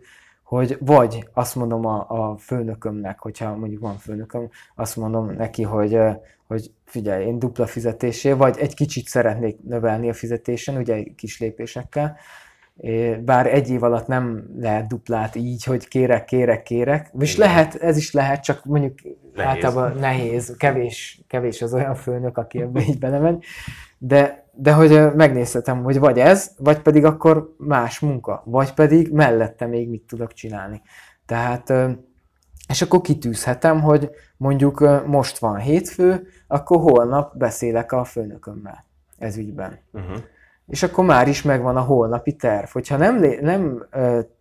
hogy 0.53 0.79
vagy 0.81 1.29
azt 1.33 1.55
mondom 1.55 1.87
a, 1.87 2.07
a 2.09 2.37
főnökömnek, 2.37 3.19
hogyha 3.19 3.57
mondjuk 3.57 3.81
van 3.81 3.97
főnököm, 3.97 4.49
azt 4.75 4.97
mondom 4.97 5.31
neki, 5.31 5.63
hogy, 5.63 5.99
hogy 6.47 6.71
figyelj, 6.85 7.27
én 7.27 7.39
dupla 7.39 7.67
fizetésé, 7.67 8.33
vagy 8.33 8.59
egy 8.59 8.75
kicsit 8.75 9.07
szeretnék 9.07 9.63
növelni 9.63 10.09
a 10.09 10.13
fizetésen, 10.13 10.77
ugye 10.77 11.03
kis 11.17 11.41
lépésekkel, 11.41 12.17
bár 13.25 13.47
egy 13.47 13.71
év 13.71 13.83
alatt 13.83 14.07
nem 14.07 14.45
lehet 14.59 14.87
duplát 14.87 15.35
így, 15.35 15.65
hogy 15.65 15.89
kérek, 15.89 16.25
kérek, 16.25 16.63
kérek, 16.63 17.13
és 17.19 17.37
lehet, 17.37 17.75
ez 17.75 17.97
is 17.97 18.13
lehet, 18.13 18.43
csak 18.43 18.65
mondjuk 18.65 18.95
nehéz. 19.35 19.51
általában 19.51 19.99
nehéz, 19.99 20.55
kevés, 20.59 21.23
kevés 21.27 21.63
az 21.63 21.75
olyan 21.75 21.95
főnök, 21.95 22.39
aki 22.39 22.61
ebbe 22.61 22.81
így 22.81 22.99
belemegy, 22.99 23.45
de 23.99 24.41
de 24.55 24.73
hogy 24.73 25.15
megnézhetem, 25.15 25.83
hogy 25.83 25.99
vagy 25.99 26.19
ez, 26.19 26.51
vagy 26.59 26.79
pedig 26.79 27.05
akkor 27.05 27.55
más 27.59 28.01
munka, 28.01 28.43
vagy 28.47 28.75
pedig 28.75 29.13
mellette 29.13 29.67
még 29.67 29.89
mit 29.89 30.03
tudok 30.03 30.33
csinálni. 30.33 30.83
Tehát, 31.27 31.73
és 32.69 32.83
akkor 32.83 33.01
kitűzhetem, 33.01 33.81
hogy 33.81 34.11
mondjuk 34.37 35.07
most 35.07 35.39
van 35.39 35.57
hétfő, 35.57 36.27
akkor 36.47 36.81
holnap 36.81 37.37
beszélek 37.37 37.93
a 37.93 38.05
főnökömmel 38.05 38.85
ez 39.19 39.37
ügyben. 39.37 39.79
Uh-huh 39.93 40.17
és 40.67 40.83
akkor 40.83 41.05
már 41.05 41.29
is 41.29 41.43
megvan 41.43 41.77
a 41.77 41.81
holnapi 41.81 42.33
terv. 42.33 42.69
Hogyha 42.69 42.97
nem, 42.97 43.25
nem 43.41 43.87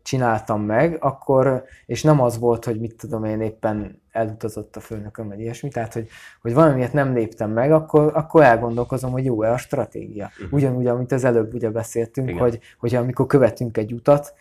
csináltam 0.02 0.62
meg, 0.62 0.98
akkor, 1.00 1.64
és 1.86 2.04
nem 2.04 2.22
az 2.22 2.40
volt, 2.40 2.66
hogy 2.66 2.80
mit 2.80 2.96
tudom 2.96 3.24
én 3.24 3.42
éppen 3.42 4.02
elutazott 4.12 4.76
a 4.76 4.80
főnököm, 4.80 5.28
vagy 5.28 5.40
ilyesmi, 5.40 5.70
tehát 5.70 5.94
hogy, 5.94 6.08
hogy 6.42 6.54
valamiért 6.54 6.94
nem 6.94 7.14
léptem 7.14 7.52
meg, 7.52 7.72
akkor, 7.72 8.12
akkor 8.16 8.44
elgondolkozom, 8.44 9.12
hogy 9.12 9.26
jó-e 9.26 9.52
a 9.52 9.58
stratégia. 9.58 10.30
Uh-huh. 10.34 10.54
Ugyanúgy, 10.54 10.88
amit 10.88 11.12
az 11.12 11.24
előbb 11.24 11.54
ugye 11.54 11.70
beszéltünk, 11.70 12.30
Igen. 12.30 12.42
hogy, 12.42 12.60
hogy 12.80 12.96
amikor 12.96 13.26
követünk 13.26 13.78
egy 13.78 13.94
utat, 13.94 14.34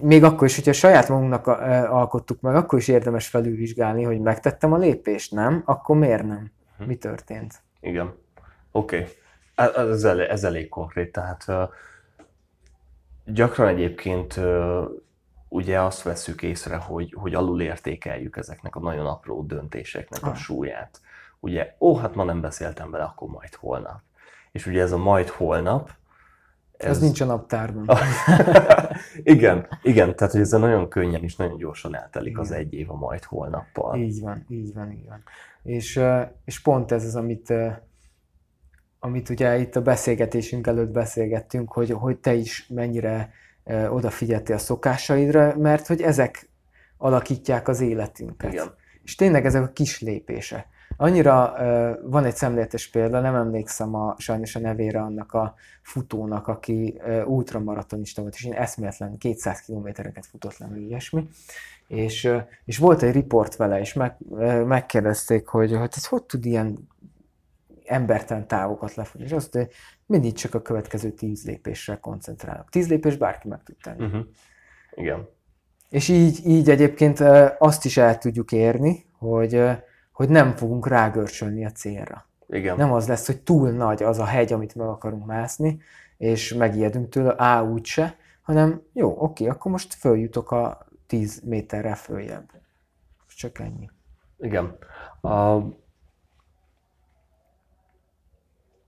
még 0.00 0.24
akkor 0.24 0.46
is, 0.46 0.54
hogyha 0.54 0.72
saját 0.72 1.08
magunknak 1.08 1.46
alkottuk 1.90 2.40
meg, 2.40 2.54
akkor 2.54 2.78
is 2.78 2.88
érdemes 2.88 3.28
felülvizsgálni, 3.28 4.02
hogy 4.02 4.20
megtettem 4.20 4.72
a 4.72 4.78
lépést, 4.78 5.32
nem? 5.32 5.62
Akkor 5.64 5.96
miért 5.96 6.26
nem? 6.26 6.50
Uh-huh. 6.72 6.86
Mi 6.86 6.96
történt? 6.96 7.62
Igen. 7.80 8.14
Oké. 8.72 8.96
Okay. 8.96 9.08
Ez, 9.58 10.04
elég, 10.04 10.28
ez 10.28 10.44
elég 10.44 10.68
konkrét, 10.68 11.12
tehát 11.12 11.46
gyakran 13.24 13.68
egyébként 13.68 14.40
ugye 15.48 15.80
azt 15.80 16.02
veszük 16.02 16.42
észre, 16.42 16.76
hogy, 16.76 17.14
hogy 17.18 17.34
alul 17.34 17.60
értékeljük 17.60 18.36
ezeknek 18.36 18.76
a 18.76 18.80
nagyon 18.80 19.06
apró 19.06 19.42
döntéseknek 19.42 20.22
a 20.22 20.28
ah. 20.28 20.34
súlyát. 20.34 21.00
Ugye, 21.40 21.74
ó, 21.80 21.96
hát 21.96 22.14
ma 22.14 22.24
nem 22.24 22.40
beszéltem 22.40 22.90
vele, 22.90 23.04
akkor 23.04 23.28
majd 23.28 23.54
holnap. 23.54 24.00
És 24.52 24.66
ugye 24.66 24.82
ez 24.82 24.92
a 24.92 24.98
majd 24.98 25.28
holnap, 25.28 25.90
ez, 26.76 26.90
ez 26.90 27.00
nincs 27.00 27.20
a 27.20 27.24
naptárban. 27.24 27.88
igen, 29.22 29.66
igen, 29.82 30.16
tehát 30.16 30.32
hogy 30.32 30.40
ez 30.40 30.50
nagyon 30.50 30.88
könnyen 30.88 31.22
és 31.22 31.36
nagyon 31.36 31.56
gyorsan 31.56 31.96
eltelik 31.96 32.30
igen. 32.30 32.42
az 32.42 32.50
egy 32.50 32.74
év 32.74 32.90
a 32.90 32.94
majd 32.94 33.24
holnappal. 33.24 33.96
Így 33.96 34.20
van, 34.20 34.44
így 34.48 34.74
van, 34.74 34.92
így 34.92 35.08
van. 35.08 35.22
És, 35.62 36.00
és 36.44 36.60
pont 36.60 36.92
ez 36.92 37.04
az, 37.04 37.16
amit 37.16 37.52
amit 38.98 39.28
ugye 39.28 39.58
itt 39.58 39.76
a 39.76 39.82
beszélgetésünk 39.82 40.66
előtt 40.66 40.90
beszélgettünk, 40.90 41.72
hogy, 41.72 41.90
hogy 41.90 42.16
te 42.16 42.34
is 42.34 42.66
mennyire 42.68 43.30
odafigyeltél 43.90 44.54
a 44.54 44.58
szokásaidra, 44.58 45.56
mert 45.56 45.86
hogy 45.86 46.02
ezek 46.02 46.48
alakítják 46.96 47.68
az 47.68 47.80
életünket. 47.80 48.52
Igen. 48.52 48.74
És 49.02 49.14
tényleg 49.14 49.46
ezek 49.46 49.62
a 49.62 49.72
kis 49.72 50.00
lépések. 50.00 50.66
Annyira 50.96 51.54
van 52.02 52.24
egy 52.24 52.36
szemléletes 52.36 52.88
példa, 52.88 53.20
nem 53.20 53.34
emlékszem 53.34 53.94
a, 53.94 54.14
sajnos 54.18 54.56
a 54.56 54.58
nevére 54.58 55.00
annak 55.00 55.32
a 55.32 55.54
futónak, 55.82 56.48
aki 56.48 57.00
ultramaratonista 57.26 58.20
volt, 58.22 58.34
és 58.34 58.44
én 58.44 58.52
eszméletlen 58.52 59.18
200 59.18 59.60
kilométereket 59.60 60.26
futott 60.26 60.58
le, 60.58 60.68
ilyesmi. 60.78 61.28
És, 61.86 62.30
és 62.64 62.78
volt 62.78 63.02
egy 63.02 63.12
riport 63.12 63.56
vele, 63.56 63.80
és 63.80 63.92
meg, 63.92 64.16
megkérdezték, 64.66 65.46
hogy 65.46 65.72
hát 65.72 65.96
ez 65.96 66.06
hogy 66.06 66.22
tud 66.22 66.44
ilyen 66.44 66.88
embertelen 67.88 68.46
távokat 68.46 68.94
lefogni. 68.94 69.26
És 69.26 69.32
azt 69.32 69.54
mondja, 69.54 69.72
mindig 70.06 70.32
csak 70.32 70.54
a 70.54 70.62
következő 70.62 71.10
tíz 71.10 71.44
lépésre 71.44 71.96
koncentrálok. 71.96 72.68
Tíz 72.68 72.88
lépés 72.88 73.16
bárki 73.16 73.48
meg 73.48 73.62
tud 73.62 73.76
tenni. 73.82 74.04
Uh-huh. 74.04 74.26
Igen. 74.90 75.28
És 75.88 76.08
így, 76.08 76.46
így 76.46 76.70
egyébként 76.70 77.20
azt 77.58 77.84
is 77.84 77.96
el 77.96 78.18
tudjuk 78.18 78.52
érni, 78.52 79.06
hogy, 79.18 79.62
hogy 80.12 80.28
nem 80.28 80.56
fogunk 80.56 80.86
rágörcsölni 80.88 81.64
a 81.64 81.70
célra. 81.70 82.26
Igen. 82.48 82.76
Nem 82.76 82.92
az 82.92 83.08
lesz, 83.08 83.26
hogy 83.26 83.42
túl 83.42 83.70
nagy 83.70 84.02
az 84.02 84.18
a 84.18 84.24
hegy, 84.24 84.52
amit 84.52 84.74
meg 84.74 84.86
akarunk 84.86 85.26
mászni, 85.26 85.80
és 86.16 86.54
megijedünk 86.54 87.08
tőle, 87.08 87.34
á, 87.36 87.62
úgyse, 87.62 88.16
hanem 88.42 88.82
jó, 88.92 89.14
oké, 89.18 89.46
akkor 89.46 89.70
most 89.70 89.94
följutok 89.94 90.50
a 90.50 90.86
10 91.06 91.40
méterre 91.44 91.94
följebb. 91.94 92.50
Csak 93.36 93.58
ennyi. 93.58 93.90
Igen. 94.38 94.76
A, 95.20 95.58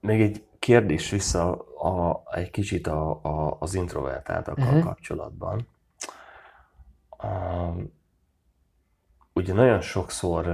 még 0.01 0.21
egy 0.21 0.45
kérdés 0.59 1.11
vissza 1.11 1.53
a, 1.83 2.23
egy 2.31 2.51
kicsit 2.51 2.87
a, 2.87 3.11
a, 3.23 3.57
az 3.61 3.75
introvertáltakkal 3.75 4.65
uh-huh. 4.65 4.85
kapcsolatban. 4.85 5.69
A, 7.09 7.27
ugye 9.33 9.53
nagyon 9.53 9.81
sokszor, 9.81 10.47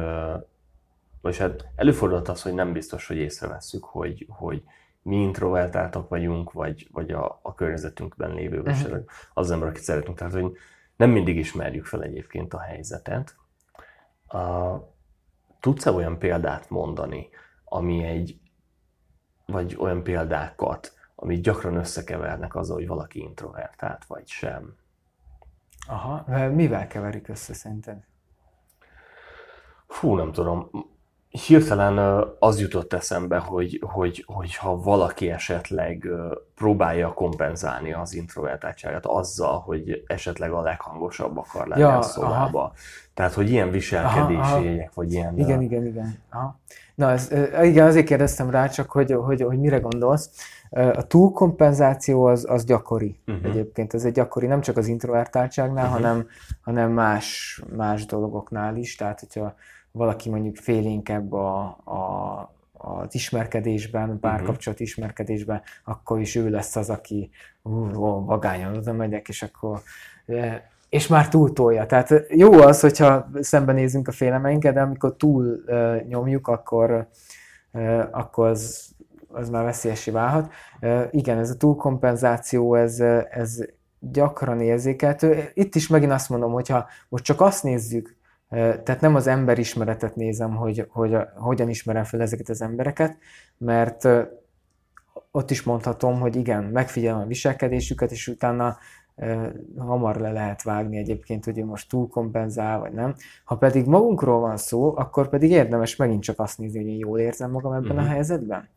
vagy 1.20 1.36
hát 1.36 1.66
előfordult 1.76 2.28
az, 2.28 2.42
hogy 2.42 2.55
nem 2.55 2.72
biztos, 2.72 3.07
hogy 3.07 3.16
észrevesszük, 3.16 3.84
hogy, 3.84 4.26
hogy 4.28 4.62
mi 5.03 5.16
introvertáltak 5.16 6.09
vagyunk, 6.09 6.53
vagy, 6.53 6.88
vagy 6.92 7.11
a, 7.11 7.38
a 7.42 7.55
környezetünkben 7.55 8.34
lévő, 8.34 8.62
vagy 8.62 8.72
uh-huh. 8.72 9.05
az 9.34 9.51
ember, 9.51 9.68
akit 9.68 9.82
szeretünk. 9.82 10.18
Tehát, 10.18 10.32
hogy 10.32 10.57
nem 10.97 11.11
mindig 11.11 11.36
ismerjük 11.36 11.84
fel 11.84 12.03
egyébként 12.03 12.55
a 12.55 12.61
helyzetet. 12.61 13.36
A, 14.26 14.74
tudsz-e 15.61 15.90
olyan 15.90 16.18
példát 16.18 16.70
mondani, 16.70 17.28
ami 17.64 18.05
egy, 18.05 18.40
vagy 19.47 19.76
olyan 19.78 20.03
példákat, 20.03 20.94
amit 21.14 21.42
gyakran 21.42 21.76
összekevernek 21.76 22.55
azzal, 22.55 22.76
hogy 22.76 22.86
valaki 22.86 23.20
introvertált, 23.20 24.05
vagy 24.05 24.26
sem. 24.26 24.76
Aha, 25.88 26.24
mivel 26.49 26.86
keverik 26.86 27.28
össze 27.28 27.55
szerinted? 27.55 28.05
Fú, 29.86 30.14
nem 30.14 30.32
tudom. 30.32 30.70
Hirtelen 31.47 32.24
az 32.39 32.61
jutott 32.61 32.93
eszembe, 32.93 33.39
hogy, 33.39 33.82
hogy, 33.87 34.24
hogy 34.26 34.57
ha 34.57 34.76
valaki 34.76 35.30
esetleg 35.30 36.09
próbálja 36.55 37.12
kompenzálni 37.12 37.93
az 37.93 38.14
introvertáltságát 38.14 39.07
azzal, 39.07 39.59
hogy 39.59 40.05
esetleg 40.07 40.51
a 40.51 40.61
leghangosabb 40.61 41.39
akar 41.39 41.66
lenni 41.66 41.80
ja, 41.80 41.99
a 41.99 42.03
szobába. 42.03 42.61
Aha. 42.61 42.72
Tehát, 43.14 43.32
hogy 43.32 43.51
ilyen 43.51 43.70
viselkedési 43.70 44.64
jegyek, 44.64 44.95
vagy 44.95 45.12
ilyen... 45.12 45.39
Igen, 45.39 45.62
igen, 45.62 45.87
igen. 45.87 46.18
Aha. 46.30 46.59
Na, 46.95 47.11
ez, 47.11 47.30
igen, 47.62 47.87
azért 47.87 48.07
kérdeztem 48.07 48.51
rá 48.51 48.68
csak, 48.68 48.91
hogy, 48.91 49.12
hogy, 49.12 49.43
hogy 49.43 49.59
mire 49.59 49.78
gondolsz. 49.78 50.30
A 50.70 51.07
túlkompenzáció 51.07 52.24
az, 52.24 52.47
az 52.49 52.64
gyakori 52.64 53.18
uh-huh. 53.26 53.51
egyébként. 53.51 53.95
Ez 53.95 54.05
egy 54.05 54.12
gyakori, 54.12 54.47
nem 54.47 54.61
csak 54.61 54.76
az 54.76 54.87
introvertáltságnál, 54.87 55.84
uh-huh. 55.84 56.01
hanem, 56.01 56.26
hanem 56.61 56.91
más, 56.91 57.61
más 57.76 58.07
dolgoknál 58.07 58.76
is. 58.76 58.95
Tehát, 58.95 59.20
hogyha 59.20 59.55
valaki 59.97 60.30
mondjuk 60.30 60.57
félénkebb 60.57 61.32
a, 61.32 61.61
a, 61.84 62.55
az 62.72 63.14
ismerkedésben, 63.14 64.20
párkapcsolat 64.20 64.80
uh-huh. 64.80 64.80
ismerkedésben, 64.86 65.62
akkor 65.84 66.20
is 66.20 66.34
ő 66.34 66.51
lesz 66.51 66.76
az, 66.76 66.90
aki 66.90 67.30
ú, 67.62 67.90
vagányan 68.24 68.76
oda 68.76 68.92
megyek, 68.92 69.28
és 69.28 69.42
akkor 69.42 69.80
és 70.88 71.07
már 71.07 71.28
túltolja. 71.28 71.86
Tehát 71.86 72.24
jó 72.28 72.53
az, 72.53 72.80
hogyha 72.80 73.30
szembenézünk 73.40 74.09
a 74.09 74.12
félemeinket, 74.12 74.74
de 74.74 74.80
amikor 74.80 75.16
túl 75.16 75.64
nyomjuk, 76.09 76.49
akkor, 76.49 77.09
akkor 78.11 78.47
az, 78.47 78.90
az 79.28 79.51
már 79.51 79.64
veszélyesi 79.64 80.11
válhat. 80.11 80.53
Igen, 81.11 81.38
ez 81.38 81.51
a 81.51 81.57
túlkompenzáció, 81.57 82.74
ez, 82.74 83.01
ez 83.30 83.59
gyakran 83.99 84.61
érzékelhető. 84.61 85.51
Itt 85.55 85.74
is 85.74 85.88
megint 85.88 86.12
azt 86.12 86.28
mondom, 86.28 86.53
hogyha 86.53 86.86
most 87.09 87.24
csak 87.24 87.40
azt 87.40 87.62
nézzük, 87.62 88.16
tehát 88.49 89.01
nem 89.01 89.14
az 89.14 89.26
emberismeretet 89.26 90.16
nézem, 90.16 90.57
hogy, 90.57 90.86
hogy 90.88 91.16
hogyan 91.34 91.68
ismerem 91.68 92.05
fel 92.05 92.20
ezeket 92.20 92.49
az 92.49 92.62
embereket, 92.62 93.16
mert 93.59 94.09
ott 95.30 95.51
is 95.51 95.62
mondhatom, 95.62 96.20
hogy 96.20 96.36
igen, 96.36 96.64
megfigyelem 96.64 97.20
a 97.20 97.26
viselkedésüket, 97.26 98.11
és 98.11 98.28
utána 98.28 98.78
hamar 99.78 100.16
le 100.16 100.32
lehet 100.32 100.62
vágni 100.62 100.97
egyébként, 100.97 101.44
hogy 101.44 101.59
ő 101.59 101.64
most 101.64 101.88
túlkompenzál, 101.88 102.78
vagy 102.78 102.92
nem. 102.92 103.14
Ha 103.44 103.57
pedig 103.57 103.86
magunkról 103.86 104.40
van 104.40 104.57
szó, 104.57 104.97
akkor 104.97 105.28
pedig 105.28 105.51
érdemes 105.51 105.97
megint 105.97 106.22
csak 106.22 106.38
azt 106.38 106.59
nézni, 106.59 106.78
hogy 106.78 106.88
én 106.88 106.99
jól 106.99 107.18
érzem 107.18 107.51
magam 107.51 107.72
ebben 107.72 107.82
uh-huh. 107.82 107.99
a 107.99 108.03
mhm. 108.03 108.12
helyzetben. 108.12 108.68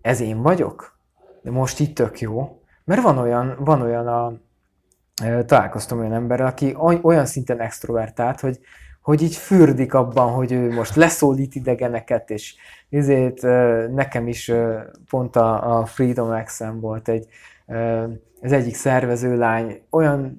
Ez 0.00 0.20
én 0.20 0.42
vagyok? 0.42 0.98
De 1.42 1.50
most 1.50 1.80
itt 1.80 1.94
tök 1.94 2.20
jó. 2.20 2.62
Mert 2.84 3.02
van 3.02 3.18
olyan, 3.18 3.56
van 3.58 3.82
olyan 3.82 4.06
a, 4.06 4.32
találkoztam 5.44 5.98
olyan 5.98 6.12
emberrel, 6.12 6.46
aki 6.46 6.76
olyan 7.02 7.26
szinten 7.26 7.60
extrovertált, 7.60 8.40
hogy 8.40 8.60
hogy 9.08 9.22
így 9.22 9.36
fürdik 9.36 9.94
abban, 9.94 10.32
hogy 10.32 10.52
ő 10.52 10.72
most 10.72 10.94
leszólít 10.94 11.54
idegeneket, 11.54 12.30
és 12.30 12.54
ezért 12.90 13.42
nekem 13.94 14.28
is 14.28 14.52
pont 15.10 15.36
a, 15.36 15.78
a 15.78 15.86
Freedom 15.86 16.42
x 16.44 16.62
volt 16.80 17.08
egy, 17.08 17.26
az 18.42 18.52
egyik 18.52 18.74
szervező 18.74 19.36
lány 19.36 19.80
olyan 19.90 20.38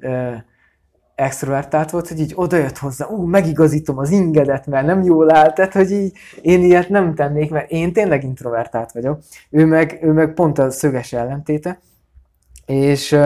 extrovertált 1.16 1.90
volt, 1.90 2.08
hogy 2.08 2.20
így 2.20 2.34
odajött 2.36 2.78
hozzá, 2.78 3.08
ú, 3.08 3.26
megigazítom 3.26 3.98
az 3.98 4.10
ingedet, 4.10 4.66
mert 4.66 4.86
nem 4.86 5.02
jól 5.04 5.36
áll, 5.36 5.54
tehát, 5.54 5.74
hogy 5.74 5.92
így 5.92 6.14
én 6.42 6.64
ilyet 6.64 6.90
nem 6.90 7.16
tennék, 7.16 7.52
mert 7.52 7.72
én 7.72 7.94
tényleg 7.94 8.24
introvertált 8.24 8.92
vagyok. 8.92 9.20
Ő 9.50 9.66
meg, 9.66 10.00
ő 10.02 10.12
meg 10.12 10.34
pont 10.34 10.60
a 10.60 10.72
szöges 10.72 11.14
ellentéte, 11.14 11.80
és 12.66 13.18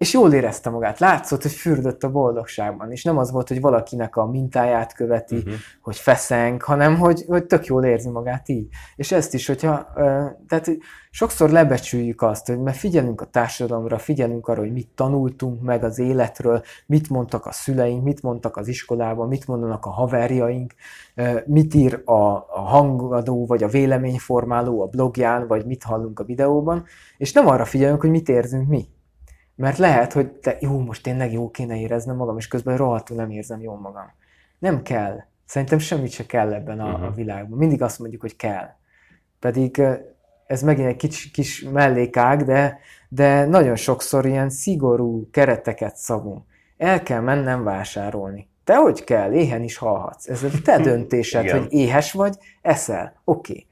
és 0.00 0.12
jól 0.12 0.32
érezte 0.32 0.70
magát. 0.70 0.98
Látszott, 0.98 1.42
hogy 1.42 1.52
fürdött 1.52 2.02
a 2.02 2.10
boldogságban, 2.10 2.92
és 2.92 3.04
nem 3.04 3.18
az 3.18 3.30
volt, 3.30 3.48
hogy 3.48 3.60
valakinek 3.60 4.16
a 4.16 4.26
mintáját 4.26 4.94
követi, 4.94 5.36
uh-huh. 5.36 5.52
hogy 5.82 5.96
feszeng, 5.96 6.62
hanem 6.62 6.98
hogy, 6.98 7.24
hogy 7.26 7.46
tök 7.46 7.66
jól 7.66 7.84
érzi 7.84 8.08
magát 8.08 8.48
így. 8.48 8.68
És 8.96 9.12
ezt 9.12 9.34
is, 9.34 9.46
hogyha, 9.46 9.92
tehát 10.48 10.70
sokszor 11.10 11.50
lebecsüljük 11.50 12.22
azt, 12.22 12.46
hogy 12.46 12.60
mert 12.60 12.76
figyelünk 12.76 13.20
a 13.20 13.24
társadalomra, 13.24 13.98
figyelünk 13.98 14.48
arra, 14.48 14.60
hogy 14.60 14.72
mit 14.72 14.88
tanultunk 14.94 15.62
meg 15.62 15.84
az 15.84 15.98
életről, 15.98 16.62
mit 16.86 17.08
mondtak 17.08 17.46
a 17.46 17.52
szüleink, 17.52 18.04
mit 18.04 18.22
mondtak 18.22 18.56
az 18.56 18.68
iskolában, 18.68 19.28
mit 19.28 19.46
mondanak 19.46 19.86
a 19.86 19.90
haverjaink, 19.90 20.74
mit 21.46 21.74
ír 21.74 22.02
a, 22.04 22.34
a 22.34 22.60
hangadó, 22.60 23.46
vagy 23.46 23.62
a 23.62 23.68
véleményformáló 23.68 24.82
a 24.82 24.86
blogján, 24.86 25.46
vagy 25.46 25.66
mit 25.66 25.82
hallunk 25.82 26.20
a 26.20 26.24
videóban, 26.24 26.84
és 27.16 27.32
nem 27.32 27.46
arra 27.46 27.64
figyelünk, 27.64 28.00
hogy 28.00 28.10
mit 28.10 28.28
érzünk 28.28 28.68
mi 28.68 28.88
mert 29.60 29.78
lehet, 29.78 30.12
hogy 30.12 30.30
te, 30.30 30.56
jó, 30.60 30.78
most 30.78 31.02
tényleg 31.02 31.32
jó 31.32 31.50
kéne 31.50 31.76
éreznem 31.76 32.16
magam, 32.16 32.36
és 32.36 32.48
közben 32.48 32.76
rohadtul 32.76 33.16
nem 33.16 33.30
érzem 33.30 33.60
jól 33.60 33.78
magam. 33.78 34.12
Nem 34.58 34.82
kell. 34.82 35.18
Szerintem 35.44 35.78
semmit 35.78 36.10
se 36.10 36.26
kell 36.26 36.52
ebben 36.52 36.80
a, 36.80 36.84
uh-huh. 36.84 37.02
a 37.02 37.06
mhm. 37.06 37.14
világban. 37.14 37.58
Mindig 37.58 37.82
azt 37.82 37.98
mondjuk, 37.98 38.20
hogy 38.20 38.36
kell. 38.36 38.68
Pedig 39.40 39.82
ez 40.46 40.62
megint 40.62 40.88
egy 40.88 40.96
kis, 40.96 41.30
kis 41.30 41.62
mellékág, 41.62 42.44
de, 42.44 42.78
de 43.08 43.44
nagyon 43.44 43.76
sokszor 43.76 44.26
ilyen 44.26 44.50
szigorú 44.50 45.28
kereteket 45.30 45.96
szabunk. 45.96 46.44
El 46.76 47.02
kell 47.02 47.20
mennem 47.20 47.64
vásárolni. 47.64 48.48
Te 48.64 48.76
hogy 48.76 49.04
kell? 49.04 49.32
Éhen 49.32 49.62
is 49.62 49.76
halhatsz. 49.76 50.28
Ez 50.28 50.42
a 50.42 50.48
te 50.64 50.78
döntésed, 50.88 51.50
hogy 51.50 51.66
éhes 51.72 52.12
vagy, 52.12 52.36
eszel. 52.62 53.20
Oké. 53.24 53.52
Okay 53.52 53.68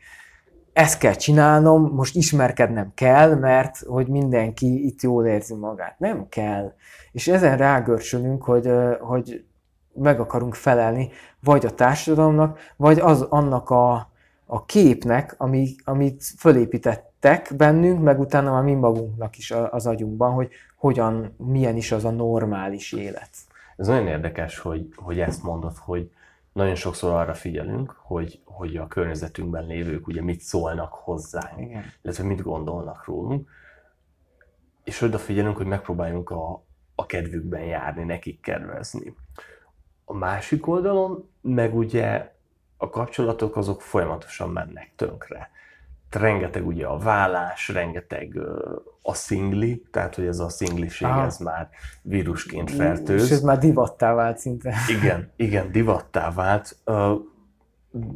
ezt 0.78 0.98
kell 0.98 1.14
csinálnom, 1.14 1.82
most 1.94 2.16
ismerkednem 2.16 2.92
kell, 2.94 3.34
mert 3.34 3.78
hogy 3.78 4.06
mindenki 4.06 4.86
itt 4.86 5.02
jól 5.02 5.26
érzi 5.26 5.54
magát. 5.54 5.98
Nem 5.98 6.28
kell. 6.28 6.72
És 7.12 7.28
ezen 7.28 7.56
rágörcsölünk, 7.56 8.42
hogy, 8.42 8.70
hogy 9.00 9.44
meg 9.92 10.20
akarunk 10.20 10.54
felelni, 10.54 11.10
vagy 11.40 11.66
a 11.66 11.74
társadalomnak, 11.74 12.58
vagy 12.76 12.98
az 12.98 13.22
annak 13.22 13.70
a, 13.70 14.10
a 14.46 14.64
képnek, 14.64 15.34
ami, 15.38 15.74
amit 15.84 16.24
fölépítettek 16.38 17.52
bennünk, 17.56 18.02
meg 18.02 18.20
utána 18.20 18.52
már 18.52 18.62
mi 18.62 18.74
magunknak 18.74 19.36
is 19.36 19.50
az 19.70 19.86
agyunkban, 19.86 20.32
hogy 20.32 20.48
hogyan, 20.76 21.34
milyen 21.36 21.76
is 21.76 21.92
az 21.92 22.04
a 22.04 22.10
normális 22.10 22.92
élet. 22.92 23.30
Ez 23.76 23.86
nagyon 23.86 24.06
érdekes, 24.06 24.58
hogy, 24.58 24.88
hogy 24.96 25.20
ezt 25.20 25.42
mondod, 25.42 25.76
hogy 25.76 26.10
nagyon 26.58 26.74
sokszor 26.74 27.12
arra 27.12 27.34
figyelünk, 27.34 27.96
hogy, 27.98 28.40
hogy 28.44 28.76
a 28.76 28.86
környezetünkben 28.86 29.66
lévők 29.66 30.06
ugye 30.06 30.22
mit 30.22 30.40
szólnak 30.40 30.92
hozzánk, 30.92 31.60
Igen. 31.60 31.84
illetve 32.02 32.24
mit 32.24 32.42
gondolnak 32.42 33.04
rólunk, 33.04 33.48
és 34.84 35.00
odafigyelünk, 35.00 35.56
hogy 35.56 35.66
megpróbáljunk 35.66 36.30
a, 36.30 36.64
a 36.94 37.06
kedvükben 37.06 37.62
járni, 37.62 38.04
nekik 38.04 38.40
kedvezni. 38.40 39.14
A 40.04 40.14
másik 40.14 40.66
oldalon 40.66 41.30
meg 41.40 41.74
ugye 41.74 42.32
a 42.76 42.90
kapcsolatok 42.90 43.56
azok 43.56 43.82
folyamatosan 43.82 44.50
mennek 44.50 44.92
tönkre 44.96 45.50
rengeteg 46.10 46.66
ugye 46.66 46.86
a 46.86 46.98
vállás, 46.98 47.68
rengeteg 47.68 48.38
a 49.08 49.14
szingli, 49.14 49.82
tehát 49.90 50.14
hogy 50.14 50.26
ez 50.26 50.38
a 50.38 50.48
szingliség, 50.48 51.06
Aha. 51.06 51.24
ez 51.24 51.38
már 51.38 51.68
vírusként 52.02 52.70
fertőz. 52.70 53.24
És 53.24 53.30
ez 53.30 53.40
már 53.40 53.58
divattá 53.58 54.14
vált 54.14 54.38
szinte. 54.38 54.74
Igen, 54.98 55.32
igen, 55.36 55.72
divattá 55.72 56.32
vált. 56.32 56.76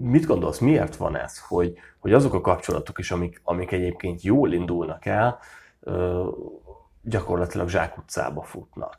Mit 0.01 0.26
gondolsz, 0.26 0.59
miért 0.59 0.97
van 0.97 1.16
ez, 1.16 1.38
hogy, 1.38 1.74
hogy 1.99 2.12
azok 2.12 2.34
a 2.34 2.40
kapcsolatok 2.40 2.99
is, 2.99 3.11
amik, 3.11 3.40
amik 3.45 3.70
egyébként 3.70 4.22
jól 4.22 4.53
indulnak 4.53 5.07
el, 5.07 5.38
gyakorlatilag 7.03 7.68
zsákutcába 7.68 8.43
futnak? 8.43 8.95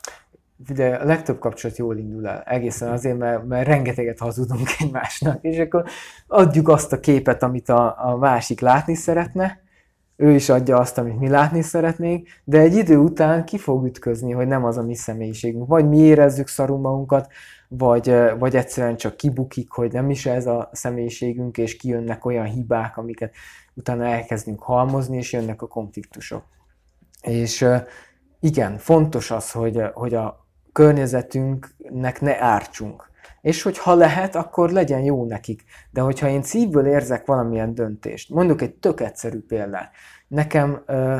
de 0.56 0.94
a 0.94 1.04
legtöbb 1.04 1.38
kapcsolat 1.38 1.76
jól 1.76 1.98
indul 1.98 2.28
el. 2.28 2.42
Egészen 2.42 2.92
azért, 2.92 3.18
mert, 3.18 3.44
mert 3.44 3.66
rengeteget 3.66 4.18
hazudunk 4.18 4.68
egymásnak, 4.78 5.38
és 5.42 5.58
akkor 5.58 5.84
adjuk 6.26 6.68
azt 6.68 6.92
a 6.92 7.00
képet, 7.00 7.42
amit 7.42 7.68
a, 7.68 8.08
a 8.08 8.16
másik 8.16 8.60
látni 8.60 8.94
szeretne, 8.94 9.63
ő 10.16 10.30
is 10.30 10.48
adja 10.48 10.78
azt, 10.78 10.98
amit 10.98 11.18
mi 11.18 11.28
látni 11.28 11.62
szeretnénk, 11.62 12.28
de 12.44 12.58
egy 12.58 12.76
idő 12.76 12.96
után 12.96 13.44
ki 13.44 13.58
fog 13.58 13.86
ütközni, 13.86 14.32
hogy 14.32 14.46
nem 14.46 14.64
az 14.64 14.76
a 14.76 14.82
mi 14.82 14.94
személyiségünk. 14.94 15.66
Vagy 15.66 15.88
mi 15.88 15.98
érezzük 15.98 16.48
szarul 16.48 16.78
magunkat, 16.78 17.32
vagy, 17.68 18.14
vagy 18.38 18.56
egyszerűen 18.56 18.96
csak 18.96 19.16
kibukik, 19.16 19.70
hogy 19.70 19.92
nem 19.92 20.10
is 20.10 20.26
ez 20.26 20.46
a 20.46 20.70
személyiségünk, 20.72 21.58
és 21.58 21.76
kijönnek 21.76 22.24
olyan 22.24 22.46
hibák, 22.46 22.96
amiket 22.96 23.34
utána 23.74 24.04
elkezdünk 24.04 24.62
halmozni, 24.62 25.16
és 25.16 25.32
jönnek 25.32 25.62
a 25.62 25.66
konfliktusok. 25.66 26.44
És 27.22 27.66
igen, 28.40 28.78
fontos 28.78 29.30
az, 29.30 29.50
hogy, 29.50 29.80
hogy 29.94 30.14
a, 30.14 30.44
környezetünknek 30.74 32.20
ne 32.20 32.42
ártsunk. 32.42 33.10
És 33.44 33.62
hogy 33.62 33.78
ha 33.78 33.94
lehet, 33.94 34.34
akkor 34.34 34.70
legyen 34.70 35.00
jó 35.00 35.24
nekik. 35.26 35.64
De 35.90 36.00
hogyha 36.00 36.28
én 36.28 36.42
szívből 36.42 36.86
érzek 36.86 37.26
valamilyen 37.26 37.74
döntést, 37.74 38.30
mondjuk 38.30 38.62
egy 38.62 38.74
tök 38.74 39.00
egyszerű 39.00 39.40
példát. 39.40 39.90
Nekem, 40.28 40.82
ö, 40.86 41.18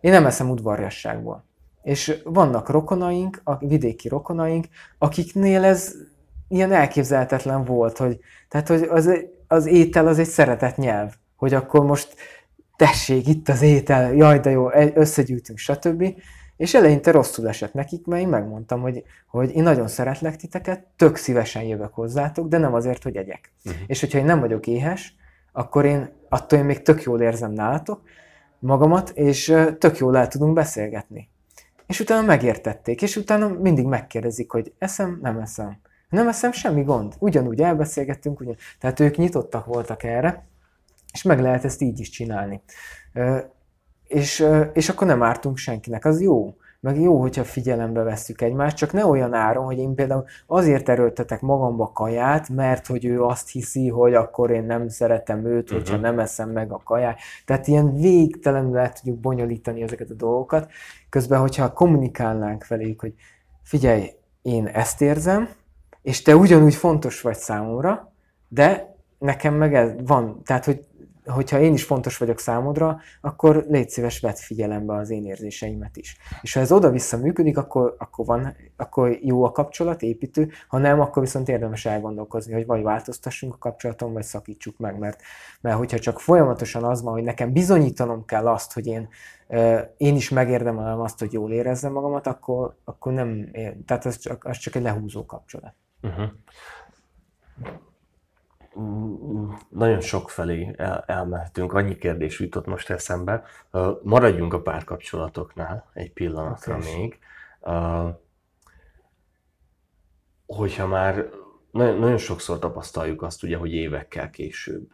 én 0.00 0.10
nem 0.10 0.26
eszem 0.26 0.50
udvarjasságból. 0.50 1.44
És 1.82 2.20
vannak 2.24 2.68
rokonaink, 2.68 3.40
a 3.44 3.56
vidéki 3.56 4.08
rokonaink, 4.08 4.66
akiknél 4.98 5.64
ez 5.64 5.94
ilyen 6.48 6.72
elképzelhetetlen 6.72 7.64
volt, 7.64 7.96
hogy, 7.96 8.18
tehát, 8.48 8.68
hogy 8.68 8.82
az, 8.82 9.10
az 9.48 9.66
étel 9.66 10.06
az 10.06 10.18
egy 10.18 10.28
szeretett 10.28 10.76
nyelv, 10.76 11.14
hogy 11.36 11.54
akkor 11.54 11.84
most 11.84 12.14
tessék, 12.76 13.28
itt 13.28 13.48
az 13.48 13.62
étel, 13.62 14.14
jaj, 14.14 14.38
de 14.38 14.50
jó, 14.50 14.70
összegyűjtünk, 14.94 15.58
stb. 15.58 16.04
És 16.56 16.74
eleinte 16.74 17.10
rosszul 17.10 17.48
esett 17.48 17.72
nekik, 17.72 18.06
mert 18.06 18.22
én 18.22 18.28
megmondtam, 18.28 18.80
hogy, 18.80 19.04
hogy 19.26 19.54
én 19.54 19.62
nagyon 19.62 19.88
szeretlek 19.88 20.36
titeket, 20.36 20.86
tök 20.96 21.16
szívesen 21.16 21.62
jövök 21.62 21.94
hozzátok, 21.94 22.48
de 22.48 22.58
nem 22.58 22.74
azért, 22.74 23.02
hogy 23.02 23.16
egyek. 23.16 23.52
Uh-huh. 23.64 23.82
És 23.86 24.00
hogyha 24.00 24.18
én 24.18 24.24
nem 24.24 24.40
vagyok 24.40 24.66
éhes, 24.66 25.16
akkor 25.52 25.84
én 25.84 26.12
attól 26.28 26.58
én 26.58 26.64
még 26.64 26.82
tök 26.82 27.02
jól 27.02 27.20
érzem 27.20 27.52
nálatok 27.52 28.02
magamat, 28.58 29.10
és 29.10 29.54
tök 29.78 29.98
jól 29.98 30.16
el 30.16 30.28
tudunk 30.28 30.54
beszélgetni. 30.54 31.28
És 31.86 32.00
utána 32.00 32.26
megértették, 32.26 33.02
és 33.02 33.16
utána 33.16 33.48
mindig 33.48 33.84
megkérdezik, 33.86 34.50
hogy 34.50 34.72
eszem, 34.78 35.18
nem 35.22 35.38
eszem. 35.38 35.78
Nem 36.08 36.28
eszem, 36.28 36.52
semmi 36.52 36.82
gond. 36.82 37.14
Ugyanúgy 37.18 37.60
elbeszélgettünk, 37.60 38.40
ugyan... 38.40 38.56
tehát 38.80 39.00
ők 39.00 39.16
nyitottak 39.16 39.66
voltak 39.66 40.02
erre, 40.02 40.46
és 41.12 41.22
meg 41.22 41.40
lehet 41.40 41.64
ezt 41.64 41.80
így 41.80 42.00
is 42.00 42.10
csinálni. 42.10 42.62
És, 44.14 44.46
és 44.72 44.88
akkor 44.88 45.06
nem 45.06 45.22
ártunk 45.22 45.56
senkinek, 45.56 46.04
az 46.04 46.20
jó. 46.20 46.54
Meg 46.80 47.00
jó, 47.00 47.20
hogyha 47.20 47.44
figyelembe 47.44 48.02
vesszük 48.02 48.40
egymást, 48.40 48.76
csak 48.76 48.92
ne 48.92 49.06
olyan 49.06 49.34
áron, 49.34 49.64
hogy 49.64 49.78
én 49.78 49.94
például 49.94 50.24
azért 50.46 50.88
erőltetek 50.88 51.40
magamba 51.40 51.92
kaját, 51.94 52.48
mert 52.48 52.86
hogy 52.86 53.04
ő 53.04 53.22
azt 53.22 53.50
hiszi, 53.50 53.88
hogy 53.88 54.14
akkor 54.14 54.50
én 54.50 54.64
nem 54.64 54.88
szeretem 54.88 55.46
őt, 55.46 55.62
uh-huh. 55.62 55.78
hogyha 55.78 55.96
nem 55.96 56.18
eszem 56.18 56.50
meg 56.50 56.72
a 56.72 56.80
kaját. 56.84 57.18
Tehát 57.44 57.66
ilyen 57.66 57.94
végtelenül 57.94 58.72
lehet 58.72 58.96
tudjuk 58.96 59.20
bonyolítani 59.20 59.82
ezeket 59.82 60.10
a 60.10 60.14
dolgokat. 60.14 60.70
Közben, 61.08 61.40
hogyha 61.40 61.72
kommunikálnánk 61.72 62.66
velük, 62.66 63.00
hogy 63.00 63.14
figyelj, 63.62 64.10
én 64.42 64.66
ezt 64.66 65.02
érzem, 65.02 65.48
és 66.02 66.22
te 66.22 66.36
ugyanúgy 66.36 66.74
fontos 66.74 67.20
vagy 67.20 67.36
számomra, 67.36 68.12
de 68.48 68.96
nekem 69.18 69.54
meg 69.54 69.74
ez 69.74 69.92
van, 70.06 70.42
tehát 70.44 70.64
hogy 70.64 70.86
hogyha 71.26 71.60
én 71.60 71.72
is 71.72 71.84
fontos 71.84 72.16
vagyok 72.18 72.38
számodra, 72.38 73.00
akkor 73.20 73.64
légy 73.68 73.88
szíves, 73.88 74.20
vedd 74.20 74.34
figyelembe 74.34 74.94
az 74.94 75.10
én 75.10 75.26
érzéseimet 75.26 75.96
is. 75.96 76.16
És 76.42 76.54
ha 76.54 76.60
ez 76.60 76.72
oda-vissza 76.72 77.16
működik, 77.16 77.58
akkor, 77.58 77.94
akkor, 77.98 78.26
van, 78.26 78.56
akkor 78.76 79.18
jó 79.20 79.44
a 79.44 79.50
kapcsolat, 79.50 80.02
építő, 80.02 80.50
ha 80.68 80.78
nem, 80.78 81.00
akkor 81.00 81.22
viszont 81.22 81.48
érdemes 81.48 81.86
elgondolkozni, 81.86 82.52
hogy 82.52 82.66
vagy 82.66 82.82
változtassunk 82.82 83.54
a 83.54 83.58
kapcsolaton, 83.58 84.12
vagy 84.12 84.22
szakítsuk 84.22 84.78
meg, 84.78 84.98
mert, 84.98 85.20
mert 85.60 85.76
hogyha 85.76 85.98
csak 85.98 86.20
folyamatosan 86.20 86.84
az 86.84 87.02
van, 87.02 87.12
hogy 87.12 87.22
nekem 87.22 87.52
bizonyítanom 87.52 88.24
kell 88.24 88.48
azt, 88.48 88.72
hogy 88.72 88.86
én, 88.86 89.08
én 89.96 90.16
is 90.16 90.28
megérdemelem 90.28 91.00
azt, 91.00 91.18
hogy 91.18 91.32
jól 91.32 91.52
érezzem 91.52 91.92
magamat, 91.92 92.26
akkor, 92.26 92.76
akkor 92.84 93.12
nem, 93.12 93.50
tehát 93.86 94.04
az 94.04 94.18
csak, 94.18 94.44
az 94.44 94.56
csak 94.56 94.74
egy 94.74 94.82
lehúzó 94.82 95.26
kapcsolat. 95.26 95.74
Uh-huh 96.02 96.28
nagyon 99.68 100.00
sok 100.00 100.30
felé 100.30 100.74
el, 100.76 101.04
elmehetünk, 101.06 101.72
annyi 101.72 101.96
kérdés 101.96 102.40
jutott 102.40 102.66
most 102.66 102.90
eszembe. 102.90 103.44
Maradjunk 104.02 104.54
a 104.54 104.62
párkapcsolatoknál 104.62 105.90
egy 105.92 106.12
pillanatra 106.12 106.76
okay. 106.76 106.94
még. 106.94 107.18
Hogyha 110.46 110.86
már 110.86 111.30
nagyon, 111.70 111.98
nagyon 111.98 112.16
sokszor 112.18 112.58
tapasztaljuk 112.58 113.22
azt, 113.22 113.42
ugye, 113.42 113.56
hogy 113.56 113.72
évekkel 113.72 114.30
később 114.30 114.92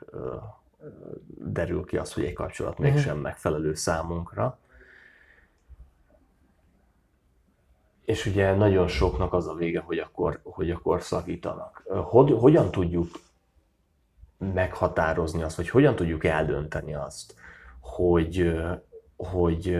derül 1.27 1.85
ki 1.85 1.97
az, 1.97 2.13
hogy 2.13 2.25
egy 2.25 2.33
kapcsolat 2.33 2.79
mhm. 2.79 2.83
mégsem 2.83 3.19
megfelelő 3.19 3.75
számunkra. 3.75 4.59
És 8.05 8.27
ugye 8.27 8.55
nagyon 8.55 8.89
soknak 8.89 9.33
az 9.33 9.47
a 9.49 9.55
vége, 9.55 9.81
hogy 9.81 9.99
akkor, 9.99 10.41
hogy 10.43 10.71
akkor 10.71 11.03
szakítanak. 11.03 11.83
Hogy, 11.87 12.33
hogyan 12.39 12.71
tudjuk 12.71 13.09
meghatározni 14.41 15.43
azt, 15.43 15.57
vagy 15.57 15.69
hogyan 15.69 15.97
tudjuk 15.97 16.25
eldönteni 16.25 16.95
azt, 16.95 17.35
hogy, 17.81 18.53
hogy, 19.17 19.79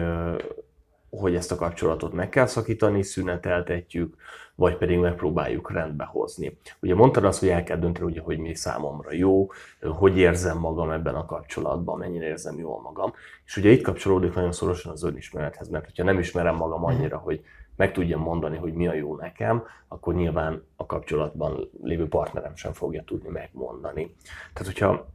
hogy 1.09 1.35
ezt 1.35 1.51
a 1.51 1.55
kapcsolatot 1.55 2.13
meg 2.13 2.29
kell 2.29 2.45
szakítani, 2.45 3.03
szüneteltetjük, 3.03 4.15
vagy 4.55 4.77
pedig 4.77 4.97
megpróbáljuk 4.97 5.71
rendbe 5.71 6.03
hozni. 6.03 6.57
Ugye 6.79 6.95
mondtad 6.95 7.23
azt, 7.23 7.39
hogy 7.39 7.49
el 7.49 7.63
kell 7.63 7.77
dönteni, 7.77 8.05
ugye, 8.05 8.21
hogy 8.21 8.37
mi 8.37 8.55
számomra 8.55 9.13
jó, 9.13 9.47
hogy 9.81 10.17
érzem 10.17 10.57
magam 10.57 10.89
ebben 10.89 11.15
a 11.15 11.25
kapcsolatban, 11.25 11.97
mennyire 11.97 12.25
érzem 12.25 12.59
jól 12.59 12.81
magam. 12.81 13.13
És 13.45 13.57
ugye 13.57 13.69
itt 13.69 13.83
kapcsolódik 13.83 14.33
nagyon 14.33 14.51
szorosan 14.51 14.91
az 14.91 15.03
önismerethez, 15.03 15.69
mert 15.69 15.85
hogyha 15.85 16.03
nem 16.03 16.19
ismerem 16.19 16.55
magam 16.55 16.85
annyira, 16.85 17.17
hogy 17.17 17.43
meg 17.75 17.91
tudjam 17.93 18.21
mondani, 18.21 18.57
hogy 18.57 18.73
mi 18.73 18.87
a 18.87 18.93
jó 18.93 19.15
nekem, 19.15 19.63
akkor 19.87 20.13
nyilván 20.13 20.63
a 20.75 20.85
kapcsolatban 20.85 21.69
lévő 21.83 22.07
partnerem 22.07 22.55
sem 22.55 22.73
fogja 22.73 23.03
tudni 23.03 23.29
megmondani. 23.29 24.15
Tehát, 24.53 24.73
hogyha 24.73 25.07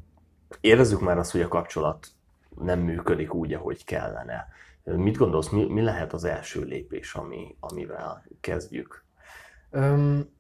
érezzük 0.61 1.01
már 1.01 1.19
azt, 1.19 1.33
hogy 1.33 1.41
a 1.41 1.49
kapcsolat 1.49 2.07
nem 2.61 2.81
működik 2.81 3.35
úgy, 3.35 3.53
ahogy 3.53 3.85
kellene, 3.85 4.49
mit 4.85 5.17
gondolsz, 5.17 5.49
mi, 5.49 5.65
mi 5.65 5.83
lehet 5.83 6.13
az 6.13 6.25
első 6.25 6.63
lépés, 6.63 7.15
ami, 7.15 7.57
amivel 7.61 8.25
kezdjük? 8.41 9.05
Um, 9.71 10.35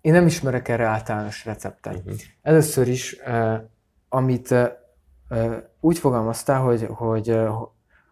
én 0.00 0.12
nem 0.12 0.26
ismerek 0.26 0.68
erre 0.68 0.84
általános 0.84 1.44
receptet. 1.44 1.94
Uh-huh. 1.94 2.14
Először 2.42 2.88
is, 2.88 3.16
uh, 3.26 3.60
amit 4.08 4.50
uh, 4.50 5.56
úgy 5.80 5.98
fogalmaztál, 5.98 6.60
hogy, 6.60 6.86
hogy, 6.90 7.38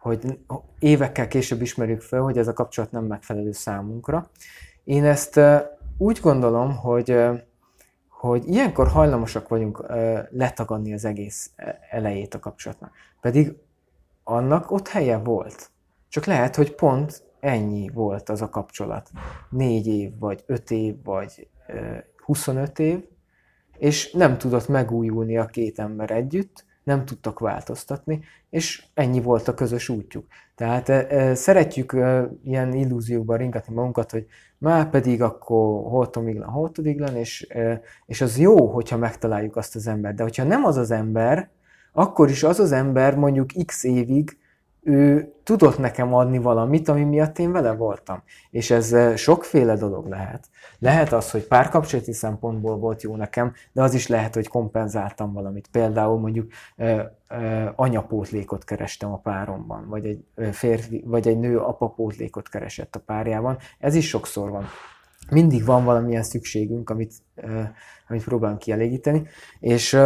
hogy 0.02 0.38
évekkel 0.78 1.28
később 1.28 1.62
ismerjük 1.62 2.00
fel, 2.00 2.20
hogy 2.20 2.38
ez 2.38 2.48
a 2.48 2.52
kapcsolat 2.52 2.90
nem 2.90 3.04
megfelelő 3.04 3.52
számunkra. 3.52 4.30
Én 4.84 5.04
ezt 5.04 5.40
úgy 5.98 6.20
gondolom, 6.20 6.76
hogy, 6.76 7.16
hogy 8.08 8.48
ilyenkor 8.48 8.88
hajlamosak 8.88 9.48
vagyunk 9.48 9.86
letagadni 10.30 10.92
az 10.92 11.04
egész 11.04 11.50
elejét 11.90 12.34
a 12.34 12.38
kapcsolatnak. 12.38 12.92
Pedig 13.20 13.56
annak 14.24 14.70
ott 14.70 14.88
helye 14.88 15.18
volt. 15.18 15.70
Csak 16.08 16.24
lehet, 16.24 16.56
hogy 16.56 16.74
pont 16.74 17.22
ennyi 17.40 17.90
volt 17.94 18.28
az 18.28 18.42
a 18.42 18.48
kapcsolat. 18.48 19.10
Négy 19.50 19.86
év, 19.86 20.18
vagy 20.18 20.42
öt 20.46 20.70
év, 20.70 21.02
vagy 21.04 21.48
25 22.24 22.78
év, 22.78 23.04
és 23.78 24.12
nem 24.12 24.38
tudott 24.38 24.68
megújulni 24.68 25.38
a 25.38 25.46
két 25.46 25.78
ember 25.78 26.10
együtt, 26.10 26.64
nem 26.82 27.04
tudtak 27.04 27.38
változtatni, 27.38 28.20
és 28.50 28.84
ennyi 28.94 29.20
volt 29.20 29.48
a 29.48 29.54
közös 29.54 29.88
útjuk. 29.88 30.26
Tehát 30.54 30.88
e, 30.88 31.06
e, 31.08 31.34
szeretjük 31.34 31.92
e, 31.92 32.28
ilyen 32.44 32.72
illúziókban 32.72 33.36
ringatni 33.36 33.74
magunkat, 33.74 34.10
hogy 34.10 34.26
már 34.58 34.90
pedig 34.90 35.22
akkor 35.22 35.90
holtomiglan, 35.90 36.48
holtodiglan, 36.48 37.16
és, 37.16 37.46
e, 37.48 37.80
és 38.06 38.20
az 38.20 38.38
jó, 38.38 38.66
hogyha 38.66 38.96
megtaláljuk 38.96 39.56
azt 39.56 39.76
az 39.76 39.86
embert. 39.86 40.16
De 40.16 40.22
hogyha 40.22 40.44
nem 40.44 40.64
az 40.64 40.76
az 40.76 40.90
ember, 40.90 41.50
akkor 41.92 42.30
is 42.30 42.42
az 42.42 42.60
az 42.60 42.72
ember 42.72 43.14
mondjuk 43.14 43.50
x 43.66 43.84
évig 43.84 44.36
ő 44.84 45.32
tudott 45.42 45.78
nekem 45.78 46.14
adni 46.14 46.38
valamit, 46.38 46.88
ami 46.88 47.04
miatt 47.04 47.38
én 47.38 47.52
vele 47.52 47.72
voltam. 47.72 48.22
És 48.50 48.70
ez 48.70 48.92
eh, 48.92 49.16
sokféle 49.16 49.76
dolog 49.76 50.08
lehet. 50.08 50.48
Lehet 50.78 51.12
az, 51.12 51.30
hogy 51.30 51.46
párkapcsolati 51.46 52.12
szempontból 52.12 52.76
volt 52.76 53.02
jó 53.02 53.16
nekem, 53.16 53.52
de 53.72 53.82
az 53.82 53.94
is 53.94 54.06
lehet, 54.06 54.34
hogy 54.34 54.48
kompenzáltam 54.48 55.32
valamit. 55.32 55.68
Például 55.72 56.18
mondjuk 56.18 56.52
eh, 56.76 57.06
eh, 57.26 57.68
anyapótlékot 57.76 58.64
kerestem 58.64 59.12
a 59.12 59.18
páromban, 59.18 59.88
vagy 59.88 60.06
egy 60.06 60.24
férfi, 60.52 61.02
vagy 61.06 61.28
egy 61.28 61.38
nő 61.38 61.58
apapótlékot 61.58 62.48
keresett 62.48 62.96
a 62.96 63.02
párjában. 63.06 63.58
Ez 63.78 63.94
is 63.94 64.08
sokszor 64.08 64.50
van. 64.50 64.64
Mindig 65.30 65.64
van 65.64 65.84
valamilyen 65.84 66.22
szükségünk, 66.22 66.90
amit, 66.90 67.14
amit 68.08 68.24
próbálunk 68.24 68.58
kielégíteni, 68.58 69.26
és, 69.60 69.98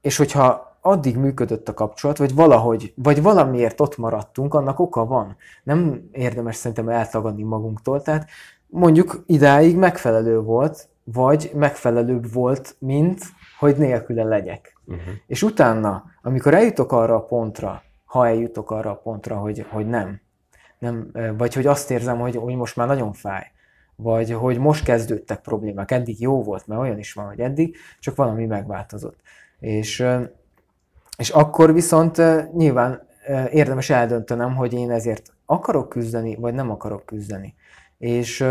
és 0.00 0.16
hogyha 0.16 0.71
addig 0.84 1.16
működött 1.16 1.68
a 1.68 1.74
kapcsolat, 1.74 2.18
vagy 2.18 2.34
valahogy, 2.34 2.92
vagy 2.96 3.22
valamiért 3.22 3.80
ott 3.80 3.96
maradtunk, 3.96 4.54
annak 4.54 4.78
oka 4.78 5.06
van. 5.06 5.36
Nem 5.62 6.08
érdemes 6.12 6.56
szerintem 6.56 6.88
eltagadni 6.88 7.42
magunktól, 7.42 8.02
tehát 8.02 8.28
mondjuk 8.66 9.22
idáig 9.26 9.76
megfelelő 9.76 10.40
volt, 10.40 10.88
vagy 11.04 11.50
megfelelőbb 11.54 12.32
volt, 12.32 12.76
mint 12.78 13.22
hogy 13.58 13.76
nélküle 13.76 14.24
legyek. 14.24 14.76
Uh-huh. 14.86 15.14
És 15.26 15.42
utána, 15.42 16.04
amikor 16.22 16.54
eljutok 16.54 16.92
arra 16.92 17.14
a 17.14 17.24
pontra, 17.24 17.82
ha 18.04 18.26
eljutok 18.26 18.70
arra 18.70 18.90
a 18.90 19.00
pontra, 19.02 19.36
hogy, 19.36 19.66
hogy 19.70 19.86
nem, 19.86 20.20
nem, 20.78 21.10
vagy 21.36 21.54
hogy 21.54 21.66
azt 21.66 21.90
érzem, 21.90 22.18
hogy, 22.18 22.36
hogy 22.36 22.54
most 22.54 22.76
már 22.76 22.86
nagyon 22.86 23.12
fáj, 23.12 23.44
vagy 23.96 24.32
hogy 24.32 24.58
most 24.58 24.84
kezdődtek 24.84 25.40
problémák, 25.40 25.90
eddig 25.90 26.20
jó 26.20 26.42
volt, 26.42 26.66
mert 26.66 26.80
olyan 26.80 26.98
is 26.98 27.12
van, 27.12 27.26
hogy 27.26 27.40
eddig, 27.40 27.76
csak 28.00 28.16
valami 28.16 28.46
megváltozott. 28.46 29.20
És 29.58 30.06
és 31.18 31.30
akkor 31.30 31.72
viszont 31.72 32.22
nyilván 32.56 33.06
érdemes 33.50 33.90
eldöntenem, 33.90 34.54
hogy 34.54 34.72
én 34.72 34.90
ezért 34.90 35.32
akarok 35.46 35.88
küzdeni, 35.88 36.36
vagy 36.36 36.54
nem 36.54 36.70
akarok 36.70 37.06
küzdeni. 37.06 37.54
És, 37.98 38.44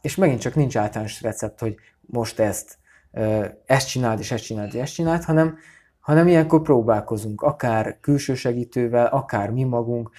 és 0.00 0.16
megint 0.16 0.40
csak 0.40 0.54
nincs 0.54 0.76
általános 0.76 1.22
recept, 1.22 1.60
hogy 1.60 1.74
most 2.00 2.40
ezt, 2.40 2.78
ezt 3.66 3.88
csináld, 3.88 4.18
és 4.18 4.30
ezt 4.30 4.44
csináld, 4.44 4.74
és 4.74 4.80
ezt 4.80 4.94
csináld, 4.94 5.24
hanem, 5.24 5.56
hanem 6.00 6.28
ilyenkor 6.28 6.62
próbálkozunk, 6.62 7.42
akár 7.42 7.98
külső 8.00 8.34
segítővel, 8.34 9.06
akár 9.06 9.50
mi 9.50 9.64
magunk, 9.64 10.10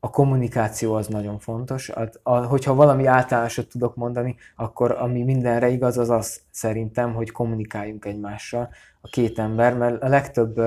a 0.00 0.10
kommunikáció 0.10 0.94
az 0.94 1.06
nagyon 1.06 1.38
fontos. 1.38 1.88
A, 1.88 2.10
a, 2.22 2.36
hogyha 2.36 2.74
valami 2.74 3.06
általánosat 3.06 3.68
tudok 3.68 3.94
mondani, 3.94 4.36
akkor 4.56 4.90
ami 4.98 5.22
mindenre 5.22 5.68
igaz, 5.68 5.98
az 5.98 6.10
az 6.10 6.40
szerintem, 6.50 7.14
hogy 7.14 7.30
kommunikáljunk 7.30 8.04
egymással 8.04 8.68
a 9.00 9.08
két 9.08 9.38
ember, 9.38 9.74
mert 9.74 10.02
a 10.02 10.08
legtöbb 10.08 10.60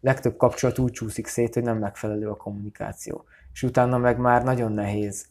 legtöbb 0.00 0.36
kapcsolat 0.36 0.78
úgy 0.78 0.92
csúszik 0.92 1.26
szét, 1.26 1.54
hogy 1.54 1.62
nem 1.62 1.78
megfelelő 1.78 2.28
a 2.28 2.36
kommunikáció. 2.36 3.24
És 3.52 3.62
utána 3.62 3.98
meg 3.98 4.18
már 4.18 4.44
nagyon 4.44 4.72
nehéz 4.72 5.28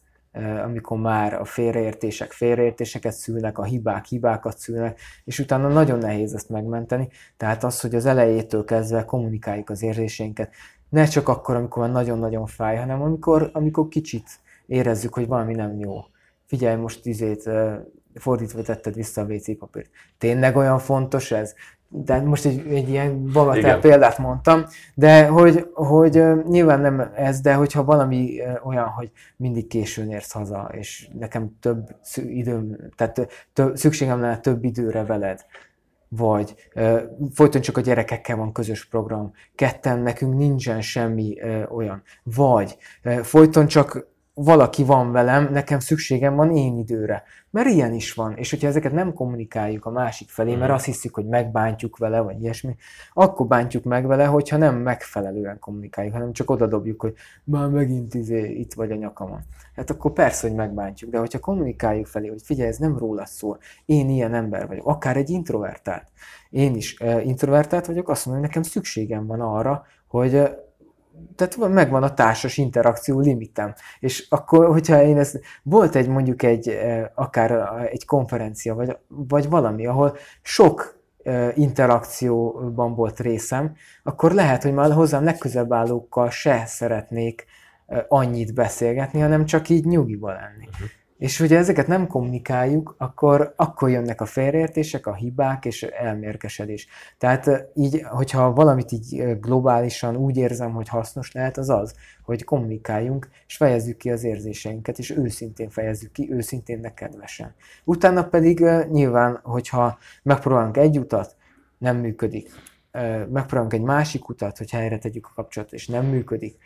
amikor 0.64 0.98
már 0.98 1.34
a 1.34 1.44
félreértések 1.44 2.32
félreértéseket 2.32 3.12
szülnek, 3.12 3.58
a 3.58 3.64
hibák 3.64 4.04
hibákat 4.04 4.58
szülnek, 4.58 5.00
és 5.24 5.38
utána 5.38 5.68
nagyon 5.68 5.98
nehéz 5.98 6.34
ezt 6.34 6.48
megmenteni. 6.48 7.08
Tehát 7.36 7.64
az, 7.64 7.80
hogy 7.80 7.94
az 7.94 8.06
elejétől 8.06 8.64
kezdve 8.64 9.04
kommunikáljuk 9.04 9.70
az 9.70 9.82
érzéseinket, 9.82 10.54
ne 10.88 11.06
csak 11.06 11.28
akkor, 11.28 11.56
amikor 11.56 11.82
már 11.82 11.92
nagyon-nagyon 11.92 12.46
fáj, 12.46 12.76
hanem 12.76 13.02
amikor, 13.02 13.50
amikor 13.52 13.88
kicsit 13.88 14.28
érezzük, 14.66 15.14
hogy 15.14 15.26
valami 15.26 15.54
nem 15.54 15.78
jó. 15.78 16.04
Figyelj, 16.46 16.76
most 16.76 17.06
izét 17.06 17.50
fordítva 18.14 18.62
tetted 18.62 18.94
vissza 18.94 19.20
a 19.20 19.24
WC 19.24 19.58
papírt. 19.58 19.90
Tényleg 20.18 20.56
olyan 20.56 20.78
fontos 20.78 21.30
ez? 21.30 21.54
De 21.92 22.20
most 22.20 22.44
egy, 22.44 22.66
egy 22.66 22.88
ilyen 22.88 23.32
bagatel 23.32 23.78
példát 23.78 24.18
mondtam, 24.18 24.64
de 24.94 25.26
hogy, 25.26 25.66
hogy 25.74 26.22
nyilván 26.48 26.80
nem 26.80 27.10
ez, 27.14 27.40
de 27.40 27.54
hogyha 27.54 27.84
valami 27.84 28.40
olyan, 28.64 28.86
hogy 28.86 29.10
mindig 29.36 29.66
későn 29.66 30.10
érsz 30.10 30.32
haza, 30.32 30.70
és 30.72 31.08
nekem 31.18 31.56
több 31.60 31.96
időm, 32.14 32.76
tehát 32.96 33.46
több, 33.52 33.76
szükségem 33.76 34.20
lenne 34.20 34.38
több 34.38 34.64
időre 34.64 35.04
veled, 35.04 35.44
vagy 36.08 36.54
uh, 36.74 37.00
folyton 37.34 37.60
csak 37.60 37.76
a 37.76 37.80
gyerekekkel 37.80 38.36
van 38.36 38.52
közös 38.52 38.86
program, 38.86 39.32
ketten 39.54 39.98
nekünk 39.98 40.36
nincsen 40.36 40.80
semmi 40.80 41.40
uh, 41.42 41.76
olyan, 41.76 42.02
vagy 42.22 42.76
uh, 43.04 43.18
folyton 43.18 43.66
csak 43.66 44.06
valaki 44.34 44.84
van 44.84 45.12
velem, 45.12 45.48
nekem 45.52 45.78
szükségem 45.78 46.34
van 46.34 46.56
én 46.56 46.78
időre. 46.78 47.22
Mert 47.50 47.68
ilyen 47.68 47.92
is 47.92 48.12
van, 48.12 48.36
és 48.36 48.50
hogyha 48.50 48.68
ezeket 48.68 48.92
nem 48.92 49.12
kommunikáljuk 49.12 49.84
a 49.84 49.90
másik 49.90 50.28
felé, 50.28 50.50
mert 50.50 50.62
mhm. 50.62 50.72
azt 50.72 50.84
hiszik, 50.84 51.14
hogy 51.14 51.26
megbántjuk 51.26 51.96
vele, 51.98 52.20
vagy 52.20 52.42
ilyesmi, 52.42 52.76
akkor 53.12 53.46
bántjuk 53.46 53.84
meg 53.84 54.06
vele, 54.06 54.24
hogyha 54.24 54.56
nem 54.56 54.76
megfelelően 54.76 55.58
kommunikáljuk, 55.58 56.12
hanem 56.12 56.32
csak 56.32 56.50
odadobjuk, 56.50 57.00
hogy 57.00 57.14
már 57.44 57.68
megint 57.68 58.14
izé, 58.14 58.50
itt 58.50 58.74
vagy 58.74 58.90
a 58.90 58.94
nyakamon. 58.94 59.40
Hát 59.74 59.90
akkor 59.90 60.12
persze, 60.12 60.46
hogy 60.46 60.56
megbántjuk, 60.56 61.10
de 61.10 61.18
hogyha 61.18 61.38
kommunikáljuk 61.38 62.06
felé, 62.06 62.28
hogy 62.28 62.42
figyelj, 62.42 62.68
ez 62.68 62.78
nem 62.78 62.98
róla 62.98 63.26
szól, 63.26 63.58
én 63.84 64.08
ilyen 64.08 64.34
ember 64.34 64.66
vagyok, 64.66 64.86
akár 64.86 65.16
egy 65.16 65.30
introvertált, 65.30 66.06
én 66.50 66.74
is 66.74 66.96
uh, 67.00 67.26
introvertált 67.26 67.86
vagyok, 67.86 68.08
azt 68.08 68.26
mondom, 68.26 68.42
hogy 68.42 68.52
nekem 68.52 68.70
szükségem 68.70 69.26
van 69.26 69.40
arra, 69.40 69.86
hogy 70.06 70.34
uh, 70.34 70.50
tehát 71.36 71.72
megvan 71.72 72.02
a 72.02 72.14
társas 72.14 72.56
interakció 72.56 73.20
limitem. 73.20 73.74
És 74.00 74.26
akkor, 74.28 74.66
hogyha 74.66 75.02
én 75.02 75.18
ezt, 75.18 75.40
volt 75.62 75.94
egy 75.94 76.08
mondjuk 76.08 76.42
egy, 76.42 76.68
eh, 76.68 77.04
akár 77.14 77.50
egy 77.90 78.04
konferencia, 78.04 78.74
vagy, 78.74 78.96
vagy 79.08 79.48
valami, 79.48 79.86
ahol 79.86 80.16
sok 80.42 80.98
eh, 81.22 81.58
interakcióban 81.58 82.94
volt 82.94 83.20
részem, 83.20 83.74
akkor 84.02 84.32
lehet, 84.32 84.62
hogy 84.62 84.72
már 84.72 84.92
hozzám 84.92 85.24
legközebb 85.24 85.72
állókkal 85.72 86.30
se 86.30 86.62
szeretnék 86.66 87.44
eh, 87.86 88.04
annyit 88.08 88.54
beszélgetni, 88.54 89.20
hanem 89.20 89.44
csak 89.44 89.68
így 89.68 89.84
nyugiba 89.84 90.32
lenni. 90.32 90.68
Uh-huh. 90.72 90.88
És 91.20 91.38
hogyha 91.38 91.56
ezeket 91.56 91.86
nem 91.86 92.06
kommunikáljuk, 92.06 92.94
akkor, 92.98 93.52
akkor 93.56 93.90
jönnek 93.90 94.20
a 94.20 94.24
félreértések, 94.24 95.06
a 95.06 95.14
hibák 95.14 95.64
és 95.64 95.82
elmérkesedés. 95.82 96.86
Tehát 97.18 97.68
így, 97.74 98.02
hogyha 98.02 98.52
valamit 98.52 98.92
így 98.92 99.38
globálisan 99.40 100.16
úgy 100.16 100.36
érzem, 100.36 100.72
hogy 100.72 100.88
hasznos 100.88 101.32
lehet, 101.32 101.58
az 101.58 101.68
az, 101.68 101.94
hogy 102.22 102.44
kommunikáljunk, 102.44 103.28
és 103.46 103.56
fejezzük 103.56 103.96
ki 103.96 104.10
az 104.10 104.24
érzéseinket, 104.24 104.98
és 104.98 105.10
őszintén 105.10 105.70
fejezzük 105.70 106.12
ki, 106.12 106.32
őszintén 106.32 106.80
ne 106.80 106.94
kedvesen. 106.94 107.54
Utána 107.84 108.24
pedig 108.24 108.58
nyilván, 108.90 109.40
hogyha 109.42 109.98
megpróbálunk 110.22 110.76
egy 110.76 110.98
utat, 110.98 111.36
nem 111.78 111.96
működik. 111.96 112.50
Megpróbálunk 113.32 113.72
egy 113.72 113.82
másik 113.82 114.28
utat, 114.28 114.58
hogy 114.58 114.70
helyre 114.70 114.98
tegyük 114.98 115.26
a 115.26 115.32
kapcsolatot, 115.34 115.74
és 115.74 115.86
nem 115.86 116.06
működik 116.06 116.58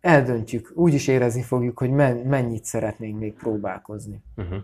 eldöntjük, 0.00 0.72
úgy 0.74 0.94
is 0.94 1.08
érezni 1.08 1.42
fogjuk, 1.42 1.78
hogy 1.78 1.90
mennyit 1.90 2.64
szeretnénk 2.64 3.18
még 3.18 3.34
próbálkozni. 3.34 4.22
Uh-huh. 4.36 4.58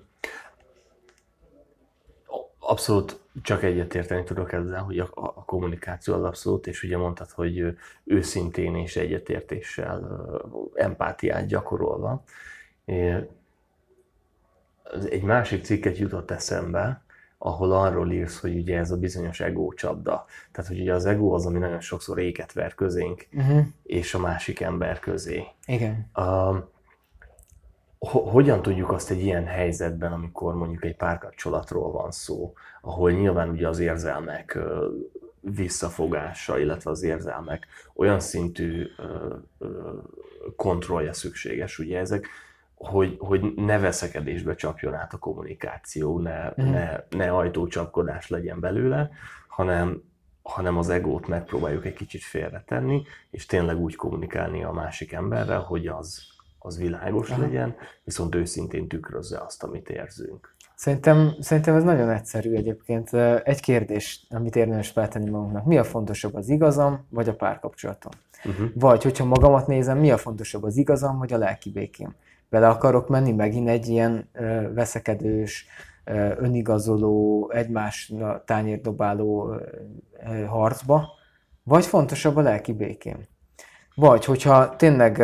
Abszolút 2.59 3.21
csak 3.43 3.63
egyetérteni 3.63 4.25
tudok 4.25 4.53
ezzel, 4.53 4.83
hogy 4.83 4.99
a, 4.99 5.11
a 5.15 5.45
kommunikáció 5.45 6.15
az 6.15 6.23
abszolút, 6.23 6.67
és 6.67 6.83
ugye 6.83 6.97
mondtad, 6.97 7.31
hogy 7.31 7.77
őszintén 8.05 8.77
és 8.77 8.97
egyetértéssel, 8.97 10.27
empátiát 10.75 11.47
gyakorolva. 11.47 12.23
Egy 15.09 15.23
másik 15.23 15.65
cikket 15.65 15.99
jutott 15.99 16.31
eszembe, 16.31 17.05
ahol 17.39 17.73
arról 17.73 18.13
írsz, 18.13 18.41
hogy 18.41 18.57
ugye 18.57 18.79
ez 18.79 18.91
a 18.91 18.97
bizonyos 18.97 19.41
ego 19.41 19.73
csapda. 19.73 20.25
Tehát, 20.53 20.71
hogy 20.71 20.81
ugye 20.81 20.95
az 20.95 21.07
ego 21.07 21.35
az, 21.35 21.47
ami 21.47 21.59
nagyon 21.59 21.81
sokszor 21.81 22.19
éket 22.19 22.53
ver 22.53 22.75
közénk, 22.75 23.27
uh-huh. 23.33 23.65
és 23.83 24.15
a 24.15 24.19
másik 24.19 24.61
ember 24.61 24.99
közé. 24.99 25.45
Igen. 25.67 26.11
Uh, 26.15 26.57
hogyan 28.09 28.63
tudjuk 28.63 28.93
azt 28.93 29.11
egy 29.11 29.23
ilyen 29.23 29.47
helyzetben, 29.47 30.13
amikor 30.13 30.55
mondjuk 30.55 30.85
egy 30.85 30.97
párkapcsolatról 30.97 31.93
van 31.93 32.11
szó, 32.11 32.53
ahol 32.81 33.11
nyilván 33.11 33.49
ugye 33.49 33.69
az 33.69 33.79
érzelmek 33.79 34.59
visszafogása, 35.41 36.59
illetve 36.59 36.91
az 36.91 37.03
érzelmek 37.03 37.67
olyan 37.95 38.21
szintű 38.21 38.87
kontrollja 40.57 41.13
szükséges, 41.13 41.79
ugye 41.79 41.99
ezek 41.99 42.29
hogy, 42.77 43.17
hogy 43.19 43.55
ne 43.55 43.79
veszekedésbe 43.79 44.55
csapjon 44.55 44.95
át 44.95 45.13
a 45.13 45.19
kommunikáció, 45.19 46.19
ne, 46.19 46.45
mm. 46.63 46.71
ne, 46.71 47.01
ne 47.11 47.31
ajtócsapkodás 47.31 48.29
legyen 48.29 48.61
belőle, 48.61 49.11
hanem, 49.49 50.03
hanem 50.43 50.79
az 50.79 50.89
egót 50.89 51.27
megpróbáljuk 51.27 51.87
egy 51.87 51.95
kicsit 51.95 52.23
félretenni, 52.23 53.03
és 53.31 53.47
tényleg 53.47 53.79
úgy 53.79 53.97
kommunikálni 53.97 54.65
a 54.65 54.73
másik 54.73 55.13
emberrel, 55.13 55.61
hogy 55.61 55.87
az, 55.87 56.23
az 56.59 56.79
világos 56.79 57.31
Aha. 57.31 57.41
legyen, 57.41 57.75
viszont 58.05 58.35
őszintén 58.35 58.89
tükrözze 58.89 59.39
azt, 59.39 59.63
amit 59.63 59.89
érzünk. 59.89 60.55
Szerintem, 60.75 61.35
szerintem 61.41 61.75
ez 61.75 61.83
nagyon 61.83 62.11
egyszerű 62.11 62.55
egyébként. 62.55 63.15
Egy 63.45 63.61
kérdés, 63.61 64.27
amit 64.31 64.57
érdemes 64.57 64.91
feltenni 64.91 65.31
magunknak. 65.31 65.65
Mi 65.65 65.79
a 65.79 65.85
fontosabb, 65.85 66.35
az 66.35 66.49
igazam, 66.49 67.07
vagy 67.09 67.29
a 67.29 67.35
párkapcsolatom? 67.35 68.13
Uh-huh. 68.45 68.69
Vagy, 68.75 69.03
hogyha 69.03 69.25
magamat 69.25 69.67
nézem, 69.67 69.99
mi 69.99 70.11
a 70.11 70.17
fontosabb, 70.17 70.63
az 70.63 70.77
igazam, 70.77 71.19
vagy 71.19 71.33
a 71.33 71.39
lelki 71.39 71.71
békém? 71.71 72.15
Bele 72.49 72.69
akarok 72.69 73.09
menni 73.09 73.33
megint 73.33 73.69
egy 73.69 73.89
ilyen 73.89 74.29
ö, 74.33 74.73
veszekedős, 74.73 75.67
ö, 76.05 76.33
önigazoló, 76.39 77.51
egymás 77.55 78.13
tányérdobáló 78.45 79.55
harcba, 80.47 81.09
vagy 81.63 81.87
fontosabb 81.87 82.37
a 82.37 82.41
lelki 82.41 82.73
békém. 82.73 83.19
Vagy, 83.95 84.25
hogyha 84.25 84.77
tényleg 84.77 85.21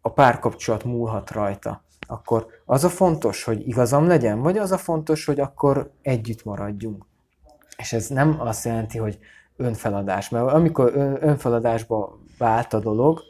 a 0.00 0.12
párkapcsolat 0.12 0.84
múlhat 0.84 1.30
rajta, 1.30 1.82
akkor 2.06 2.46
az 2.64 2.84
a 2.84 2.88
fontos, 2.88 3.44
hogy 3.44 3.68
igazam 3.68 4.06
legyen, 4.06 4.40
vagy 4.40 4.58
az 4.58 4.72
a 4.72 4.78
fontos, 4.78 5.24
hogy 5.24 5.40
akkor 5.40 5.90
együtt 6.02 6.44
maradjunk. 6.44 7.06
És 7.76 7.92
ez 7.92 8.08
nem 8.08 8.36
azt 8.40 8.64
jelenti, 8.64 8.98
hogy 8.98 9.18
önfeladás, 9.56 10.28
mert 10.28 10.52
amikor 10.52 10.92
önfeladásba 11.20 12.18
vált 12.38 12.72
a 12.72 12.78
dolog, 12.80 13.20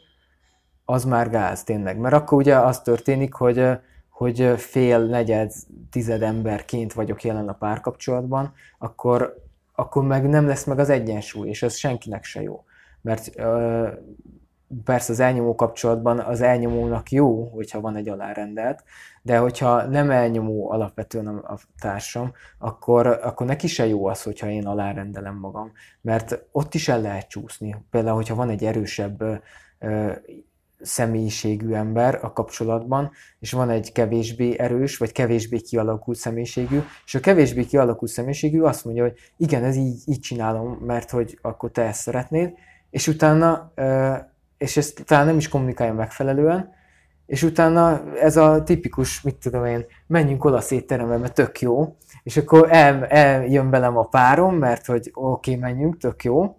az 0.91 1.05
már 1.05 1.31
gáz 1.31 1.65
tényleg. 1.65 1.99
Mert 1.99 2.15
akkor 2.15 2.39
ugye 2.39 2.57
az 2.57 2.81
történik, 2.81 3.35
hogy, 3.35 3.69
hogy 4.09 4.55
fél, 4.57 5.07
negyed, 5.07 5.53
tized 5.91 6.23
emberként 6.23 6.93
vagyok 6.93 7.25
jelen 7.25 7.49
a 7.49 7.53
párkapcsolatban, 7.53 8.53
akkor, 8.79 9.43
akkor 9.75 10.05
meg 10.05 10.29
nem 10.29 10.47
lesz 10.47 10.65
meg 10.65 10.79
az 10.79 10.89
egyensúly, 10.89 11.49
és 11.49 11.63
ez 11.63 11.75
senkinek 11.77 12.25
se 12.25 12.43
jó. 12.43 12.65
Mert 13.01 13.31
persze 14.85 15.13
az 15.13 15.21
elnyomó 15.21 15.55
kapcsolatban 15.55 16.19
az 16.19 16.41
elnyomónak 16.41 17.11
jó, 17.11 17.45
hogyha 17.45 17.81
van 17.81 17.97
egy 17.97 18.09
alárendelt, 18.09 18.85
de 19.23 19.39
hogyha 19.39 19.83
nem 19.83 20.11
elnyomó 20.11 20.71
alapvetően 20.71 21.27
a 21.27 21.59
társam, 21.81 22.33
akkor, 22.59 23.07
akkor 23.07 23.47
neki 23.47 23.67
se 23.67 23.87
jó 23.87 24.07
az, 24.07 24.23
hogyha 24.23 24.49
én 24.49 24.67
alárendelem 24.67 25.37
magam. 25.37 25.73
Mert 26.01 26.45
ott 26.53 26.75
is 26.75 26.89
el 26.89 27.01
lehet 27.01 27.29
csúszni. 27.29 27.77
Például, 27.91 28.15
hogyha 28.15 28.35
van 28.35 28.51
egy 28.51 28.65
erősebb 28.65 29.23
személyiségű 30.83 31.73
ember 31.73 32.19
a 32.23 32.33
kapcsolatban, 32.33 33.11
és 33.39 33.53
van 33.53 33.71
egy 33.71 33.93
kevésbé 33.93 34.59
erős, 34.59 34.97
vagy 34.97 35.13
kevésbé 35.13 35.59
kialakult 35.59 36.17
személyiségű, 36.17 36.81
és 37.05 37.15
a 37.15 37.21
kevésbé 37.21 37.65
kialakult 37.65 38.11
személyiségű 38.11 38.61
azt 38.61 38.85
mondja, 38.85 39.03
hogy 39.03 39.15
igen, 39.37 39.65
ez 39.65 39.77
így, 39.77 40.03
így 40.07 40.21
csinálom, 40.21 40.79
mert 40.87 41.11
hogy 41.11 41.39
akkor 41.43 41.71
te 41.71 41.83
ezt 41.83 42.01
szeretnéd, 42.01 42.53
és 42.91 43.09
utána, 43.09 43.73
és 44.59 44.77
ezt 44.77 45.05
talán 45.05 45.27
nem 45.27 45.37
is 45.37 45.49
kommunikálja 45.49 45.95
megfelelően, 45.95 46.79
és 47.27 47.43
utána 47.43 48.15
ez 48.15 48.37
a 48.37 48.63
tipikus, 48.63 49.23
mit 49.23 49.37
tudom 49.37 49.65
én, 49.65 49.87
menjünk 50.07 50.45
olasz 50.45 50.71
étterembe, 50.71 51.17
mert 51.17 51.35
tök 51.35 51.61
jó, 51.61 51.97
és 52.23 52.37
akkor 52.37 52.69
el, 52.71 53.07
eljön 53.07 53.71
belem 53.71 53.97
a 53.97 54.05
párom, 54.05 54.57
mert 54.57 54.87
hogy 54.87 55.11
oké, 55.15 55.55
okay, 55.55 55.57
menjünk, 55.57 55.97
tök 55.97 56.25
jó, 56.25 56.57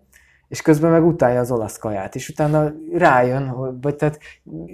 és 0.52 0.62
közben 0.62 0.92
meg 0.92 1.06
utálja 1.06 1.40
az 1.40 1.52
olasz 1.52 1.78
kaját, 1.78 2.16
és 2.16 2.30
utána 2.30 2.72
rájön, 2.94 3.80
vagy 3.82 3.96
tehát 3.96 4.20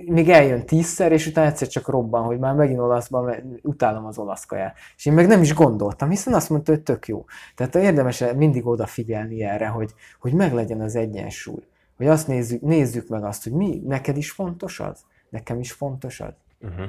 még 0.06 0.30
eljön 0.30 0.66
tízszer, 0.66 1.12
és 1.12 1.28
utána 1.28 1.48
egyszer 1.48 1.68
csak 1.68 1.88
robban, 1.88 2.24
hogy 2.24 2.40
már 2.40 2.56
megint 2.56 2.80
olaszban 2.80 3.24
mert 3.24 3.44
utálom 3.62 4.06
az 4.06 4.18
olasz 4.18 4.46
kaját. 4.46 4.76
És 4.96 5.06
én 5.06 5.14
meg 5.14 5.28
nem 5.28 5.42
is 5.42 5.54
gondoltam, 5.54 6.10
hiszen 6.10 6.34
azt 6.34 6.50
mondta, 6.50 6.72
hogy 6.72 6.82
tök 6.82 7.08
jó. 7.08 7.26
Tehát 7.56 7.76
érdemes 7.76 8.24
mindig 8.36 8.68
odafigyelni 8.68 9.44
erre, 9.44 9.68
hogy, 9.68 9.94
hogy 10.20 10.34
meglegyen 10.34 10.82
az 10.82 10.96
egyensúly 10.96 11.64
hogy 11.98 12.08
azt 12.08 12.28
nézzük, 12.28 12.62
nézzük 12.62 13.08
meg 13.08 13.24
azt, 13.24 13.44
hogy 13.44 13.52
mi, 13.52 13.82
neked 13.86 14.18
is 14.18 14.32
fontos 14.32 14.80
az? 14.80 15.06
Nekem 15.30 15.60
is 15.60 15.72
fontos 15.72 16.20
az? 16.20 16.34
Uh-huh. 16.60 16.88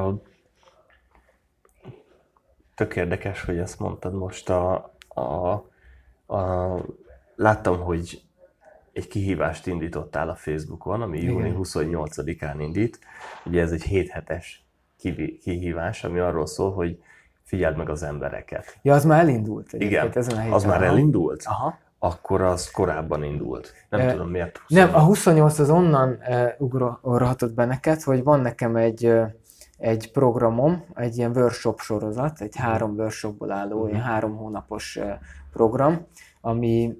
A... 0.00 0.22
Tök 2.74 2.96
érdekes, 2.96 3.44
hogy 3.44 3.58
ezt 3.58 3.78
mondtad 3.78 4.14
most. 4.14 4.50
A, 4.50 4.94
a, 5.08 5.50
a... 6.34 6.76
Láttam, 7.36 7.80
hogy 7.80 8.22
egy 8.92 9.08
kihívást 9.08 9.66
indítottál 9.66 10.28
a 10.28 10.34
Facebookon, 10.34 11.02
ami 11.02 11.18
Igen. 11.18 11.32
júni 11.32 11.54
28-án 11.56 12.54
indít. 12.58 12.98
Ugye 13.44 13.60
ez 13.60 13.72
egy 13.72 13.82
7 13.82 14.08
hetes 14.08 14.64
kihívás, 15.40 16.04
ami 16.04 16.18
arról 16.18 16.46
szól, 16.46 16.72
hogy 16.72 16.98
figyeld 17.42 17.76
meg 17.76 17.88
az 17.88 18.02
embereket. 18.02 18.78
Ja, 18.82 18.94
az 18.94 19.04
már 19.04 19.20
elindult. 19.20 19.72
Igen, 19.72 20.06
a 20.06 20.20
héten. 20.20 20.52
az 20.52 20.64
már 20.64 20.82
elindult? 20.82 21.42
Aha. 21.46 21.78
Akkor 21.98 22.40
az 22.40 22.70
korábban 22.70 23.24
indult. 23.24 23.72
Nem 23.88 24.00
e, 24.00 24.12
tudom 24.12 24.28
miért. 24.28 24.58
28. 24.58 24.92
Nem, 24.92 25.02
a 25.02 25.04
28 25.04 25.58
az 25.58 25.70
onnan 25.70 26.18
e, 26.20 26.56
ugorhatott 26.58 27.54
be 27.54 27.64
neked, 27.64 28.02
hogy 28.02 28.22
van 28.22 28.40
nekem 28.40 28.76
egy, 28.76 29.12
egy 29.78 30.12
programom, 30.12 30.84
egy 30.94 31.16
ilyen 31.16 31.36
workshop 31.36 31.80
sorozat, 31.80 32.40
egy 32.40 32.56
három 32.56 32.94
workshopból 32.94 33.50
álló, 33.50 33.82
uh-huh. 33.82 34.00
három 34.00 34.36
hónapos 34.36 34.98
program, 35.52 36.06
ami 36.40 36.96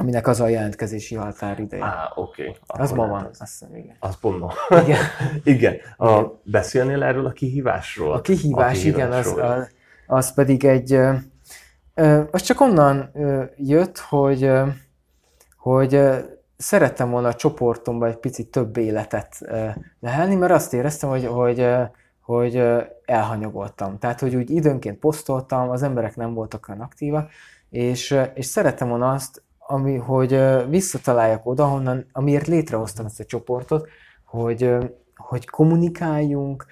aminek 0.00 0.26
az 0.26 0.40
a 0.40 0.48
jelentkezési 0.48 1.14
határideje. 1.14 1.84
Á, 1.84 2.12
oké. 2.14 2.42
Okay. 2.42 2.56
Az 2.66 2.92
ma 2.92 3.06
van, 3.06 3.24
azt 3.24 3.40
hiszem, 3.40 3.74
igen. 3.74 3.96
Az 3.98 4.16
pont 4.20 4.38
ma. 4.38 4.52
Igen. 4.68 4.98
igen. 5.54 5.76
A, 5.96 6.22
beszélnél 6.42 7.02
erről 7.02 7.26
a 7.26 7.32
kihívásról? 7.32 8.12
A 8.12 8.20
kihívás, 8.20 8.78
a 8.78 8.80
kihívásról. 8.80 9.38
igen, 9.38 9.50
az, 9.50 9.68
az 10.06 10.34
pedig 10.34 10.64
egy, 10.64 10.98
az 12.30 12.42
csak 12.42 12.60
onnan 12.60 13.10
jött, 13.56 13.98
hogy, 13.98 14.50
hogy 15.56 16.00
szerettem 16.56 17.10
volna 17.10 17.28
a 17.28 17.34
csoportomban 17.34 18.08
egy 18.08 18.18
picit 18.18 18.50
több 18.50 18.76
életet 18.76 19.40
lehelni, 20.00 20.34
mert 20.34 20.52
azt 20.52 20.74
éreztem, 20.74 21.10
hogy, 21.10 21.26
hogy, 21.26 21.66
hogy 22.20 22.62
elhanyagoltam. 23.04 23.98
Tehát, 23.98 24.20
hogy 24.20 24.34
úgy 24.34 24.50
időnként 24.50 24.98
posztoltam, 24.98 25.70
az 25.70 25.82
emberek 25.82 26.16
nem 26.16 26.34
voltak 26.34 26.68
olyan 26.68 26.80
aktívak, 26.80 27.30
és, 27.70 28.18
és 28.34 28.46
szerettem 28.46 28.88
volna 28.88 29.10
azt, 29.10 29.42
ami, 29.70 29.96
hogy 29.96 30.40
visszataláljak 30.68 31.46
oda, 31.46 31.66
honnan, 31.66 32.06
amiért 32.12 32.46
létrehoztam 32.46 33.06
ezt 33.06 33.20
a 33.20 33.24
csoportot, 33.24 33.88
hogy, 34.24 34.76
hogy 35.16 35.48
kommunikáljunk, 35.48 36.66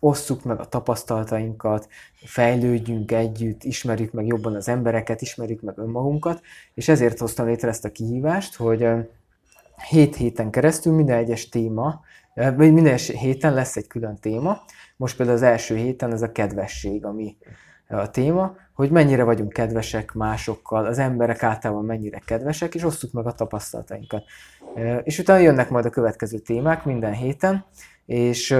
osszuk 0.00 0.44
meg 0.44 0.60
a 0.60 0.68
tapasztalatainkat, 0.68 1.88
fejlődjünk 2.14 3.12
együtt, 3.12 3.64
ismerjük 3.64 4.12
meg 4.12 4.26
jobban 4.26 4.54
az 4.54 4.68
embereket, 4.68 5.20
ismerjük 5.20 5.60
meg 5.60 5.78
önmagunkat, 5.78 6.40
és 6.74 6.88
ezért 6.88 7.18
hoztam 7.18 7.46
létre 7.46 7.68
ezt 7.68 7.84
a 7.84 7.92
kihívást, 7.92 8.56
hogy 8.56 8.88
hét 9.88 10.16
héten 10.16 10.50
keresztül 10.50 10.92
minden 10.92 11.18
egyes 11.18 11.48
téma, 11.48 12.00
minden 12.56 12.96
héten 12.96 13.54
lesz 13.54 13.76
egy 13.76 13.86
külön 13.86 14.16
téma. 14.16 14.60
Most 14.96 15.16
például 15.16 15.36
az 15.36 15.42
első 15.42 15.76
héten 15.76 16.12
ez 16.12 16.22
a 16.22 16.32
kedvesség, 16.32 17.04
ami 17.04 17.36
a 18.00 18.10
téma, 18.10 18.56
hogy 18.74 18.90
mennyire 18.90 19.22
vagyunk 19.22 19.52
kedvesek 19.52 20.12
másokkal, 20.12 20.86
az 20.86 20.98
emberek 20.98 21.42
általában 21.42 21.84
mennyire 21.84 22.18
kedvesek, 22.24 22.74
és 22.74 22.84
osztjuk 22.84 23.12
meg 23.12 23.26
a 23.26 23.32
tapasztalatainkat. 23.32 24.24
És 25.02 25.18
utána 25.18 25.40
jönnek 25.40 25.70
majd 25.70 25.84
a 25.84 25.90
következő 25.90 26.38
témák 26.38 26.84
minden 26.84 27.12
héten, 27.12 27.64
és 28.06 28.56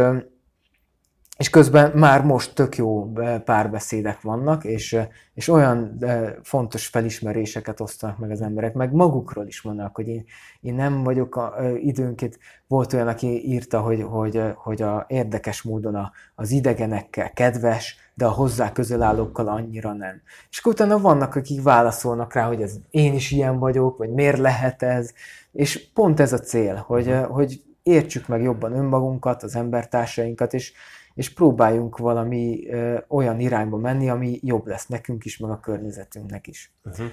és 1.43 1.51
közben 1.51 1.91
már 1.95 2.25
most 2.25 2.55
tök 2.55 2.77
jó 2.77 3.13
párbeszédek 3.45 4.21
vannak, 4.21 4.65
és, 4.65 4.97
és 5.35 5.49
olyan 5.49 6.05
fontos 6.43 6.87
felismeréseket 6.87 7.81
osztanak 7.81 8.19
meg 8.19 8.31
az 8.31 8.41
emberek, 8.41 8.75
meg 8.75 8.93
magukról 8.93 9.47
is 9.47 9.63
mondanak, 9.63 9.95
hogy 9.95 10.09
én, 10.09 10.25
én 10.61 10.75
nem 10.75 11.03
vagyok 11.03 11.37
a, 11.37 11.55
időnként, 11.77 12.39
volt 12.67 12.93
olyan, 12.93 13.09
aki 13.09 13.49
írta, 13.49 13.81
hogy, 13.81 14.03
hogy, 14.03 14.43
hogy 14.55 14.83
a 14.83 15.05
érdekes 15.09 15.63
módon 15.63 15.95
a, 15.95 16.13
az 16.35 16.51
idegenekkel 16.51 17.33
kedves, 17.33 17.97
de 18.15 18.25
a 18.25 18.31
hozzá 18.31 18.73
közel 18.73 19.03
állókkal 19.03 19.49
annyira 19.49 19.93
nem. 19.93 20.23
És 20.51 20.59
akkor 20.59 20.73
utána 20.73 20.99
vannak, 20.99 21.35
akik 21.35 21.63
válaszolnak 21.63 22.35
rá, 22.35 22.47
hogy 22.47 22.63
ez 22.63 22.75
én 22.91 23.15
is 23.15 23.31
ilyen 23.31 23.59
vagyok, 23.59 23.97
vagy 23.97 24.11
miért 24.11 24.39
lehet 24.39 24.83
ez, 24.83 25.13
és 25.53 25.93
pont 25.95 26.21
ez 26.21 26.33
a 26.33 26.39
cél, 26.39 26.75
hogy, 26.75 27.15
hogy 27.29 27.63
értsük 27.83 28.29
meg 28.29 28.43
jobban 28.43 28.73
önmagunkat, 28.73 29.43
az 29.43 29.57
embertársainkat, 29.57 30.55
és, 30.55 30.73
és 31.15 31.33
próbáljunk 31.33 31.99
valami 31.99 32.69
ö, 32.71 32.99
olyan 33.09 33.41
irányba 33.41 33.77
menni, 33.77 34.09
ami 34.09 34.39
jobb 34.43 34.67
lesz 34.67 34.87
nekünk 34.87 35.25
is, 35.25 35.39
meg 35.39 35.51
a 35.51 35.61
környezetünknek 35.61 36.47
is. 36.47 36.73
Uh-huh. 36.85 37.07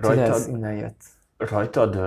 Rajtad, 0.00 0.34
ez 0.34 0.46
innen 0.46 0.74
jött. 0.74 1.02
Rajtad 1.36 1.98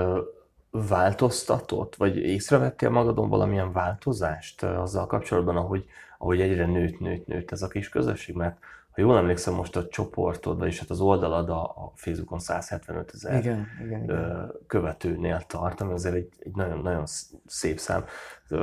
változtatott, 0.72 1.96
vagy 1.96 2.18
észrevettél 2.18 2.90
magadon 2.90 3.30
valamilyen 3.30 3.72
változást 3.72 4.64
azzal 4.64 5.06
kapcsolatban, 5.06 5.56
ahogy, 5.56 5.86
ahogy 6.18 6.42
egyre 6.42 6.66
nőtt, 6.66 7.00
nőtt, 7.00 7.28
nőtt 7.28 7.52
ez 7.52 7.62
a 7.62 7.68
kis 7.68 7.90
közösség? 7.90 8.36
Mert 8.36 8.58
ha 8.98 9.04
jól 9.04 9.18
emlékszem, 9.18 9.54
most 9.54 9.76
a 9.76 9.88
csoportod, 9.88 10.60
vagyis 10.60 10.80
hát 10.80 10.90
az 10.90 11.00
oldalad 11.00 11.50
a, 11.50 11.64
a 11.64 11.92
Facebookon 11.96 12.40
175 12.40 13.12
ezer 13.14 13.68
követőnél 14.68 15.44
tart, 15.48 15.82
ami 15.82 15.94
azért 15.94 16.16
egy, 16.16 16.30
egy 16.40 16.56
nagyon, 16.56 16.80
nagyon 16.80 17.04
szép 17.46 17.80
szám. 17.80 18.06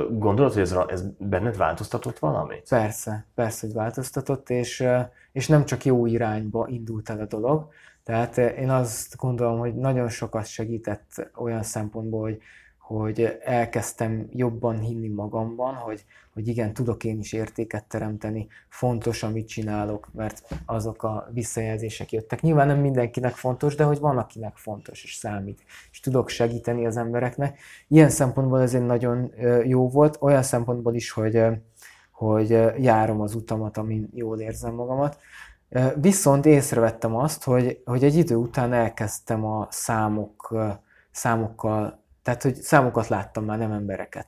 Gondolod, 0.09 0.53
hogy 0.53 0.61
ez, 0.61 0.75
ez 0.87 1.03
benned 1.17 1.57
változtatott 1.57 2.19
valami? 2.19 2.61
Persze, 2.69 3.25
persze, 3.35 3.65
hogy 3.65 3.75
változtatott, 3.75 4.49
és, 4.49 4.87
és 5.31 5.47
nem 5.47 5.65
csak 5.65 5.85
jó 5.85 6.05
irányba 6.05 6.67
indult 6.69 7.09
el 7.09 7.19
a 7.19 7.25
dolog. 7.25 7.67
Tehát 8.03 8.37
én 8.37 8.69
azt 8.69 9.15
gondolom, 9.17 9.59
hogy 9.59 9.75
nagyon 9.75 10.09
sokat 10.09 10.45
segített 10.45 11.29
olyan 11.35 11.63
szempontból, 11.63 12.21
hogy, 12.21 12.41
hogy 12.87 13.37
elkezdtem 13.43 14.27
jobban 14.31 14.79
hinni 14.79 15.07
magamban, 15.07 15.73
hogy, 15.73 16.05
hogy 16.33 16.47
igen, 16.47 16.73
tudok 16.73 17.03
én 17.03 17.19
is 17.19 17.33
értéket 17.33 17.85
teremteni, 17.85 18.47
fontos, 18.69 19.23
amit 19.23 19.47
csinálok, 19.47 20.09
mert 20.13 20.41
azok 20.65 21.03
a 21.03 21.29
visszajelzések 21.33 22.11
jöttek. 22.11 22.41
Nyilván 22.41 22.67
nem 22.67 22.79
mindenkinek 22.79 23.33
fontos, 23.33 23.75
de 23.75 23.83
hogy 23.83 23.99
van, 23.99 24.17
akinek 24.17 24.55
fontos 24.55 25.03
és 25.03 25.13
számít, 25.13 25.63
és 25.91 25.99
tudok 25.99 26.29
segíteni 26.29 26.85
az 26.85 26.97
embereknek. 26.97 27.59
Ilyen 27.87 28.09
szempontból 28.09 28.61
ez 28.61 28.73
egy 28.73 28.85
nagyon 28.85 29.31
jó 29.63 29.89
volt, 29.89 30.17
olyan 30.19 30.43
szempontból 30.43 30.95
is, 30.95 31.11
hogy, 31.11 31.43
hogy 32.11 32.49
járom 32.79 33.21
az 33.21 33.35
utamat, 33.35 33.77
amin 33.77 34.09
jól 34.13 34.39
érzem 34.39 34.73
magamat. 34.73 35.17
Viszont 35.95 36.45
észrevettem 36.45 37.15
azt, 37.15 37.43
hogy, 37.43 37.81
hogy 37.85 38.03
egy 38.03 38.15
idő 38.15 38.35
után 38.35 38.73
elkezdtem 38.73 39.45
a 39.45 39.67
számok, 39.69 40.55
számokkal 41.11 42.03
tehát, 42.25 42.43
hogy 42.43 42.55
számokat 42.55 43.07
láttam 43.07 43.45
már, 43.45 43.57
nem 43.57 43.71
embereket. 43.71 44.27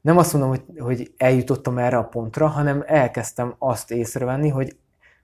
Nem 0.00 0.18
azt 0.18 0.32
mondom, 0.32 0.50
hogy, 0.50 0.62
hogy 0.78 1.12
eljutottam 1.16 1.78
erre 1.78 1.96
a 1.96 2.04
pontra, 2.04 2.46
hanem 2.46 2.82
elkezdtem 2.86 3.54
azt 3.58 3.90
észrevenni, 3.90 4.48
hogy, 4.48 4.76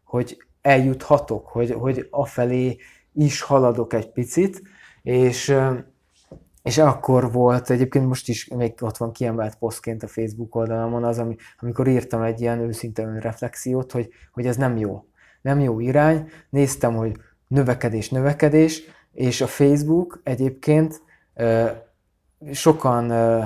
hogy 0.05 0.45
eljuthatok, 0.63 1.47
hogy, 1.47 1.73
hogy 1.73 2.07
afelé 2.11 2.77
is 3.13 3.41
haladok 3.41 3.93
egy 3.93 4.11
picit, 4.13 4.63
és, 5.03 5.57
és 6.63 6.79
akkor 6.79 7.33
volt, 7.33 7.71
egyébként 7.71 8.07
most 8.07 8.29
is 8.29 8.49
még 8.49 8.75
ott 8.81 8.97
van 8.97 9.13
kiemelt 9.13 9.55
posztként 9.55 10.03
a 10.03 10.09
Facebook 10.09 10.55
oldalamon 10.55 11.05
az, 11.05 11.19
ami, 11.19 11.37
amikor 11.59 11.89
írtam 11.89 12.23
egy 12.23 12.41
ilyen 12.41 12.61
őszinte 12.61 13.03
önreflexiót, 13.03 13.93
hogy, 13.93 14.09
hogy 14.33 14.47
ez 14.47 14.57
nem 14.57 14.77
jó. 14.77 15.05
Nem 15.43 15.61
jó 15.61 15.81
irány. 15.81 16.31
Néztem, 16.51 16.95
hogy 16.95 17.17
növekedés, 17.49 18.09
növekedés, 18.09 18.83
és 19.13 19.41
a 19.41 19.47
Facebook 19.47 20.21
egyébként 20.23 21.05
sokan 22.53 23.11
ö, 23.11 23.43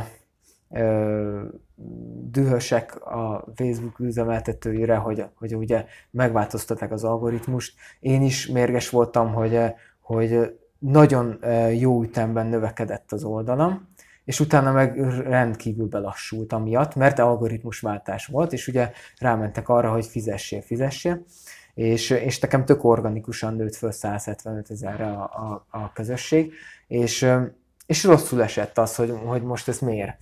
ö, 0.70 1.43
dühösek 2.30 3.07
a 3.07 3.45
Facebook 3.55 3.99
üzemeltetőire, 3.99 4.97
hogy, 4.97 5.24
hogy 5.34 5.57
ugye 5.57 5.84
megváltoztatták 6.11 6.93
az 6.93 7.05
algoritmust. 7.05 7.74
Én 8.01 8.22
is 8.22 8.47
mérges 8.47 8.91
voltam, 8.91 9.32
hogy, 9.32 9.61
hogy 10.01 10.59
nagyon 10.78 11.38
jó 11.78 12.03
ütemben 12.03 12.47
növekedett 12.47 13.12
az 13.12 13.24
oldalam, 13.24 13.88
és 14.24 14.41
utána 14.41 14.72
meg 14.72 15.20
rendkívül 15.22 15.86
belassult 15.86 16.53
amiatt, 16.53 16.95
mert 16.95 17.18
algoritmusváltás 17.18 18.26
volt, 18.26 18.53
és 18.53 18.68
ugye 18.68 18.93
rámentek 19.18 19.68
arra, 19.68 19.93
hogy 19.93 20.07
fizessél, 20.07 20.61
fizessél, 20.61 21.24
és, 21.74 22.11
és 22.11 22.38
nekem 22.38 22.64
tök 22.64 22.84
organikusan 22.84 23.55
nőtt 23.55 23.74
föl 23.74 23.91
175 23.91 24.70
ezerre 24.70 25.07
a, 25.07 25.22
a, 25.22 25.66
a 25.78 25.93
közösség, 25.93 26.53
és 26.86 27.30
és 27.91 28.05
rosszul 28.05 28.43
esett 28.43 28.78
az, 28.78 28.97
hogy, 28.97 29.14
hogy 29.24 29.43
most 29.43 29.68
ez 29.68 29.78
miért. 29.78 30.16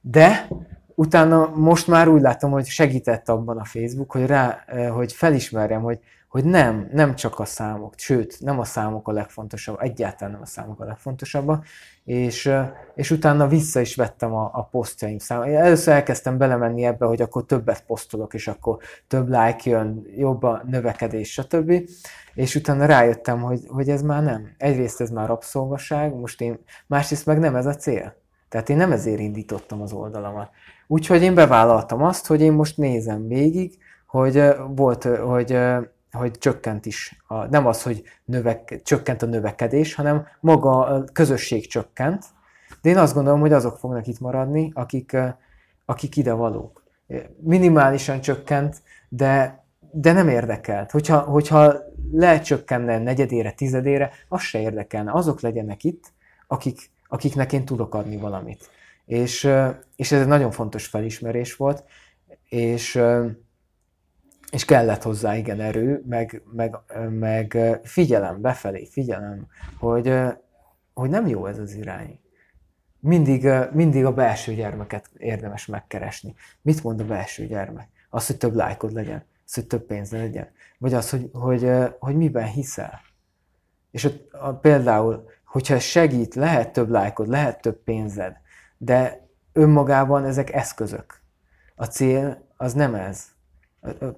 De 0.00 0.48
utána 0.94 1.52
most 1.54 1.86
már 1.86 2.08
úgy 2.08 2.20
látom, 2.20 2.50
hogy 2.50 2.66
segített 2.66 3.28
abban 3.28 3.58
a 3.58 3.64
Facebook, 3.64 4.12
hogy, 4.12 4.26
rá, 4.26 4.64
hogy 4.92 5.12
felismerjem, 5.12 5.82
hogy, 5.82 5.98
hogy 6.34 6.44
nem, 6.44 6.88
nem 6.92 7.14
csak 7.14 7.38
a 7.38 7.44
számok, 7.44 7.94
sőt, 7.96 8.36
nem 8.40 8.58
a 8.58 8.64
számok 8.64 9.08
a 9.08 9.12
legfontosabb, 9.12 9.76
egyáltalán 9.80 10.32
nem 10.32 10.42
a 10.42 10.46
számok 10.46 10.80
a 10.80 10.84
legfontosabbak, 10.84 11.64
és, 12.04 12.50
és 12.94 13.10
utána 13.10 13.48
vissza 13.48 13.80
is 13.80 13.94
vettem 13.94 14.34
a, 14.34 14.50
a 14.52 14.62
posztjaim 14.62 15.18
számát. 15.18 15.48
Először 15.48 15.94
elkezdtem 15.94 16.38
belemenni 16.38 16.84
ebbe, 16.84 17.06
hogy 17.06 17.22
akkor 17.22 17.44
többet 17.44 17.84
posztolok, 17.86 18.34
és 18.34 18.48
akkor 18.48 18.78
több 19.08 19.28
like 19.28 19.70
jön, 19.70 20.06
jobb 20.16 20.42
a 20.42 20.62
növekedés, 20.66 21.32
stb. 21.32 21.72
És 22.34 22.54
utána 22.54 22.86
rájöttem, 22.86 23.40
hogy, 23.40 23.60
hogy 23.68 23.88
ez 23.88 24.02
már 24.02 24.22
nem. 24.22 24.54
Egyrészt 24.58 25.00
ez 25.00 25.10
már 25.10 25.28
rabszolgaság, 25.28 26.14
most 26.14 26.40
én, 26.40 26.58
másrészt 26.86 27.26
meg 27.26 27.38
nem 27.38 27.56
ez 27.56 27.66
a 27.66 27.74
cél. 27.74 28.16
Tehát 28.48 28.68
én 28.68 28.76
nem 28.76 28.92
ezért 28.92 29.20
indítottam 29.20 29.82
az 29.82 29.92
oldalamat. 29.92 30.50
Úgyhogy 30.86 31.22
én 31.22 31.34
bevállaltam 31.34 32.02
azt, 32.02 32.26
hogy 32.26 32.40
én 32.40 32.52
most 32.52 32.76
nézem 32.76 33.28
végig, 33.28 33.78
hogy 34.06 34.42
volt, 34.76 35.04
hogy 35.04 35.58
hogy 36.18 36.38
csökkent 36.38 36.86
is. 36.86 37.22
A, 37.26 37.46
nem 37.46 37.66
az, 37.66 37.82
hogy 37.82 38.02
növek, 38.24 38.80
csökkent 38.84 39.22
a 39.22 39.26
növekedés, 39.26 39.94
hanem 39.94 40.26
maga 40.40 40.86
a 40.86 41.04
közösség 41.12 41.66
csökkent. 41.66 42.24
De 42.82 42.90
én 42.90 42.98
azt 42.98 43.14
gondolom, 43.14 43.40
hogy 43.40 43.52
azok 43.52 43.78
fognak 43.78 44.06
itt 44.06 44.20
maradni, 44.20 44.70
akik, 44.74 45.16
akik 45.84 46.16
ide 46.16 46.32
valók. 46.32 46.82
Minimálisan 47.36 48.20
csökkent, 48.20 48.82
de, 49.08 49.64
de 49.90 50.12
nem 50.12 50.28
érdekelt. 50.28 50.90
Hogyha, 50.90 51.18
hogyha 51.18 51.74
lecsökkenne 52.12 52.98
negyedére, 52.98 53.52
tizedére, 53.52 54.10
az 54.28 54.40
se 54.40 54.60
érdekelne. 54.60 55.12
Azok 55.12 55.40
legyenek 55.40 55.84
itt, 55.84 56.12
akik, 56.46 56.90
akiknek 57.08 57.52
én 57.52 57.64
tudok 57.64 57.94
adni 57.94 58.16
valamit. 58.16 58.70
És, 59.06 59.50
és 59.96 60.12
ez 60.12 60.20
egy 60.20 60.26
nagyon 60.26 60.50
fontos 60.50 60.86
felismerés 60.86 61.56
volt, 61.56 61.84
és 62.48 63.02
és 64.54 64.64
kellett 64.64 65.02
hozzá 65.02 65.36
igen 65.36 65.60
erő, 65.60 66.02
meg, 66.08 66.42
meg, 66.52 66.76
meg 67.10 67.78
figyelem 67.82 68.40
befelé, 68.40 68.86
figyelem, 68.86 69.46
hogy, 69.78 70.14
hogy 70.94 71.10
nem 71.10 71.26
jó 71.26 71.46
ez 71.46 71.58
az 71.58 71.74
irány. 71.74 72.20
Mindig, 73.00 73.48
mindig 73.72 74.04
a 74.04 74.12
belső 74.12 74.54
gyermeket 74.54 75.10
érdemes 75.16 75.66
megkeresni. 75.66 76.34
Mit 76.62 76.82
mond 76.82 77.00
a 77.00 77.04
belső 77.04 77.46
gyermek? 77.46 77.88
Az, 78.10 78.26
hogy 78.26 78.36
több 78.36 78.54
lájkod 78.54 78.92
legyen, 78.92 79.24
az, 79.46 79.54
hogy 79.54 79.66
több 79.66 79.82
pénz 79.82 80.12
legyen. 80.12 80.48
Vagy 80.78 80.94
az, 80.94 81.10
hogy, 81.10 81.30
hogy, 81.32 81.70
hogy 81.98 82.16
miben 82.16 82.46
hiszel. 82.46 83.00
És 83.90 84.04
a, 84.04 84.10
a, 84.30 84.52
például, 84.52 85.28
hogyha 85.46 85.78
segít, 85.78 86.34
lehet 86.34 86.72
több 86.72 86.88
lájkod, 86.88 87.28
lehet 87.28 87.60
több 87.60 87.82
pénzed, 87.82 88.36
de 88.78 89.28
önmagában 89.52 90.24
ezek 90.24 90.52
eszközök. 90.52 91.22
A 91.74 91.84
cél 91.84 92.46
az 92.56 92.72
nem 92.72 92.94
ez 92.94 93.33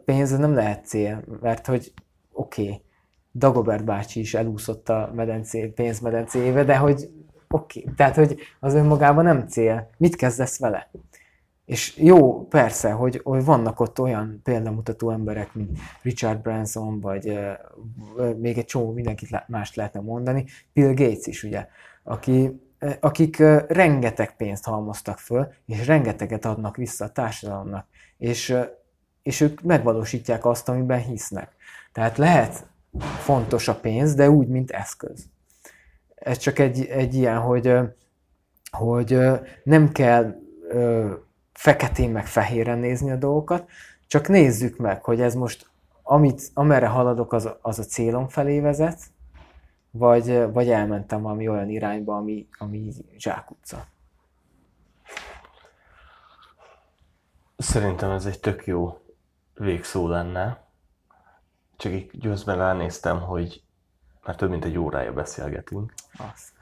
pénz 0.04 0.38
nem 0.38 0.54
lehet 0.54 0.86
cél, 0.86 1.24
mert 1.40 1.66
hogy 1.66 1.92
oké, 2.32 2.62
okay, 2.62 2.80
Dagobert 3.34 3.84
bácsi 3.84 4.20
is 4.20 4.34
elúszott 4.34 4.88
a 4.88 5.12
medencé, 5.14 5.66
pénzmedencébe, 5.66 6.64
de 6.64 6.76
hogy 6.76 7.10
oké, 7.48 7.80
okay. 7.80 7.94
tehát 7.94 8.14
hogy 8.14 8.38
az 8.60 8.74
önmagában 8.74 9.24
nem 9.24 9.48
cél. 9.48 9.90
Mit 9.96 10.16
kezdesz 10.16 10.58
vele? 10.58 10.90
És 11.64 11.96
jó, 11.96 12.46
persze, 12.46 12.90
hogy, 12.90 13.20
hogy 13.24 13.44
vannak 13.44 13.80
ott 13.80 14.00
olyan 14.00 14.40
példamutató 14.42 15.10
emberek, 15.10 15.54
mint 15.54 15.78
Richard 16.02 16.40
Branson, 16.40 17.00
vagy 17.00 17.28
uh, 17.28 18.34
még 18.34 18.58
egy 18.58 18.64
csomó 18.64 18.92
mindenkit 18.92 19.44
mást 19.48 19.76
lehetne 19.76 20.00
mondani, 20.00 20.44
Bill 20.72 20.94
Gates 20.94 21.26
is, 21.26 21.42
ugye, 21.42 21.66
aki, 22.02 22.60
akik 23.00 23.36
uh, 23.40 23.62
rengeteg 23.68 24.36
pénzt 24.36 24.64
halmoztak 24.64 25.18
föl, 25.18 25.48
és 25.66 25.86
rengeteget 25.86 26.44
adnak 26.44 26.76
vissza 26.76 27.04
a 27.04 27.12
társadalomnak. 27.12 27.86
És 28.18 28.56
és 29.26 29.40
ők 29.40 29.62
megvalósítják 29.62 30.44
azt, 30.44 30.68
amiben 30.68 31.00
hisznek. 31.00 31.52
Tehát 31.92 32.16
lehet 32.16 32.66
fontos 33.18 33.68
a 33.68 33.74
pénz, 33.74 34.14
de 34.14 34.30
úgy, 34.30 34.48
mint 34.48 34.70
eszköz. 34.70 35.26
Ez 36.14 36.38
csak 36.38 36.58
egy, 36.58 36.84
egy 36.84 37.14
ilyen, 37.14 37.38
hogy, 37.38 37.72
hogy 38.70 39.18
nem 39.64 39.92
kell 39.92 40.34
feketén 41.52 42.10
meg 42.10 42.26
fehéren 42.26 42.78
nézni 42.78 43.10
a 43.10 43.16
dolgokat, 43.16 43.68
csak 44.06 44.28
nézzük 44.28 44.76
meg, 44.76 45.04
hogy 45.04 45.20
ez 45.20 45.34
most, 45.34 45.70
amit, 46.02 46.50
amerre 46.54 46.86
haladok, 46.86 47.32
az, 47.32 47.48
az 47.60 47.78
a 47.78 47.84
célom 47.84 48.28
felé 48.28 48.60
vezet, 48.60 49.00
vagy, 49.90 50.52
vagy 50.52 50.70
elmentem 50.70 51.22
valami 51.22 51.48
olyan 51.48 51.68
irányba, 51.68 52.16
ami, 52.16 52.48
ami 52.58 52.92
zsákutca. 53.18 53.86
Szerintem 57.56 58.10
ez 58.10 58.26
egy 58.26 58.40
tök 58.40 58.66
jó 58.66 59.00
végszó 59.56 60.08
lenne. 60.08 60.64
Csak 61.76 61.92
így 61.92 62.10
győzben 62.12 62.56
ránéztem, 62.56 63.20
hogy 63.20 63.62
már 64.24 64.36
több 64.36 64.50
mint 64.50 64.64
egy 64.64 64.78
órája 64.78 65.12
beszélgetünk. 65.12 65.92
Azt. 66.32 66.52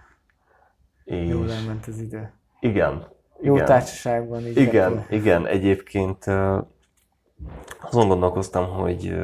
És... 1.04 1.28
Jól 1.28 1.52
elment 1.52 1.86
az 1.86 1.98
idő. 1.98 2.32
Igen. 2.60 3.06
Jó 3.40 3.54
igen. 3.54 3.66
társaságban. 3.66 4.46
Így 4.46 4.56
igen, 4.56 4.92
akkor. 4.92 5.12
igen. 5.12 5.46
Egyébként 5.46 6.24
azon 7.80 8.08
gondolkoztam, 8.08 8.68
hogy 8.70 9.16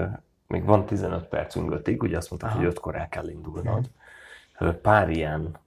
még 0.46 0.64
van 0.64 0.86
15 0.86 1.26
percünk 1.26 1.70
ötig, 1.70 2.02
ugye 2.02 2.16
azt 2.16 2.30
mondtad, 2.30 2.50
hogy 2.50 2.64
ötkor 2.64 2.96
el 2.96 3.08
kell 3.08 3.28
indulnod. 3.28 3.90
Pár 4.82 5.08
ilyen 5.08 5.58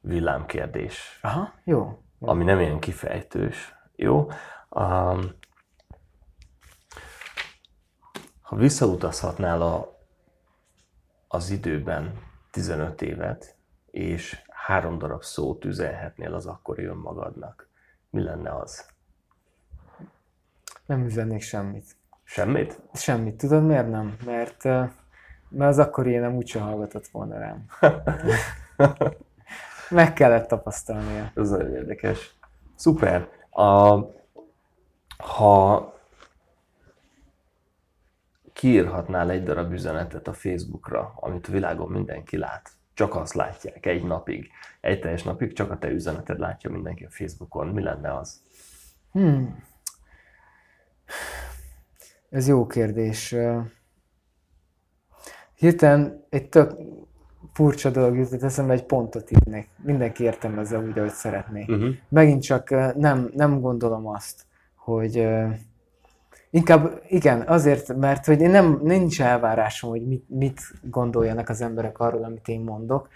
villámkérdés. 0.00 1.18
Aha, 1.22 1.52
jó. 1.64 1.98
jó. 2.18 2.28
Ami 2.28 2.44
nem 2.44 2.60
ilyen 2.60 2.78
kifejtős. 2.78 3.74
Jó? 3.96 4.30
Um, 4.70 5.20
Ha 8.46 8.56
visszautazhatnál 8.56 9.62
a, 9.62 9.98
az 11.28 11.50
időben 11.50 12.18
15 12.50 13.02
évet, 13.02 13.56
és 13.90 14.42
három 14.48 14.98
darab 14.98 15.22
szót 15.22 15.64
üzenhetnél 15.64 16.34
az 16.34 16.46
akkori 16.46 16.84
önmagadnak, 16.84 17.68
mi 18.10 18.22
lenne 18.22 18.56
az? 18.56 18.86
Nem 20.86 21.04
üzennék 21.04 21.42
semmit. 21.42 21.96
Semmit? 22.24 22.80
Semmit. 22.92 23.36
Tudod 23.36 23.66
miért 23.66 23.90
nem? 23.90 24.16
Mert, 24.24 24.64
mert 25.48 25.70
az 25.70 25.78
akkori 25.78 26.10
én 26.10 26.20
nem 26.20 26.34
úgyse 26.34 26.60
hallgatott 26.60 27.06
volna 27.06 27.38
rám. 27.38 27.66
Meg 29.90 30.12
kellett 30.12 30.48
tapasztalnia. 30.48 31.32
Ez 31.34 31.50
nagyon 31.50 31.74
érdekes. 31.74 32.34
Szuper. 32.74 33.28
A, 33.50 33.98
ha 35.16 35.94
kiírhatnál 38.56 39.30
egy 39.30 39.42
darab 39.42 39.72
üzenetet 39.72 40.28
a 40.28 40.32
Facebookra, 40.32 41.12
amit 41.16 41.46
a 41.46 41.52
világon 41.52 41.90
mindenki 41.90 42.36
lát. 42.36 42.70
Csak 42.94 43.14
azt 43.14 43.34
látják 43.34 43.86
egy 43.86 44.04
napig, 44.04 44.50
egy 44.80 45.00
teljes 45.00 45.22
napig, 45.22 45.52
csak 45.52 45.70
a 45.70 45.78
te 45.78 45.90
üzeneted 45.90 46.38
látja 46.38 46.70
mindenki 46.70 47.04
a 47.04 47.10
Facebookon. 47.10 47.66
Mi 47.66 47.82
lenne 47.82 48.16
az? 48.16 48.42
Hmm. 49.12 49.64
Ez 52.30 52.48
jó 52.48 52.66
kérdés. 52.66 53.34
Hirtelen 55.54 56.26
egy 56.28 56.48
tök 56.48 56.72
furcsa 57.52 57.90
dolog 57.90 58.16
jutott 58.16 58.42
eszembe, 58.42 58.72
egy 58.72 58.84
pontot 58.84 59.30
írnék. 59.30 59.68
Mindenki 59.82 60.24
értelmezze 60.24 60.78
úgy, 60.78 60.98
ahogy 60.98 61.10
szeretné. 61.10 61.64
Uh-huh. 61.68 61.94
Megint 62.08 62.42
csak 62.42 62.94
nem, 62.96 63.30
nem 63.34 63.60
gondolom 63.60 64.06
azt, 64.06 64.46
hogy 64.74 65.28
Inkább 66.56 67.02
igen, 67.08 67.42
azért, 67.46 67.96
mert 67.96 68.26
hogy 68.26 68.40
én 68.40 68.50
nem, 68.50 68.80
nincs 68.82 69.22
elvárásom, 69.22 69.90
hogy 69.90 70.06
mit, 70.06 70.24
mit 70.28 70.60
gondoljanak 70.82 71.48
az 71.48 71.60
emberek 71.60 71.98
arról, 71.98 72.24
amit 72.24 72.48
én 72.48 72.60
mondok. 72.60 73.08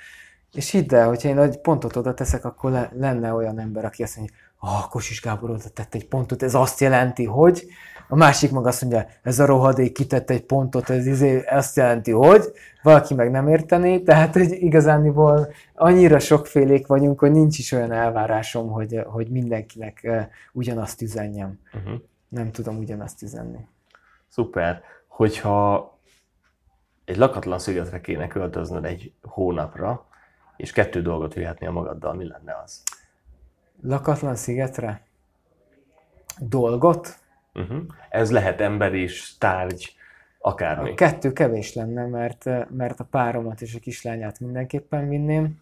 És 0.53 0.71
hidd 0.71 0.95
el, 0.95 1.09
hogyha 1.09 1.29
én 1.29 1.39
egy 1.39 1.61
pontot 1.61 1.97
oda 1.97 2.15
teszek, 2.15 2.45
akkor 2.45 2.71
le, 2.71 2.91
lenne 2.95 3.33
olyan 3.33 3.59
ember, 3.59 3.85
aki 3.85 4.03
azt 4.03 4.17
mondja, 4.17 4.35
ah, 4.59 4.89
Kosis 4.91 5.21
Gábor 5.23 5.51
oda 5.51 5.69
tett 5.75 5.95
egy 5.95 6.09
pontot, 6.09 6.43
ez 6.43 6.55
azt 6.55 6.81
jelenti, 6.81 7.25
hogy... 7.25 7.67
A 8.09 8.17
másik 8.17 8.51
meg 8.51 8.67
azt 8.67 8.81
mondja, 8.83 9.07
ez 9.23 9.39
a 9.39 9.47
rohadék 9.47 9.93
kitett 9.93 10.31
egy 10.31 10.45
pontot, 10.45 10.91
ez 10.91 11.07
izé, 11.07 11.45
azt 11.45 11.77
jelenti, 11.77 12.11
hogy? 12.11 12.53
Valaki 12.83 13.15
meg 13.15 13.31
nem 13.31 13.49
értené, 13.49 13.99
tehát 13.99 14.33
hogy 14.33 14.53
igazániból 14.53 15.53
annyira 15.75 16.19
sokfélék 16.19 16.87
vagyunk, 16.87 17.19
hogy 17.19 17.31
nincs 17.31 17.59
is 17.59 17.73
olyan 17.73 17.93
elvárásom, 17.93 18.71
hogy, 18.71 19.01
hogy 19.07 19.29
mindenkinek 19.29 20.01
uh, 20.03 20.21
ugyanazt 20.53 21.03
üzenjem. 21.03 21.59
Uh-huh 21.75 22.01
nem 22.31 22.53
tudom 22.53 22.79
ugyanazt 22.79 23.23
üzenni. 23.23 23.67
Szuper. 24.29 24.83
Hogyha 25.07 25.99
egy 27.05 27.17
lakatlan 27.17 27.59
szigetre 27.59 28.01
kéne 28.01 28.27
költöznöd 28.27 28.85
egy 28.85 29.13
hónapra, 29.23 30.07
és 30.57 30.73
kettő 30.73 31.03
dolgot 31.03 31.35
vihetnél 31.35 31.71
magaddal, 31.71 32.15
mi 32.15 32.27
lenne 32.27 32.61
az? 32.65 32.83
Lakatlan 33.83 34.37
szigetre? 34.37 35.03
Dolgot? 36.39 37.19
Uh-huh. 37.55 37.83
Ez 38.09 38.31
lehet 38.31 38.61
ember 38.61 38.95
is, 38.95 39.39
tárgy, 39.39 39.95
akármi. 40.39 40.91
A 40.91 40.95
kettő 40.95 41.33
kevés 41.33 41.75
lenne, 41.75 42.07
mert, 42.07 42.45
mert 42.71 43.01
a 43.01 43.05
páromat 43.05 43.61
és 43.61 43.75
a 43.75 43.79
kislányát 43.79 44.41
mindenképpen 44.41 45.09
vinném. 45.09 45.61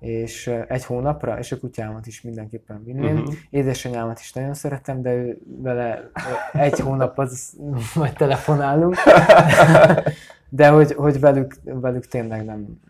És 0.00 0.46
egy 0.68 0.84
hónapra, 0.84 1.38
és 1.38 1.52
a 1.52 1.58
kutyámat 1.58 2.06
is 2.06 2.22
mindenképpen 2.22 2.84
vinném. 2.84 3.16
Uh-huh. 3.16 3.34
Édesanyámat 3.50 4.18
is 4.18 4.32
nagyon 4.32 4.54
szeretem, 4.54 5.02
de 5.02 5.14
ő 5.14 5.40
vele 5.62 6.10
egy 6.52 6.78
hónap 6.78 7.18
az 7.18 7.56
majd 7.94 8.12
telefonálunk. 8.12 8.96
De 10.52 10.68
hogy, 10.68 10.92
hogy 10.92 11.20
velük, 11.20 11.54
velük 11.64 12.06
tényleg 12.06 12.44
nem, 12.44 12.80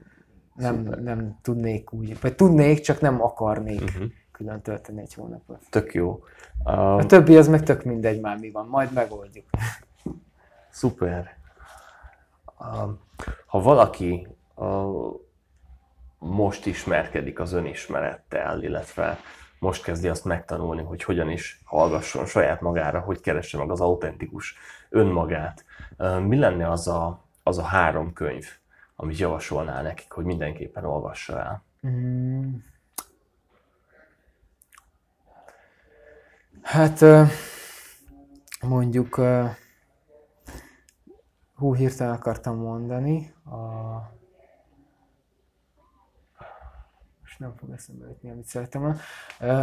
nem, 0.55 0.95
nem 1.03 1.39
tudnék 1.43 1.93
úgy, 1.93 2.21
vagy 2.21 2.35
tudnék, 2.35 2.81
csak 2.81 3.01
nem 3.01 3.23
akarnék 3.23 3.83
uh-huh. 3.83 4.05
külön 4.33 4.61
tölteni 4.61 5.01
egy 5.01 5.15
hónapot. 5.15 5.59
Tök 5.71 5.95
jó. 5.95 6.23
Um, 6.65 6.79
a 6.79 7.07
többi 7.07 7.37
az 7.37 7.49
meg 7.49 7.63
tök 7.63 7.85
mindegy 7.85 8.21
már 8.21 8.39
mi 8.39 8.51
van, 8.51 8.67
majd 8.67 8.93
megoldjuk. 8.93 9.45
Szuper. 10.71 11.37
Um, 12.61 13.01
ha 13.47 13.61
valaki 13.61 14.27
uh, 14.55 15.15
most 16.21 16.67
ismerkedik 16.67 17.41
az 17.41 17.53
önismerettel, 17.53 18.63
illetve 18.63 19.19
most 19.59 19.83
kezdi 19.83 20.09
azt 20.09 20.25
megtanulni, 20.25 20.83
hogy 20.83 21.03
hogyan 21.03 21.31
is 21.31 21.61
hallgasson 21.65 22.27
saját 22.27 22.61
magára, 22.61 23.01
hogy 23.01 23.21
keresse 23.21 23.59
meg 23.59 23.71
az 23.71 23.81
autentikus 23.81 24.57
önmagát. 24.89 25.65
Mi 26.27 26.37
lenne 26.37 26.71
az 26.71 26.89
a, 26.89 27.25
az 27.43 27.59
a 27.59 27.63
három 27.63 28.13
könyv, 28.13 28.47
amit 28.97 29.19
javasolnál 29.19 29.83
nekik, 29.83 30.13
hogy 30.13 30.25
mindenképpen 30.25 30.85
olvassa 30.85 31.39
el? 31.39 31.65
Mm. 31.87 32.55
Hát 36.63 37.05
mondjuk, 38.61 39.21
hú, 41.55 41.75
hirtelen 41.75 42.15
akartam 42.15 42.57
mondani, 42.57 43.35
a 43.45 44.19
nem 47.41 47.55
fog 47.57 47.71
eszembe 47.71 48.07
jutni, 48.07 48.31
amit 48.31 48.47
szerettem 48.47 48.81
volna. 48.81 48.99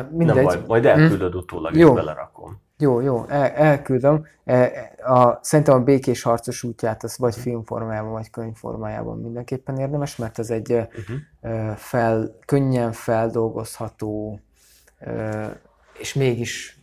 Mindegy. 0.09 0.35
Nem 0.35 0.43
baj, 0.43 0.63
majd 0.67 0.85
elküldöd 0.85 1.31
hm? 1.31 1.37
utólag, 1.37 1.75
és 1.75 1.85
belerakom. 1.85 2.61
Jó, 2.77 2.99
jó, 2.99 3.25
el, 3.27 3.49
elküldöm. 3.49 4.25
E, 4.45 4.71
a, 5.03 5.39
szerintem 5.41 5.75
a 5.75 5.83
békés 5.83 6.21
harcos 6.21 6.63
útját 6.63 7.03
az 7.03 7.17
vagy 7.17 7.35
filmformájában, 7.35 8.11
vagy 8.11 8.29
könyvformájában 8.29 9.19
mindenképpen 9.19 9.77
érdemes, 9.77 10.15
mert 10.15 10.39
ez 10.39 10.49
egy 10.49 10.71
uh-huh. 10.71 11.75
fel, 11.75 12.35
könnyen 12.45 12.91
feldolgozható 12.91 14.39
és 15.97 16.13
mégis 16.13 16.79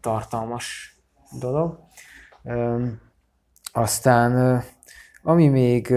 tartalmas 0.00 0.96
dolog. 1.38 1.78
Aztán, 3.72 4.62
ami 5.22 5.48
még, 5.48 5.94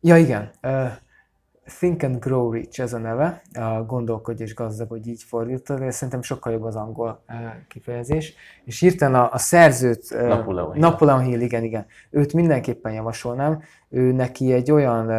ja 0.00 0.16
igen, 0.16 0.50
Think 1.64 2.02
and 2.02 2.18
Grow 2.18 2.50
Rich 2.50 2.80
ez 2.80 2.92
a 2.92 2.98
neve, 2.98 3.42
a 3.52 3.84
gondolkodj 3.84 4.42
és 4.42 4.54
hogy 4.88 5.06
így 5.06 5.22
fordítod, 5.22 5.78
de 5.78 5.90
szerintem 5.90 6.22
sokkal 6.22 6.52
jobb 6.52 6.62
az 6.62 6.76
angol 6.76 7.24
kifejezés. 7.68 8.34
És 8.64 8.80
hirtelen 8.80 9.20
a, 9.20 9.32
a 9.32 9.38
szerzőt, 9.38 10.10
Napoleon, 10.10 10.78
Napoleon 10.78 11.22
Hill, 11.22 11.40
igen, 11.40 11.62
igen, 11.62 11.86
őt 12.10 12.32
mindenképpen 12.32 12.92
javasolnám. 12.92 13.62
Ő 13.88 14.12
neki 14.12 14.52
egy 14.52 14.70
olyan, 14.70 15.10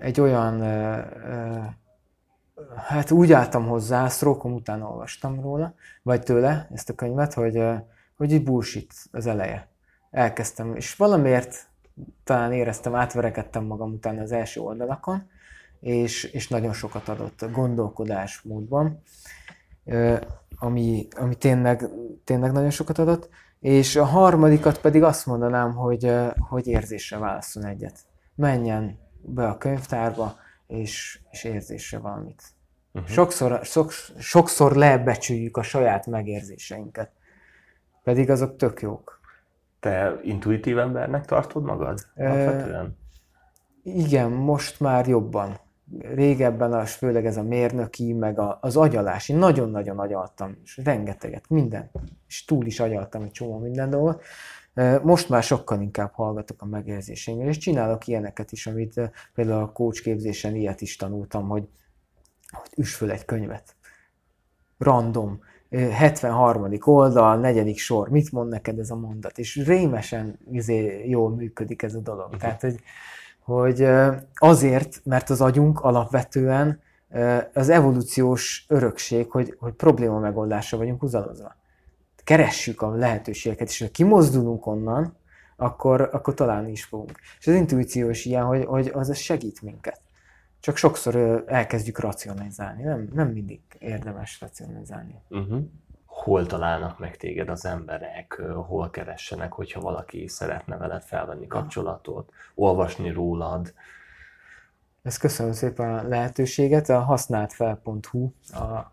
egy 0.00 0.20
olyan, 0.20 0.60
hát 2.76 3.10
úgy 3.10 3.32
álltam 3.32 3.66
hozzá, 3.66 4.08
sztrókom 4.08 4.52
után 4.52 4.82
olvastam 4.82 5.40
róla, 5.40 5.74
vagy 6.02 6.22
tőle 6.22 6.68
ezt 6.72 6.88
a 6.88 6.94
könyvet, 6.94 7.34
hogy, 7.34 7.62
hogy 8.16 8.32
egy 8.32 8.44
bullshit 8.44 8.94
az 9.10 9.26
eleje. 9.26 9.68
Elkezdtem, 10.10 10.74
és 10.74 10.96
valamiért 10.96 11.70
talán 12.24 12.52
éreztem, 12.52 12.94
átverekedtem 12.94 13.64
magam 13.64 13.92
utána 13.92 14.20
az 14.20 14.32
első 14.32 14.60
oldalakon, 14.60 15.30
és, 15.80 16.24
és 16.24 16.48
nagyon 16.48 16.72
sokat 16.72 17.08
adott 17.08 17.42
a 17.42 17.50
gondolkodásmódban, 17.50 19.02
ami, 20.58 21.08
ami 21.16 21.34
tényleg, 21.34 21.88
tényleg 22.24 22.52
nagyon 22.52 22.70
sokat 22.70 22.98
adott. 22.98 23.28
És 23.60 23.96
a 23.96 24.04
harmadikat 24.04 24.80
pedig 24.80 25.02
azt 25.02 25.26
mondanám, 25.26 25.74
hogy, 25.74 26.12
hogy 26.38 26.66
érzésre 26.66 27.18
válaszol 27.18 27.64
egyet. 27.64 27.98
Menjen 28.34 28.98
be 29.20 29.46
a 29.48 29.58
könyvtárba, 29.58 30.36
és, 30.66 31.20
és 31.30 31.44
érzésre 31.44 31.98
valamit. 31.98 32.42
Uh-huh. 32.92 33.10
Sokszor, 33.10 33.64
sok, 33.64 33.92
sokszor 34.18 34.76
lebecsüljük 34.76 35.56
a 35.56 35.62
saját 35.62 36.06
megérzéseinket, 36.06 37.10
pedig 38.02 38.30
azok 38.30 38.56
tök 38.56 38.80
jók. 38.80 39.20
Te 39.82 40.20
intuitív 40.22 40.78
embernek 40.78 41.24
tartod 41.24 41.62
magad? 41.62 41.98
E, 42.14 42.94
igen, 43.82 44.30
most 44.30 44.80
már 44.80 45.06
jobban. 45.06 45.58
Régebben 46.14 46.72
az, 46.72 46.92
főleg 46.94 47.26
ez 47.26 47.36
a 47.36 47.42
mérnöki, 47.42 48.12
meg 48.12 48.38
a, 48.38 48.58
az 48.60 48.76
agyalás. 48.76 49.28
Én 49.28 49.36
nagyon-nagyon 49.36 49.98
agyaltam, 49.98 50.56
és 50.64 50.80
rengeteget, 50.84 51.48
minden. 51.48 51.90
És 52.28 52.44
túl 52.44 52.66
is 52.66 52.80
agyaltam 52.80 53.22
egy 53.22 53.30
csomó 53.30 53.58
minden 53.58 53.90
dolgot. 53.90 54.22
Most 55.02 55.28
már 55.28 55.42
sokkal 55.42 55.80
inkább 55.80 56.12
hallgatok 56.12 56.62
a 56.62 56.66
megérzéseimre, 56.66 57.48
és 57.48 57.58
csinálok 57.58 58.06
ilyeneket 58.06 58.52
is, 58.52 58.66
amit 58.66 59.12
például 59.34 59.62
a 59.62 59.72
coach 59.72 60.02
képzésen 60.02 60.54
ilyet 60.54 60.80
is 60.80 60.96
tanultam, 60.96 61.48
hogy, 61.48 61.68
hogy 62.50 62.70
üss 62.76 62.94
föl 62.94 63.10
egy 63.10 63.24
könyvet. 63.24 63.76
Random 64.78 65.40
73. 65.72 66.78
oldal, 66.80 67.36
negyedik 67.36 67.78
sor, 67.78 68.08
mit 68.08 68.32
mond 68.32 68.48
neked 68.48 68.78
ez 68.78 68.90
a 68.90 68.96
mondat? 68.96 69.38
És 69.38 69.56
rémesen 69.66 70.38
izé, 70.50 71.08
jól 71.08 71.30
működik 71.30 71.82
ez 71.82 71.94
a 71.94 72.00
dolog. 72.00 72.36
Tehát, 72.36 72.60
hogy, 72.60 72.80
hogy 73.44 73.88
azért, 74.34 75.00
mert 75.04 75.30
az 75.30 75.40
agyunk 75.40 75.80
alapvetően 75.80 76.80
az 77.54 77.68
evolúciós 77.68 78.64
örökség, 78.68 79.30
hogy, 79.30 79.56
hogy 79.58 79.72
probléma 79.72 80.18
megoldásra 80.18 80.78
vagyunk 80.78 81.00
húzalozva. 81.00 81.56
Keressük 82.24 82.82
a 82.82 82.90
lehetőségeket, 82.90 83.68
és 83.68 83.78
ha 83.78 83.88
kimozdulunk 83.88 84.66
onnan, 84.66 85.16
akkor, 85.56 86.08
akkor 86.12 86.34
találni 86.34 86.70
is 86.70 86.84
fogunk. 86.84 87.18
És 87.38 87.46
az 87.46 87.54
intuíció 87.54 88.08
is 88.08 88.24
ilyen, 88.24 88.44
hogy, 88.44 88.64
hogy 88.64 88.90
az 88.94 89.16
segít 89.16 89.62
minket. 89.62 90.00
Csak 90.62 90.76
sokszor 90.76 91.44
elkezdjük 91.46 91.98
racionalizálni, 91.98 92.82
nem, 92.82 93.08
nem 93.12 93.28
mindig 93.28 93.60
érdemes 93.78 94.40
racionalizálni. 94.40 95.14
Uh-huh. 95.28 95.62
Hol 96.04 96.46
találnak 96.46 96.98
meg 96.98 97.16
téged 97.16 97.48
az 97.48 97.64
emberek, 97.64 98.42
hol 98.66 98.90
keressenek, 98.90 99.52
hogyha 99.52 99.80
valaki 99.80 100.28
szeretne 100.28 100.76
veled 100.76 101.02
felvenni 101.02 101.46
kapcsolatot, 101.46 102.32
olvasni 102.54 103.10
rólad? 103.10 103.74
Ezt 105.02 105.18
köszönöm 105.18 105.52
szépen 105.52 105.94
a 105.94 106.08
lehetőséget. 106.08 106.88
A 106.88 107.00
használtfel.hu 107.00 108.32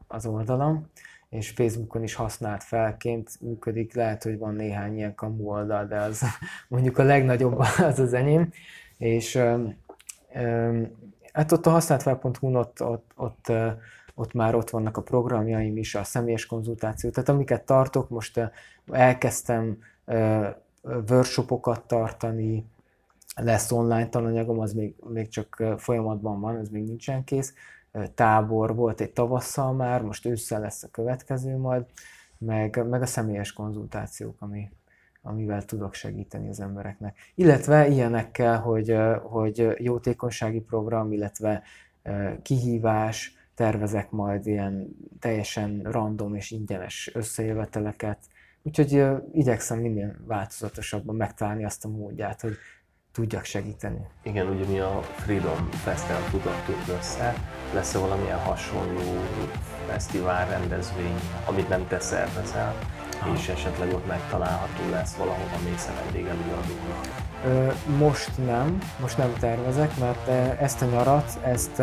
az 0.07 0.25
oldalam, 0.25 0.89
és 1.29 1.49
Facebookon 1.49 2.03
is 2.03 2.13
használt 2.13 2.63
felként 2.63 3.41
működik. 3.41 3.93
Lehet, 3.93 4.23
hogy 4.23 4.37
van 4.37 4.55
néhány 4.55 4.95
ilyen 4.95 5.15
kamu 5.15 5.43
oldal, 5.43 5.85
de 5.85 5.99
az 5.99 6.23
mondjuk 6.67 6.97
a 6.97 7.03
legnagyobb 7.03 7.57
az 7.57 7.99
az 7.99 8.13
enyém. 8.13 8.51
És 8.97 9.35
um, 9.35 9.77
um, 10.35 10.97
hát 11.33 11.51
ott 11.51 11.65
a 11.65 11.69
használtfel.hu-n 11.69 12.55
ott, 12.55 12.83
ott, 12.83 13.11
ott 13.15 13.51
ott 14.19 14.33
már 14.33 14.55
ott 14.55 14.69
vannak 14.69 14.97
a 14.97 15.01
programjaim 15.01 15.77
is, 15.77 15.95
a 15.95 16.03
személyes 16.03 16.45
konzultáció. 16.45 17.09
Tehát 17.09 17.29
amiket 17.29 17.65
tartok, 17.65 18.09
most 18.09 18.51
elkezdtem 18.91 19.77
workshopokat 21.09 21.87
tartani, 21.87 22.65
lesz 23.35 23.71
online 23.71 24.09
tananyagom, 24.09 24.59
az 24.59 24.73
még, 24.73 24.95
még 25.07 25.27
csak 25.29 25.63
folyamatban 25.77 26.39
van, 26.39 26.57
ez 26.57 26.69
még 26.69 26.83
nincsen 26.83 27.23
kész. 27.23 27.53
Tábor 28.15 28.75
volt 28.75 29.01
egy 29.01 29.11
tavasszal 29.11 29.73
már, 29.73 30.01
most 30.01 30.25
ősszel 30.25 30.59
lesz 30.59 30.83
a 30.83 30.87
következő 30.91 31.57
majd, 31.57 31.85
meg, 32.37 32.87
meg 32.89 33.01
a 33.01 33.05
személyes 33.05 33.53
konzultációk, 33.53 34.35
ami, 34.39 34.69
amivel 35.21 35.65
tudok 35.65 35.93
segíteni 35.93 36.49
az 36.49 36.59
embereknek. 36.59 37.17
Illetve 37.35 37.87
ilyenekkel, 37.87 38.59
hogy, 38.59 38.95
hogy 39.23 39.67
jótékonysági 39.77 40.59
program, 40.59 41.11
illetve 41.11 41.63
kihívás, 42.41 43.33
tervezek 43.55 44.11
majd 44.11 44.45
ilyen 44.45 44.87
teljesen 45.19 45.81
random 45.83 46.35
és 46.35 46.51
ingyenes 46.51 47.11
összejöveteleket, 47.13 48.19
úgyhogy 48.61 49.05
igyekszem 49.31 49.79
minél 49.79 50.15
változatosabban 50.27 51.15
megtalálni 51.15 51.65
azt 51.65 51.85
a 51.85 51.89
módját, 51.89 52.41
hogy 52.41 52.53
tudjak 53.11 53.43
segíteni. 53.43 54.07
Igen, 54.23 54.47
ugye 54.47 54.65
mi 54.65 54.79
a 54.79 55.01
Freedom 55.01 55.69
Festival 55.71 56.21
futottuk 56.21 56.95
össze, 56.97 57.33
lesz-e 57.73 57.99
valamilyen 57.99 58.39
hasonló 58.39 59.19
fesztivál 59.87 60.49
rendezvény, 60.49 61.15
amit 61.47 61.69
nem 61.69 61.87
te 61.87 61.99
szervezel. 61.99 62.75
És 63.35 63.47
esetleg 63.47 63.93
ott 63.93 64.07
megtalálható 64.07 64.89
lesz 64.91 65.15
valahova 65.15 65.57
mész 65.69 65.87
a 65.87 66.03
vendégelőadónak? 66.03 67.07
Most 67.97 68.31
nem, 68.45 68.77
most 69.01 69.17
nem 69.17 69.33
tervezek, 69.39 69.97
mert 69.97 70.27
ezt 70.59 70.81
a 70.81 70.85
nyarat, 70.85 71.39
ezt 71.43 71.81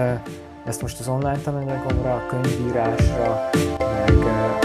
ezt 0.66 0.82
most 0.82 1.00
az 1.00 1.08
online 1.08 1.38
tananyagomra, 1.38 2.14
a 2.14 2.26
könyvírásra, 2.26 3.50
meg, 3.78 4.18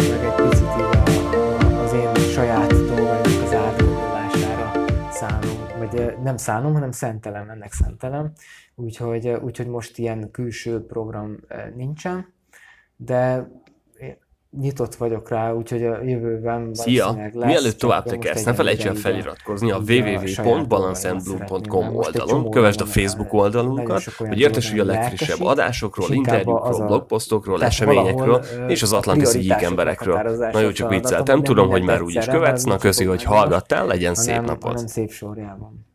meg 0.10 0.24
egy 0.24 0.36
picit 0.36 0.68
így 0.78 1.76
az 1.76 1.94
én 1.94 2.14
saját 2.14 2.68
dolgaimnak 2.68 3.44
az 3.44 3.54
átgondolására 3.54 4.72
szánom, 5.12 5.68
vagy 5.78 6.18
nem 6.24 6.38
szánom, 6.38 6.74
hanem 6.74 6.92
szentelem, 6.92 7.50
ennek 7.50 7.74
szentelem. 7.74 8.32
Úgyhogy, 8.76 9.28
úgyhogy 9.28 9.68
most 9.68 9.98
ilyen 9.98 10.32
külső 10.32 10.86
program 10.86 11.40
nincsen, 11.76 12.34
de 12.96 13.50
nyitott 14.60 14.96
vagyok 14.96 15.30
rá, 15.30 15.52
úgyhogy 15.52 15.84
a 15.84 16.04
jövőben 16.04 16.74
Szia! 16.74 17.16
Lesz, 17.34 17.46
Mielőtt 17.46 17.78
tovább 17.78 18.06
tekersz, 18.06 18.44
ne 18.44 18.54
felejts 18.54 18.86
el 18.86 18.94
feliratkozni 18.94 19.72
a 19.72 19.78
www.balanceandbloom.com 19.78 21.96
oldalon, 21.96 22.52
kövesd 22.52 22.82
a 22.82 22.86
Facebook 22.86 23.34
oldalunkat, 23.34 24.04
hogy 24.04 24.40
értesülj 24.40 24.80
a 24.80 24.86
legfrissebb 24.86 25.42
adásokról, 25.42 26.08
interjúkról, 26.12 26.86
blogposztokról, 26.86 27.64
eseményekről 27.64 28.46
és 28.68 28.82
az 28.82 28.94
atlantiszi 28.94 29.40
gyík 29.40 29.62
emberekről. 29.62 30.50
Nagyon 30.52 30.74
csak 30.74 30.90
vicceltem, 30.90 31.44
tudom, 31.44 31.70
hogy 31.70 31.84
már 31.84 32.02
úgy 32.02 32.16
is 32.16 32.26
követsz, 32.26 32.64
na 32.64 32.78
köszi, 32.78 33.06
hogy 33.06 33.24
hallgattál, 33.24 33.86
legyen 33.86 34.16
szép 34.16 34.42
napot! 34.42 34.88
szép 34.88 35.12
sorjában. 35.12 35.90